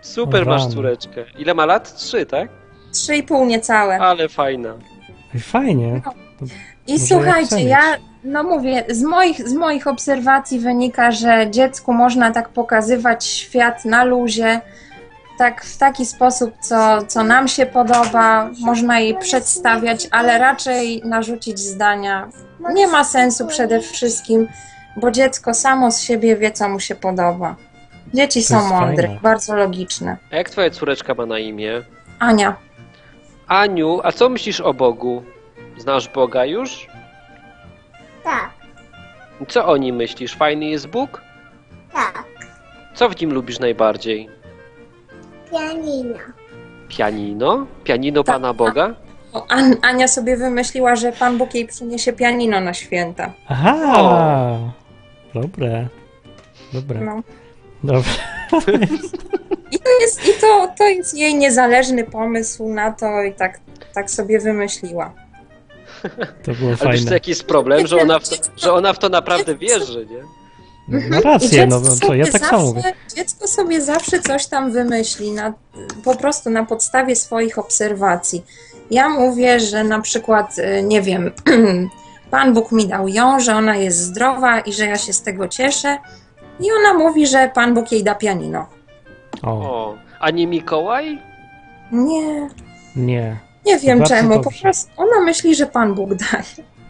[0.00, 0.74] Super O, masz rany.
[0.74, 1.24] córeczkę.
[1.38, 1.96] Ile ma lat?
[1.96, 2.48] Trzy, tak?
[2.92, 3.98] Trzy i pół niecałe.
[3.98, 4.74] Ale fajna.
[5.34, 6.00] Ej, Fajnie.
[6.86, 11.92] I Może słuchajcie, jak ja, no mówię, z moich, z moich obserwacji wynika, że dziecku
[11.92, 14.60] można tak pokazywać świat na luzie,
[15.38, 21.58] tak w taki sposób, co, co nam się podoba, można jej przedstawiać, ale raczej narzucić
[21.58, 22.28] zdania
[22.74, 24.48] nie ma sensu przede wszystkim,
[24.96, 27.56] bo dziecko samo z siebie wie, co mu się podoba.
[28.14, 29.20] Dzieci są mądre, fajne.
[29.22, 30.16] bardzo logiczne.
[30.32, 31.82] A jak twoja córeczka ma na imię?
[32.18, 32.56] Ania,
[33.46, 35.22] Aniu, a co myślisz o Bogu?
[35.78, 36.86] Znasz Boga już?
[38.24, 38.50] Tak,
[39.48, 40.34] Co o nim myślisz?
[40.36, 41.22] Fajny jest Bóg?
[41.92, 42.24] tak.
[42.94, 44.28] Co w nim lubisz najbardziej?
[45.50, 46.14] Pianino.
[46.88, 47.66] Pianino?
[47.84, 48.34] Pianino Tak.
[48.36, 48.94] Pana Boga?
[49.32, 53.32] o, An- Ania sobie wymyśliła, że Pan Bóg jej przyniesie pianino na święta.
[53.48, 54.58] Aha!
[55.34, 55.88] Dobre.
[56.72, 57.00] Dobre.
[57.00, 57.22] No.
[57.84, 58.10] Dobre.
[59.70, 63.60] I to jest, i to, to jest jej niezależny pomysł na to i tak,
[63.94, 65.12] tak sobie wymyśliła.
[66.42, 67.06] To było Ale wiesz, fajne.
[67.06, 70.22] to jakiś problem, że ona, w to, że ona w to naprawdę wierzy, nie?
[71.10, 72.82] No rację, no co ja tak samo mówię.
[73.16, 75.52] Dziecko sobie zawsze coś tam wymyśli, na,
[76.04, 78.44] po prostu na podstawie swoich obserwacji.
[78.90, 81.32] Ja mówię, że na przykład, y, nie wiem,
[82.32, 85.48] Pan Bóg mi dał ją, że ona jest zdrowa i że ja się z tego
[85.48, 85.98] cieszę.
[86.60, 88.66] I ona mówi, że Pan Bóg jej da pianino.
[89.42, 91.18] O, O, a nie Mikołaj?
[91.92, 92.48] Nie,
[92.96, 93.36] nie.
[93.66, 94.28] nie wiem Bardzo czemu.
[94.28, 94.60] Po dobrze.
[94.62, 96.44] prostu ona myśli, że Pan Bóg daje.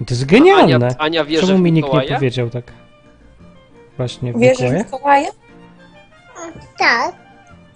[0.07, 0.74] To jest genialne.
[0.86, 2.14] Ania, Ania wierzy Czemu w mi nikt nie Mikołaja?
[2.16, 2.64] powiedział tak?
[3.97, 4.84] Właśnie w Wierzysz w Mikołaja?
[4.84, 5.28] Mikołaja?
[6.78, 7.12] Tak,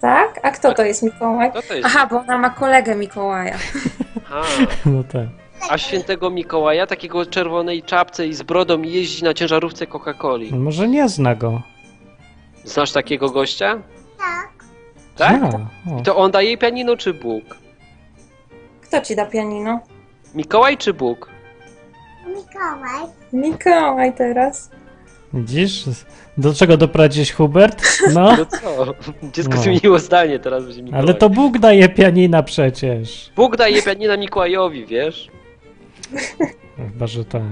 [0.01, 0.39] Tak?
[0.43, 1.51] A kto to jest Mikołaj?
[1.67, 1.85] To jest?
[1.85, 3.55] Aha, bo ona ma kolegę Mikołaja.
[4.33, 4.41] A,
[4.85, 5.27] No tak.
[5.69, 10.53] A świętego Mikołaja, takiego czerwonej czapce i z brodą jeździ na ciężarówce Coca-Coli.
[10.53, 11.61] Może nie zna go.
[12.63, 13.79] Znasz takiego gościa?
[14.17, 14.63] tak.
[15.15, 15.41] Tak?
[15.53, 16.01] O.
[16.03, 17.43] To on daje pianino czy Bóg?
[18.81, 19.79] Kto ci da pianino?
[20.35, 21.29] Mikołaj czy Bóg?
[22.27, 23.11] Mikołaj.
[23.33, 24.71] Mikołaj teraz.
[25.33, 25.83] Widzisz?
[26.37, 27.83] Do czego doprowadziłeś, Hubert?
[28.13, 28.85] No, No co?
[29.33, 29.61] Dziecko No.
[29.61, 31.03] zmieniło zdanie, teraz będzie Mikołaj.
[31.03, 33.31] ale to Bóg daje pianina przecież.
[33.35, 35.27] Bóg daje pianina Mikołajowi, wiesz?
[36.93, 37.43] Chyba, że tak.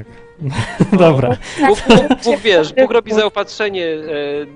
[0.92, 1.38] Dobra.
[1.68, 3.96] Bóg, Bóg, Bóg wiesz, Bóg robi zaopatrzenie e,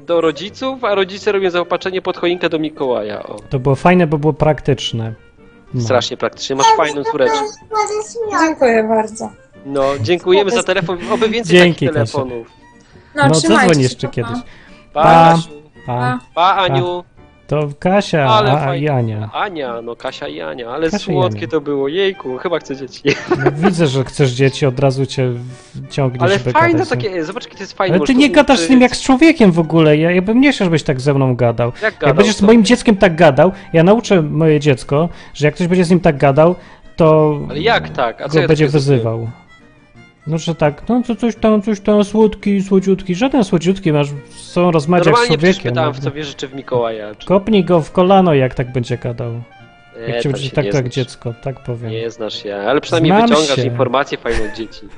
[0.05, 3.23] do rodziców, a rodzice robią zaopatrzenie pod choinkę do Mikołaja.
[3.23, 5.13] O, To było fajne, bo było praktyczne.
[5.73, 5.81] No.
[5.81, 6.55] strasznie praktycznie.
[6.55, 7.37] Masz fajną córeczkę.
[8.39, 9.29] Dziękuję bardzo.
[9.65, 10.97] No, dziękujemy za telefon.
[11.11, 12.47] Oby więcej Dzięki, takich telefonów.
[13.15, 14.15] No, No, trzymajcie zadzwoń się, jeszcze pa, pa.
[14.15, 14.43] kiedyś.
[14.93, 15.31] Pa, Pa.
[15.35, 15.49] Kasiu.
[15.87, 17.03] A, Pa, Aniu.
[17.49, 19.29] To Kasia, Ale a, i Ania.
[19.33, 21.87] Ania, no Kasia i Ania, ale Kasia słodkie to było.
[21.87, 23.01] Jejku, chyba chcę dzieci.
[23.45, 25.31] No, widzę, że chcesz dzieci, od razu cię
[25.89, 27.97] ciągniesz, Ale fajne gadać, takie, zobacz jakie to jest fajne.
[27.97, 29.97] Ale ty nie to gadasz z nim jak z człowiekiem w ogóle.
[29.97, 31.71] Ja, ja bym nie chciał, żebyś tak ze mną gadał.
[31.75, 32.45] Jak Jak gadał, będziesz z co?
[32.45, 36.17] moim dzieckiem tak gadał, ja nauczę moje dziecko, że jak ktoś będzie z nim tak
[36.17, 36.55] gadał,
[36.95, 38.21] to Ale jak tak?
[38.21, 39.31] A co go ja będzie zrobiłem?
[40.27, 43.15] No, że tak, no to coś tam, coś tam, słodki, słodziutki.
[43.15, 44.07] Żaden słodziutki, masz
[44.55, 45.71] rozmawiać jak z Normalnie przecież człowiekiem.
[45.71, 47.15] pytałem, w co wierzy, czy w Mikołaja.
[47.15, 47.27] Czy...
[47.27, 49.31] Kopnij go w kolano, jak tak będzie gadał.
[49.33, 50.83] Nie, Jak cię tam będzie się tak nie znasz.
[50.93, 51.91] dziecko, tak powiem.
[51.91, 53.61] Nie znasz się, ale przynajmniej Znam wyciągasz się.
[53.63, 54.81] informacje fajne od dzieci.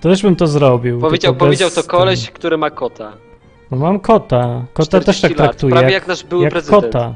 [0.00, 1.00] To też bym to zrobił.
[1.00, 3.12] Powiedział, tylko powiedział bez to koleś, który ma kota.
[3.70, 4.64] No mam kota.
[4.72, 5.70] Kota też 40 tak lat, traktuję.
[5.72, 6.84] prawie jak, jak nasz były jak prezydent.
[6.84, 7.14] kota.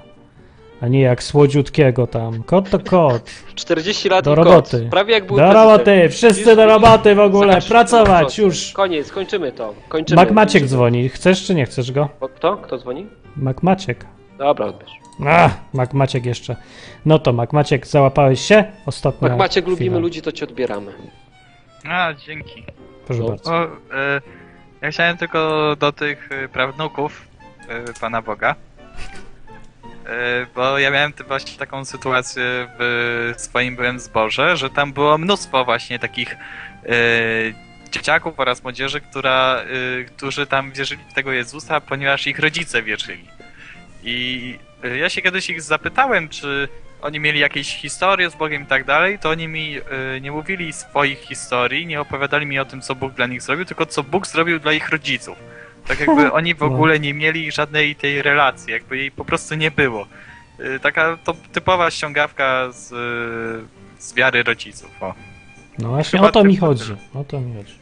[0.83, 2.43] A nie jak słodziutkiego tam.
[2.43, 3.31] Kot to kot.
[3.55, 4.81] 40 lat Do i roboty.
[4.81, 4.91] kot.
[4.91, 5.71] Prawie jak był Do prezydent.
[5.71, 8.43] roboty, wszyscy do roboty w ogóle, Zobacz, pracować, proszę.
[8.43, 8.73] już.
[8.73, 9.75] Koniec, kończymy to.
[9.89, 10.23] Kończymy.
[10.25, 11.09] Mac Maciek dzwoni.
[11.09, 12.09] Chcesz czy nie chcesz go?
[12.21, 12.57] O, Kto?
[12.57, 13.07] Kto dzwoni?
[13.37, 14.07] Mac Maciek.
[14.39, 14.91] Dobra, odbierz.
[15.27, 16.57] A, Mac Maciek jeszcze.
[17.07, 18.65] No to Mac Maciek, załapałeś się?
[18.87, 19.71] Ostatnia Jak Maciek chwila.
[19.79, 20.93] lubimy ludzi, to ci odbieramy.
[21.89, 22.65] A, dzięki.
[23.07, 23.29] Proszę No.
[23.29, 23.53] bardzo.
[23.55, 23.69] O, e,
[24.83, 27.23] ja chciałem tylko do tych e, prawnuków
[27.69, 28.55] e, Pana Boga.
[30.07, 32.43] E, bo ja miałem właśnie taką sytuację
[32.79, 36.89] w swoim byłem zborze, że tam było mnóstwo właśnie takich e,
[37.91, 39.57] dzieciaków oraz młodzieży, która,
[40.01, 43.25] e, którzy tam wierzyli w tego Jezusa, ponieważ ich rodzice wierzyli.
[44.03, 44.59] I
[44.99, 46.69] ja się kiedyś ich zapytałem, czy
[47.03, 49.77] oni mieli jakieś historie z Bogiem i tak dalej, to oni mi
[50.21, 53.87] nie mówili swoich historii, nie opowiadali mi o tym, co Bóg dla nich zrobił, tylko
[53.87, 55.39] co Bóg zrobił dla ich rodziców.
[55.91, 56.67] Tak jakby oni w No.
[56.67, 60.07] ogóle nie mieli żadnej tej relacji, jakby jej po prostu nie było.
[60.61, 64.91] Y, taka to typowa ściągawka z, y, z wiary rodziców.
[65.03, 65.15] O.
[65.79, 66.85] No właśnie chyba o to mi chodzi.
[66.85, 66.97] tyle.
[67.15, 67.75] O to mi chodzi.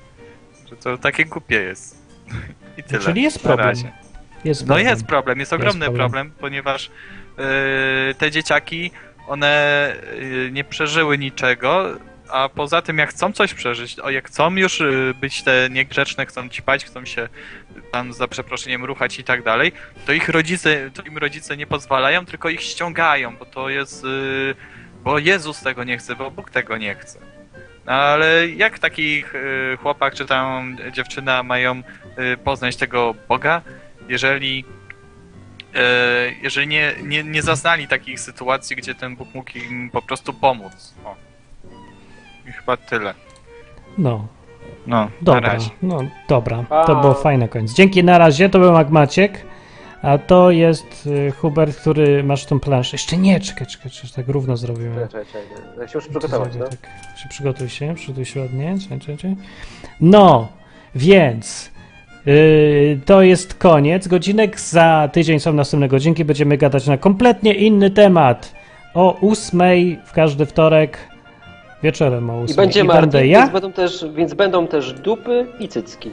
[0.71, 1.99] Że to takie głupie jest.
[2.79, 3.01] I tyle.
[3.03, 3.77] Czyli jest na problem.
[4.45, 4.87] Jest No problem.
[4.87, 6.11] jest problem, jest ogromny problem.
[6.11, 6.31] problem.
[6.41, 6.91] ponieważ
[7.39, 7.45] yy,
[8.19, 8.91] te dzieciaki,
[9.29, 11.87] one yy, nie przeżyły niczego,
[12.31, 16.27] a poza tym jak chcą coś przeżyć, o jak chcą już yy, być te niegrzeczne,
[16.27, 17.29] chcą ćpać, chcą się
[17.93, 19.73] tam za przeproszeniem ruchać i tak dalej,
[20.07, 24.55] to ich rodzice, to im rodzice nie pozwalają, tylko ich ściągają, bo to jest, yy,
[25.05, 27.19] bo Jezus tego nie chce, bo Bóg tego nie chce.
[27.87, 31.83] No, Ale jak taki yy, chłopak czy tam dziewczyna mają
[32.45, 33.63] poznać tego Boga,
[34.09, 34.65] jeżeli,
[36.43, 40.95] jeżeli nie, nie, nie zaznali takich sytuacji, gdzie ten Bóg mógł im po prostu pomóc.
[41.05, 41.28] O.
[42.49, 43.15] I chyba tyle.
[43.99, 44.27] No,
[44.87, 45.41] No, na dobra.
[45.53, 45.71] razie.
[45.83, 45.99] No,
[46.29, 46.65] dobra.
[46.69, 46.85] Pa.
[46.85, 47.73] To było fajne koniec.
[47.75, 49.45] Dzięki na razie, to był Mac Maciek.
[50.03, 52.95] A to jest y, Hubert, który masz tą planszę.
[52.95, 54.95] Jeszcze nie, czekaj, czekaj, czekaj, tak równo zrobimy.
[55.07, 55.43] Czekaj, czekaj.
[55.81, 56.65] Ja się muszę przygotować, no.
[56.65, 56.79] Tak,
[57.23, 58.75] się przygotuj się, przygotuj się ładnie.
[58.83, 59.37] Czekaj, czekaj, czekaj.
[60.01, 60.49] No,
[60.95, 61.71] więc
[62.27, 64.09] yy, to jest koniec.
[64.09, 66.25] Godzinek za tydzień są następne godzinki.
[66.25, 68.53] Będziemy gadać na kompletnie inny temat.
[68.95, 70.99] O ósmej w każdy wtorek
[71.83, 72.55] wieczorem o ósmej.
[72.55, 73.49] I będzie I będę więc, ja.
[73.49, 76.11] będą też, więc będą też dupy i cycki.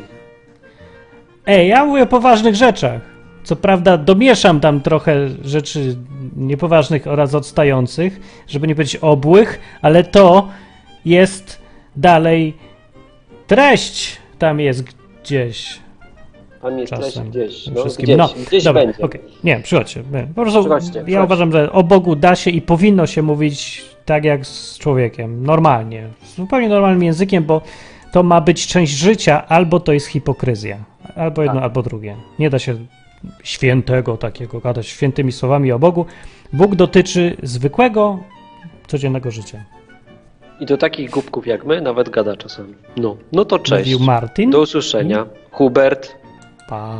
[1.45, 3.01] Ej, ja mówię o poważnych rzeczach.
[3.43, 5.95] Co prawda domieszam tam trochę rzeczy
[6.35, 10.47] niepoważnych oraz odstających, żeby nie powiedzieć obłych, ale to
[11.05, 11.61] jest
[11.95, 12.53] dalej
[13.47, 14.83] treść tam jest
[15.23, 15.79] gdzieś.
[16.61, 17.29] Tam jest Czasem.
[17.29, 18.03] gdzieś, no, Wszystkim.
[18.05, 19.03] gdzieś, No, gdzieś dobra, będzie.
[19.03, 19.21] okej.
[19.43, 20.03] Nie, przychodźcie.
[20.35, 21.23] Po prostu Przychodźcie, ja przychodźcie.
[21.23, 25.45] uważam, że o Bogu da się i powinno się mówić tak jak z człowiekiem.
[25.45, 26.07] Normalnie.
[26.35, 27.61] Zupełnie normalnym językiem, bo
[28.11, 30.77] to ma być część życia, albo to jest hipokryzja.
[31.15, 31.63] Albo jedno, Tak.
[31.63, 32.15] albo drugie.
[32.39, 32.75] Nie da się
[33.43, 36.05] świętego takiego gadać świętymi słowami o Bogu.
[36.53, 38.19] Bóg dotyczy zwykłego,
[38.87, 39.63] codziennego życia.
[40.59, 42.73] I do takich głupków jak my nawet gada czasami.
[42.97, 43.91] No, no to cześć.
[43.93, 44.51] Mówił Martin.
[44.51, 45.25] Do usłyszenia.
[45.51, 46.15] Hubert.
[46.69, 46.99] Pa.